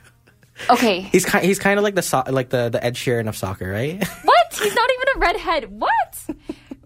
okay. 0.70 1.00
He's 1.02 1.24
kind. 1.24 1.44
He's 1.44 1.58
kind 1.58 1.78
of 1.78 1.84
like 1.84 1.94
the 1.94 2.02
so- 2.02 2.24
like 2.28 2.48
the 2.50 2.68
the 2.70 2.82
Ed 2.84 2.94
Sheeran 2.94 3.28
of 3.28 3.36
soccer, 3.36 3.70
right? 3.70 4.02
What? 4.24 4.54
He's 4.54 4.74
not 4.74 4.90
even 4.90 5.08
a 5.16 5.18
redhead. 5.18 5.70
What? 5.80 6.36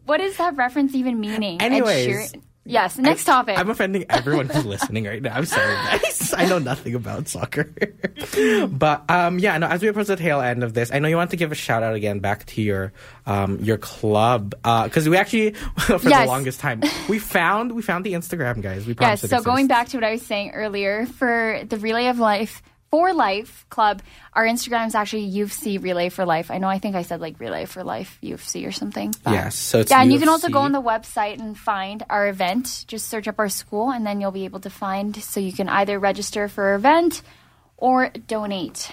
What 0.05 0.21
is 0.21 0.37
that 0.37 0.57
reference 0.57 0.95
even 0.95 1.19
meaning? 1.21 1.61
Ed 1.61 1.67
Anyways. 1.67 2.07
Sheeran- 2.33 2.43
Yes, 2.67 2.99
next 2.99 3.25
topic. 3.25 3.59
I'm 3.59 3.71
offending 3.71 4.05
everyone 4.09 4.49
who's 4.49 4.67
listening 4.67 5.05
right 5.05 5.23
now. 5.23 5.35
I'm 5.35 5.47
sorry, 5.47 5.75
guys. 5.99 6.35
I 6.37 6.47
know 6.47 6.59
nothing 6.59 6.95
about 6.95 7.29
soccer. 7.29 7.73
but 8.69 9.09
um, 9.11 9.39
yeah, 9.39 9.57
no. 9.59 9.67
As 9.67 9.83
we 9.83 9.89
approach 9.89 10.09
the 10.09 10.17
tail 10.17 10.41
end 10.41 10.65
of 10.65 10.75
this, 10.75 10.93
I 10.93 10.99
know 10.99 11.09
you 11.09 11.17
want 11.17 11.31
to 11.31 11.37
give 11.37 11.53
a 11.53 11.55
shout 11.55 11.83
out 11.83 11.95
again 11.95 12.19
back 12.19 12.45
to 12.47 12.63
your 12.63 12.93
um, 13.27 13.59
your 13.61 13.79
club 13.79 14.51
because 14.63 15.09
we 15.09 15.17
actually 15.17 15.53
for 15.79 15.99
the 15.99 16.25
longest 16.27 16.61
time 16.61 16.83
we 17.09 17.19
found 17.19 17.73
we 17.73 17.83
found 17.83 18.05
the 18.05 18.15
Instagram 18.15 18.63
guys. 18.63 18.87
We 18.87 18.97
Yes, 19.01 19.29
so 19.29 19.43
going 19.43 19.67
back 19.67 19.89
to 19.89 19.97
what 19.97 20.05
I 20.05 20.13
was 20.13 20.23
saying 20.23 20.51
earlier, 20.51 21.07
for 21.07 21.63
the 21.69 21.79
Relay 21.79 22.07
of 22.07 22.19
Life 22.19 22.63
for 22.97 23.13
Life 23.13 23.67
Club, 23.69 24.01
our 24.33 24.47
Instagram 24.47 24.87
is 24.87 24.95
actually 24.95 25.31
UofC 25.31 25.83
Relay 25.83 26.09
for 26.09 26.25
Life. 26.25 26.51
I 26.51 26.57
know 26.57 26.67
I 26.67 26.79
think 26.79 26.97
I 26.97 27.03
said 27.03 27.21
like 27.21 27.39
Relay 27.39 27.67
for 27.67 27.85
Life 27.85 28.19
UofC 28.23 28.67
or 28.67 28.73
something. 28.73 29.15
Yes, 29.27 29.55
so 29.55 29.81
it's 29.81 29.91
yeah, 29.91 30.01
and 30.01 30.11
you 30.11 30.19
can 30.19 30.31
also 30.31 30.49
go 30.49 30.61
on 30.61 30.73
the 30.73 30.81
website 30.81 31.39
and 31.39 31.59
find 31.59 32.03
our 32.09 32.27
event. 32.27 32.87
Just 32.89 33.09
search 33.09 33.29
up 33.29 33.39
our 33.39 33.51
school, 33.51 33.91
and 33.91 34.07
then 34.07 34.23
you'll 34.23 34.31
be 34.31 34.47
able 34.47 34.61
to 34.61 34.71
find. 34.71 35.15
So 35.15 35.41
you 35.41 35.53
can 35.53 35.69
either 35.69 35.99
register 35.99 36.49
for 36.49 36.69
our 36.69 36.75
event 36.77 37.21
or 37.77 38.09
donate 38.09 38.91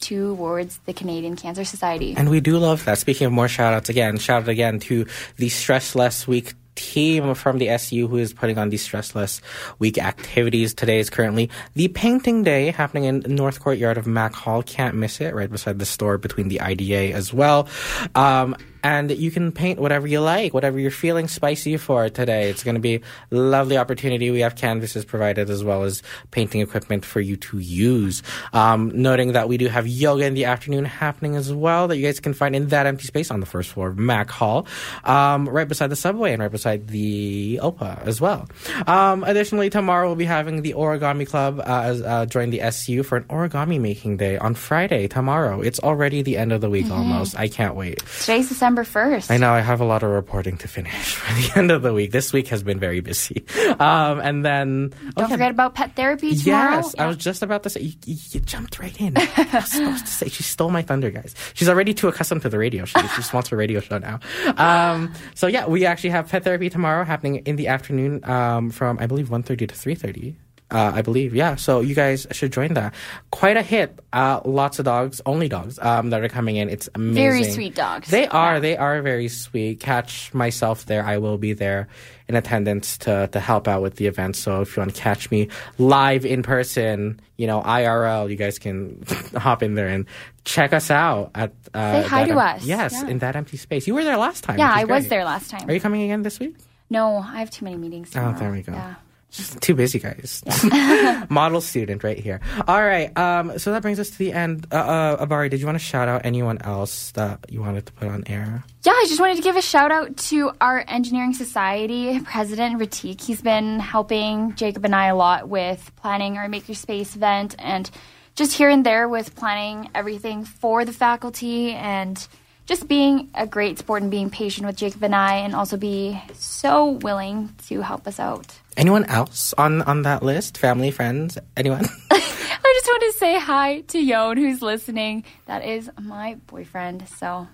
towards 0.00 0.78
the 0.86 0.94
Canadian 0.94 1.36
Cancer 1.36 1.66
Society. 1.66 2.14
And 2.16 2.30
we 2.30 2.40
do 2.40 2.56
love 2.56 2.86
that. 2.86 2.96
Speaking 2.96 3.26
of 3.26 3.32
more 3.34 3.48
shout 3.48 3.74
outs, 3.74 3.90
again, 3.90 4.16
shout 4.16 4.44
out 4.44 4.48
again 4.48 4.80
to 4.88 5.04
the 5.36 5.50
Stress 5.50 5.94
Less 5.94 6.26
Week 6.26 6.54
team 6.78 7.34
from 7.34 7.58
the 7.58 7.68
SU 7.70 8.06
who 8.06 8.16
is 8.16 8.32
putting 8.32 8.56
on 8.56 8.70
these 8.70 8.82
Stress 8.82 9.14
Less 9.14 9.40
Week 9.80 9.98
activities. 9.98 10.72
Today 10.72 11.00
is 11.00 11.10
currently 11.10 11.50
the 11.74 11.88
painting 11.88 12.44
day 12.44 12.70
happening 12.70 13.04
in 13.04 13.24
North 13.26 13.60
Courtyard 13.60 13.98
of 13.98 14.06
MacHall. 14.06 14.64
Can't 14.64 14.94
miss 14.94 15.20
it, 15.20 15.34
right 15.34 15.50
beside 15.50 15.80
the 15.80 15.86
store 15.86 16.18
between 16.18 16.48
the 16.48 16.60
IDA 16.60 17.12
as 17.12 17.32
well. 17.32 17.68
Um, 18.14 18.56
and 18.82 19.10
you 19.10 19.30
can 19.30 19.52
paint 19.52 19.78
whatever 19.78 20.06
you 20.06 20.20
like, 20.20 20.54
whatever 20.54 20.78
you're 20.78 20.90
feeling 20.90 21.28
spicy 21.28 21.76
for 21.76 22.08
today. 22.08 22.50
It's 22.50 22.62
going 22.64 22.74
to 22.74 22.80
be 22.80 22.96
a 22.96 23.00
lovely 23.30 23.76
opportunity. 23.76 24.30
We 24.30 24.40
have 24.40 24.56
canvases 24.56 25.04
provided 25.04 25.50
as 25.50 25.62
well 25.64 25.84
as 25.84 26.02
painting 26.30 26.60
equipment 26.60 27.04
for 27.04 27.20
you 27.20 27.36
to 27.36 27.58
use. 27.58 28.22
Um, 28.52 28.90
noting 28.94 29.32
that 29.32 29.48
we 29.48 29.56
do 29.56 29.68
have 29.68 29.86
yoga 29.86 30.24
in 30.24 30.34
the 30.34 30.44
afternoon 30.46 30.84
happening 30.84 31.36
as 31.36 31.52
well 31.52 31.88
that 31.88 31.96
you 31.96 32.04
guys 32.06 32.20
can 32.20 32.34
find 32.34 32.54
in 32.56 32.68
that 32.68 32.86
empty 32.86 33.04
space 33.04 33.30
on 33.30 33.40
the 33.40 33.46
first 33.46 33.70
floor 33.70 33.88
of 33.88 33.96
MacHall, 33.96 34.66
um, 35.06 35.48
right 35.48 35.68
beside 35.68 35.88
the 35.88 35.96
subway 35.96 36.32
and 36.32 36.42
right 36.42 36.50
beside 36.50 36.88
the 36.88 37.58
OPA 37.62 38.02
as 38.06 38.20
well. 38.20 38.48
Um, 38.86 39.24
additionally, 39.24 39.70
tomorrow 39.70 40.06
we'll 40.08 40.16
be 40.16 40.24
having 40.24 40.62
the 40.62 40.74
Origami 40.74 41.26
Club 41.26 41.60
uh, 41.60 41.62
as, 41.84 42.02
uh, 42.02 42.26
join 42.26 42.50
the 42.50 42.60
SU 42.60 43.02
for 43.02 43.16
an 43.18 43.24
origami 43.24 43.80
making 43.80 44.16
day 44.16 44.38
on 44.38 44.54
Friday, 44.54 45.08
tomorrow. 45.08 45.60
It's 45.60 45.80
already 45.80 46.22
the 46.22 46.36
end 46.36 46.52
of 46.52 46.60
the 46.60 46.70
week 46.70 46.86
Mhm. 46.86 46.92
almost. 46.92 47.38
I 47.38 47.48
can't 47.48 47.74
wait. 47.74 48.02
Today's 48.20 48.48
December 48.74 49.16
1st. 49.16 49.30
I 49.30 49.38
know 49.38 49.52
I 49.52 49.60
have 49.60 49.80
a 49.80 49.84
lot 49.84 50.02
of 50.02 50.10
reporting 50.10 50.58
to 50.58 50.68
finish 50.68 51.14
for 51.14 51.32
the 51.34 51.58
end 51.58 51.70
of 51.70 51.80
the 51.82 51.94
week. 51.94 52.12
This 52.12 52.32
week 52.32 52.48
has 52.48 52.62
been 52.62 52.78
very 52.78 53.00
busy. 53.00 53.46
Um, 53.78 54.20
and 54.20 54.44
then 54.44 54.92
oh, 54.92 55.10
Don't 55.16 55.30
yeah, 55.30 55.36
forget 55.36 55.50
about 55.50 55.74
pet 55.74 55.96
therapy 55.96 56.34
tomorrow. 56.34 56.76
Yes, 56.76 56.94
I 56.98 57.06
was 57.06 57.16
just 57.16 57.42
about 57.42 57.62
to 57.62 57.70
say 57.70 57.80
you, 57.80 57.92
you, 58.04 58.16
you 58.30 58.40
jumped 58.40 58.78
right 58.78 58.98
in. 59.00 59.16
I 59.16 59.48
was 59.54 59.70
supposed 59.70 60.06
to 60.06 60.12
say 60.12 60.28
she 60.28 60.42
stole 60.42 60.70
my 60.70 60.82
thunder, 60.82 61.10
guys. 61.10 61.34
She's 61.54 61.68
already 61.68 61.94
too 61.94 62.08
accustomed 62.08 62.42
to 62.42 62.48
the 62.48 62.58
radio 62.58 62.84
show. 62.84 63.00
She 63.00 63.16
just 63.16 63.32
wants 63.32 63.52
a 63.52 63.56
radio 63.56 63.80
show 63.80 63.98
now. 63.98 64.20
Um, 64.56 65.14
so 65.34 65.46
yeah, 65.46 65.66
we 65.66 65.86
actually 65.86 66.10
have 66.10 66.28
pet 66.28 66.44
therapy 66.44 66.68
tomorrow 66.68 67.04
happening 67.04 67.36
in 67.46 67.56
the 67.56 67.68
afternoon 67.68 68.24
um, 68.28 68.70
from 68.70 68.98
I 68.98 69.06
believe 69.06 69.28
1.30 69.28 69.68
to 69.68 69.74
three 69.74 69.94
thirty. 69.94 70.36
Uh, 70.70 70.92
I 70.96 71.00
believe, 71.00 71.34
yeah. 71.34 71.54
So 71.56 71.80
you 71.80 71.94
guys 71.94 72.26
should 72.30 72.52
join 72.52 72.74
that. 72.74 72.92
Quite 73.30 73.56
a 73.56 73.62
hit. 73.62 73.98
Uh, 74.12 74.40
lots 74.44 74.78
of 74.78 74.84
dogs, 74.84 75.18
only 75.24 75.48
dogs, 75.48 75.78
um, 75.80 76.10
that 76.10 76.22
are 76.22 76.28
coming 76.28 76.56
in. 76.56 76.68
It's 76.68 76.90
amazing. 76.94 77.14
Very 77.14 77.44
sweet 77.44 77.74
dogs. 77.74 78.08
They 78.10 78.26
are. 78.28 78.60
They 78.60 78.76
are 78.76 79.00
very 79.00 79.28
sweet. 79.28 79.80
Catch 79.80 80.34
myself 80.34 80.84
there. 80.84 81.02
I 81.04 81.16
will 81.16 81.38
be 81.38 81.54
there 81.54 81.88
in 82.28 82.36
attendance 82.36 82.98
to 82.98 83.28
to 83.32 83.40
help 83.40 83.66
out 83.66 83.80
with 83.80 83.96
the 83.96 84.06
event. 84.08 84.36
So 84.36 84.60
if 84.60 84.76
you 84.76 84.82
want 84.82 84.94
to 84.94 85.00
catch 85.00 85.30
me 85.30 85.48
live 85.78 86.26
in 86.26 86.42
person, 86.42 87.18
you 87.38 87.46
know 87.46 87.62
IRL, 87.62 88.28
you 88.28 88.36
guys 88.36 88.58
can 88.58 89.02
hop 89.36 89.62
in 89.62 89.74
there 89.74 89.88
and 89.88 90.04
check 90.44 90.74
us 90.74 90.90
out 90.90 91.30
at. 91.34 91.52
Uh, 91.72 92.02
Say 92.02 92.08
hi 92.08 92.24
to 92.26 92.32
em- 92.32 92.38
us. 92.38 92.64
Yes, 92.66 92.92
Yeah. 92.92 93.08
in 93.08 93.18
that 93.20 93.36
empty 93.36 93.56
space. 93.56 93.86
You 93.86 93.94
were 93.94 94.04
there 94.04 94.18
last 94.18 94.44
time. 94.44 94.58
Yeah, 94.58 94.70
I 94.70 94.82
is 94.82 94.88
was 94.88 95.08
there 95.08 95.24
last 95.24 95.50
time. 95.50 95.66
Are 95.66 95.72
you 95.72 95.80
coming 95.80 96.02
again 96.02 96.20
this 96.22 96.38
week? 96.38 96.56
No, 96.90 97.16
I 97.18 97.38
have 97.40 97.50
too 97.50 97.64
many 97.64 97.76
meetings. 97.78 98.12
Oh, 98.14 98.32
there 98.38 98.52
we 98.52 98.60
go. 98.62 98.72
Yeah. 98.72 98.94
Just 99.30 99.60
too 99.60 99.74
busy, 99.74 99.98
guys. 99.98 100.42
Model 101.28 101.60
student 101.60 102.02
right 102.02 102.18
here. 102.18 102.40
All 102.66 102.82
right. 102.82 103.16
Um, 103.16 103.58
so 103.58 103.72
that 103.72 103.82
brings 103.82 104.00
us 104.00 104.08
to 104.10 104.18
the 104.18 104.32
end. 104.32 104.66
Uh, 104.72 104.76
uh, 104.76 105.26
Abari, 105.26 105.50
did 105.50 105.60
you 105.60 105.66
want 105.66 105.76
to 105.76 105.84
shout 105.84 106.08
out 106.08 106.22
anyone 106.24 106.58
else 106.62 107.12
that 107.12 107.44
you 107.50 107.60
wanted 107.60 107.84
to 107.86 107.92
put 107.92 108.08
on 108.08 108.24
air? 108.26 108.64
Yeah, 108.84 108.92
I 108.92 109.04
just 109.06 109.20
wanted 109.20 109.36
to 109.36 109.42
give 109.42 109.56
a 109.56 109.62
shout 109.62 109.92
out 109.92 110.16
to 110.16 110.52
our 110.62 110.82
Engineering 110.88 111.34
Society 111.34 112.20
president, 112.20 112.80
Ratik. 112.80 113.20
He's 113.20 113.42
been 113.42 113.80
helping 113.80 114.54
Jacob 114.54 114.84
and 114.86 114.94
I 114.94 115.06
a 115.06 115.16
lot 115.16 115.48
with 115.48 115.92
planning 115.96 116.38
our 116.38 116.48
Makerspace 116.48 117.14
event 117.14 117.54
and 117.58 117.90
just 118.34 118.54
here 118.56 118.70
and 118.70 118.86
there 118.86 119.08
with 119.08 119.34
planning 119.34 119.90
everything 119.94 120.44
for 120.44 120.86
the 120.86 120.92
faculty 120.92 121.72
and 121.72 122.26
just 122.68 122.86
being 122.86 123.30
a 123.34 123.46
great 123.46 123.78
sport 123.78 124.02
and 124.02 124.10
being 124.10 124.28
patient 124.30 124.66
with 124.66 124.76
Jacob 124.76 125.02
and 125.02 125.14
I 125.14 125.36
and 125.36 125.56
also 125.56 125.76
be 125.78 126.20
so 126.34 126.90
willing 126.90 127.48
to 127.68 127.80
help 127.80 128.06
us 128.06 128.20
out. 128.20 128.46
Anyone 128.76 129.06
else 129.06 129.54
on 129.58 129.82
on 129.82 130.02
that 130.02 130.22
list? 130.22 130.58
Family, 130.58 130.90
friends, 130.92 131.38
anyone? 131.56 131.84
I 132.10 132.72
just 132.76 132.86
want 132.86 133.02
to 133.02 133.12
say 133.18 133.38
hi 133.40 133.80
to 133.80 133.98
Yon 133.98 134.36
who's 134.36 134.60
listening. 134.62 135.24
That 135.46 135.64
is 135.64 135.90
my 136.00 136.36
boyfriend. 136.46 137.08
So 137.08 137.48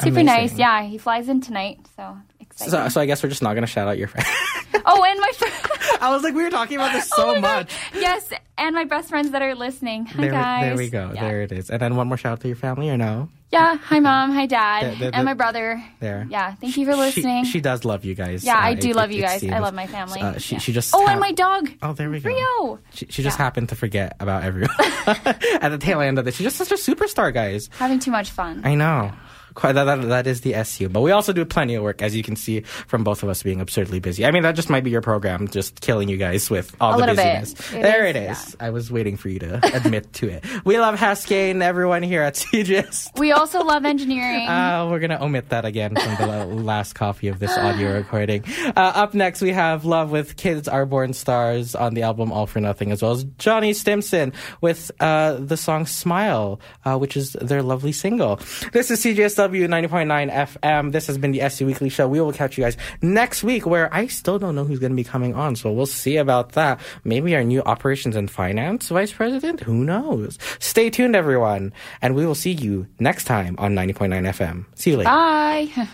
super 0.00 0.08
Amazing. 0.20 0.26
nice. 0.26 0.58
Yeah, 0.58 0.82
he 0.82 0.98
flies 0.98 1.28
in 1.28 1.40
tonight. 1.42 1.78
So 1.94 2.16
excited. 2.40 2.70
so, 2.70 2.88
so 2.88 3.00
I 3.00 3.06
guess 3.06 3.22
we're 3.22 3.28
just 3.28 3.42
not 3.42 3.54
gonna 3.54 3.66
shout 3.66 3.86
out 3.86 3.98
your 3.98 4.08
friend. 4.08 4.26
oh, 4.86 5.04
and 5.04 5.20
my 5.20 5.32
friend. 5.32 5.54
I 6.00 6.10
was 6.10 6.22
like, 6.22 6.34
we 6.34 6.42
were 6.42 6.50
talking 6.50 6.76
about 6.76 6.92
this 6.94 7.10
Oh 7.16 7.34
so 7.34 7.40
much. 7.40 7.72
yes, 7.94 8.30
and 8.58 8.74
my 8.74 8.84
best 8.84 9.10
friends 9.10 9.30
that 9.32 9.42
are 9.42 9.54
listening. 9.54 10.06
Hi 10.06 10.20
There, 10.22 10.30
guys. 10.30 10.62
there 10.64 10.76
we 10.76 10.88
go. 10.88 11.12
Yeah. 11.14 11.20
There 11.28 11.42
it 11.42 11.52
is. 11.52 11.70
And 11.70 11.80
then 11.80 11.94
one 11.96 12.08
more 12.08 12.16
shout 12.16 12.32
out 12.32 12.40
to 12.40 12.48
your 12.48 12.56
family, 12.56 12.88
or 12.90 12.96
no? 12.96 13.28
Yeah. 13.52 13.76
Hi 13.76 14.00
mom. 14.00 14.32
Hi 14.32 14.46
dad. 14.46 14.82
The- 14.94 14.96
the- 15.04 15.10
the- 15.12 15.16
and 15.16 15.24
my 15.24 15.34
brother. 15.34 15.82
There. 16.00 16.26
Yeah. 16.28 16.54
Thank 16.56 16.76
you 16.76 16.84
for 16.84 16.96
listening. 16.96 17.44
She, 17.44 17.60
does 17.60 17.84
love 17.84 18.04
you 18.04 18.14
guys. 18.14 18.42
yeah, 18.44 18.56
I 18.58 18.72
Uh, 18.72 18.74
do 18.74 18.90
it- 18.90 18.96
love 18.96 19.10
it- 19.10 19.14
you 19.16 19.22
guys. 19.22 19.44
I 19.44 19.58
love 19.60 19.72
my 19.72 19.86
family. 19.86 20.20
Uh, 20.20 20.38
she, 20.38 20.56
Yeah. 20.56 20.60
she 20.60 20.72
just. 20.72 20.92
Oh, 20.94 21.04
ha- 21.06 21.12
and 21.12 21.20
my 21.20 21.30
dog. 21.32 21.70
Oh, 21.80 21.92
there 21.92 22.10
we 22.10 22.20
go. 22.20 22.28
Rio. 22.28 22.80
She, 22.92 23.06
she 23.08 23.22
just 23.22 23.38
happened 23.38 23.68
to 23.70 23.76
forget 23.76 24.16
about 24.20 24.42
everyone 24.42 24.74
at 25.06 25.68
the 25.68 25.78
tail 25.78 26.00
end 26.00 26.18
of 26.18 26.24
this. 26.24 26.36
She's 26.36 26.44
just 26.52 26.56
such 26.56 26.72
a 26.72 26.74
superstar, 26.74 27.32
guys. 27.32 27.70
Having 27.78 28.00
too 28.00 28.10
much 28.10 28.30
fun. 28.30 28.62
I 28.64 28.74
know. 28.74 29.12
Quite 29.56 29.72
that, 29.72 29.84
that 29.84 30.02
that 30.02 30.26
is 30.26 30.42
the 30.42 30.54
SU. 30.54 30.90
But 30.90 31.00
we 31.00 31.12
also 31.12 31.32
do 31.32 31.42
plenty 31.46 31.74
of 31.76 31.82
work, 31.82 32.02
as 32.02 32.14
you 32.14 32.22
can 32.22 32.36
see 32.36 32.60
from 32.60 33.04
both 33.04 33.22
of 33.22 33.30
us 33.30 33.42
being 33.42 33.62
absurdly 33.62 34.00
busy. 34.00 34.26
I 34.26 34.30
mean, 34.30 34.42
that 34.42 34.54
just 34.54 34.68
might 34.68 34.84
be 34.84 34.90
your 34.90 35.00
program, 35.00 35.48
just 35.48 35.80
killing 35.80 36.10
you 36.10 36.18
guys 36.18 36.50
with 36.50 36.76
all 36.78 37.02
A 37.02 37.06
the 37.06 37.14
busyness. 37.14 37.52
It 37.72 37.80
there 37.80 38.04
is, 38.04 38.16
it 38.16 38.16
is. 38.16 38.56
I 38.60 38.68
was 38.68 38.92
waiting 38.92 39.16
for 39.16 39.30
you 39.30 39.38
to 39.38 39.60
admit 39.74 40.12
to 40.14 40.28
it. 40.28 40.44
We 40.66 40.78
love 40.78 40.98
Haskayne, 40.98 41.62
everyone 41.62 42.02
here 42.02 42.20
at 42.20 42.34
CGS. 42.52 43.18
We 43.18 43.32
also 43.32 43.64
love 43.64 43.86
engineering. 43.86 44.46
Uh, 44.46 44.88
we're 44.90 44.98
gonna 44.98 45.24
omit 45.24 45.48
that 45.48 45.64
again 45.64 45.96
from 45.96 46.16
the 46.16 46.44
last 46.44 46.92
copy 46.92 47.28
of 47.28 47.38
this 47.38 47.56
audio 47.56 47.94
recording. 47.96 48.44
Uh, 48.66 48.72
up 48.76 49.14
next, 49.14 49.40
we 49.40 49.52
have 49.52 49.86
Love 49.86 50.10
with 50.10 50.36
Kids 50.36 50.68
Are 50.68 50.84
Born 50.84 51.14
Stars 51.14 51.74
on 51.74 51.94
the 51.94 52.02
album 52.02 52.30
All 52.30 52.46
for 52.46 52.60
Nothing, 52.60 52.92
as 52.92 53.00
well 53.00 53.12
as 53.12 53.24
Johnny 53.38 53.72
Stimson 53.72 54.34
with 54.60 54.90
uh, 55.00 55.32
the 55.34 55.56
song 55.56 55.86
Smile, 55.86 56.60
uh, 56.84 56.98
which 56.98 57.16
is 57.16 57.32
their 57.40 57.62
lovely 57.62 57.92
single. 57.92 58.38
This 58.74 58.90
is 58.90 59.00
CJSW 59.46 59.88
90.9 59.88 60.32
FM. 60.32 60.92
This 60.92 61.06
has 61.06 61.18
been 61.18 61.32
the 61.32 61.48
SC 61.48 61.60
Weekly 61.62 61.88
Show. 61.88 62.08
We 62.08 62.20
will 62.20 62.32
catch 62.32 62.58
you 62.58 62.64
guys 62.64 62.76
next 63.02 63.44
week, 63.44 63.66
where 63.66 63.92
I 63.94 64.06
still 64.08 64.38
don't 64.38 64.54
know 64.54 64.64
who's 64.64 64.78
going 64.78 64.92
to 64.92 64.96
be 64.96 65.04
coming 65.04 65.34
on, 65.34 65.56
so 65.56 65.72
we'll 65.72 65.86
see 65.86 66.16
about 66.16 66.52
that. 66.52 66.80
Maybe 67.04 67.34
our 67.36 67.44
new 67.44 67.62
operations 67.62 68.16
and 68.16 68.30
finance 68.30 68.88
vice 68.88 69.12
president? 69.12 69.60
Who 69.60 69.84
knows? 69.84 70.38
Stay 70.58 70.90
tuned, 70.90 71.16
everyone, 71.16 71.72
and 72.02 72.14
we 72.14 72.26
will 72.26 72.34
see 72.34 72.52
you 72.52 72.86
next 72.98 73.24
time 73.24 73.54
on 73.58 73.74
90.9 73.74 74.10
FM. 74.28 74.66
See 74.74 74.90
you 74.90 74.96
later. 74.98 75.10
Bye. 75.10 75.68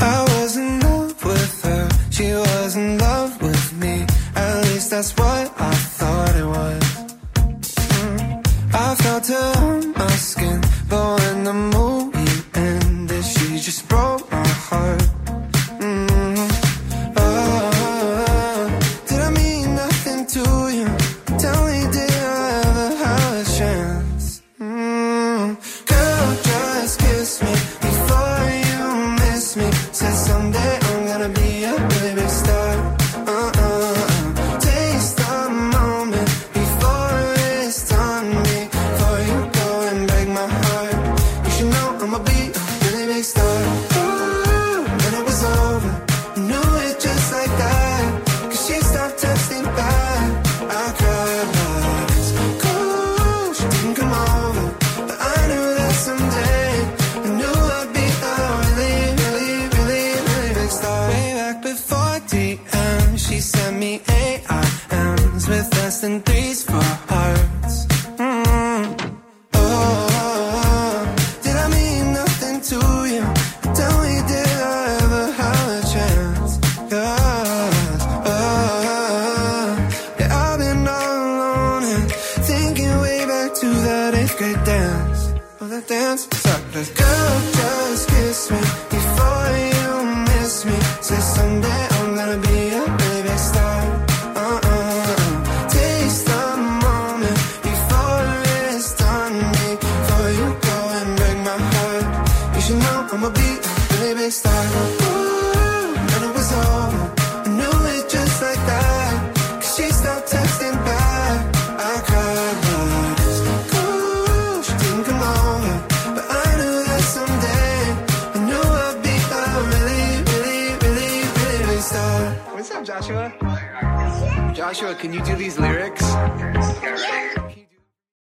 I 0.00 0.22
was 0.22 0.56
skin, 10.94 11.23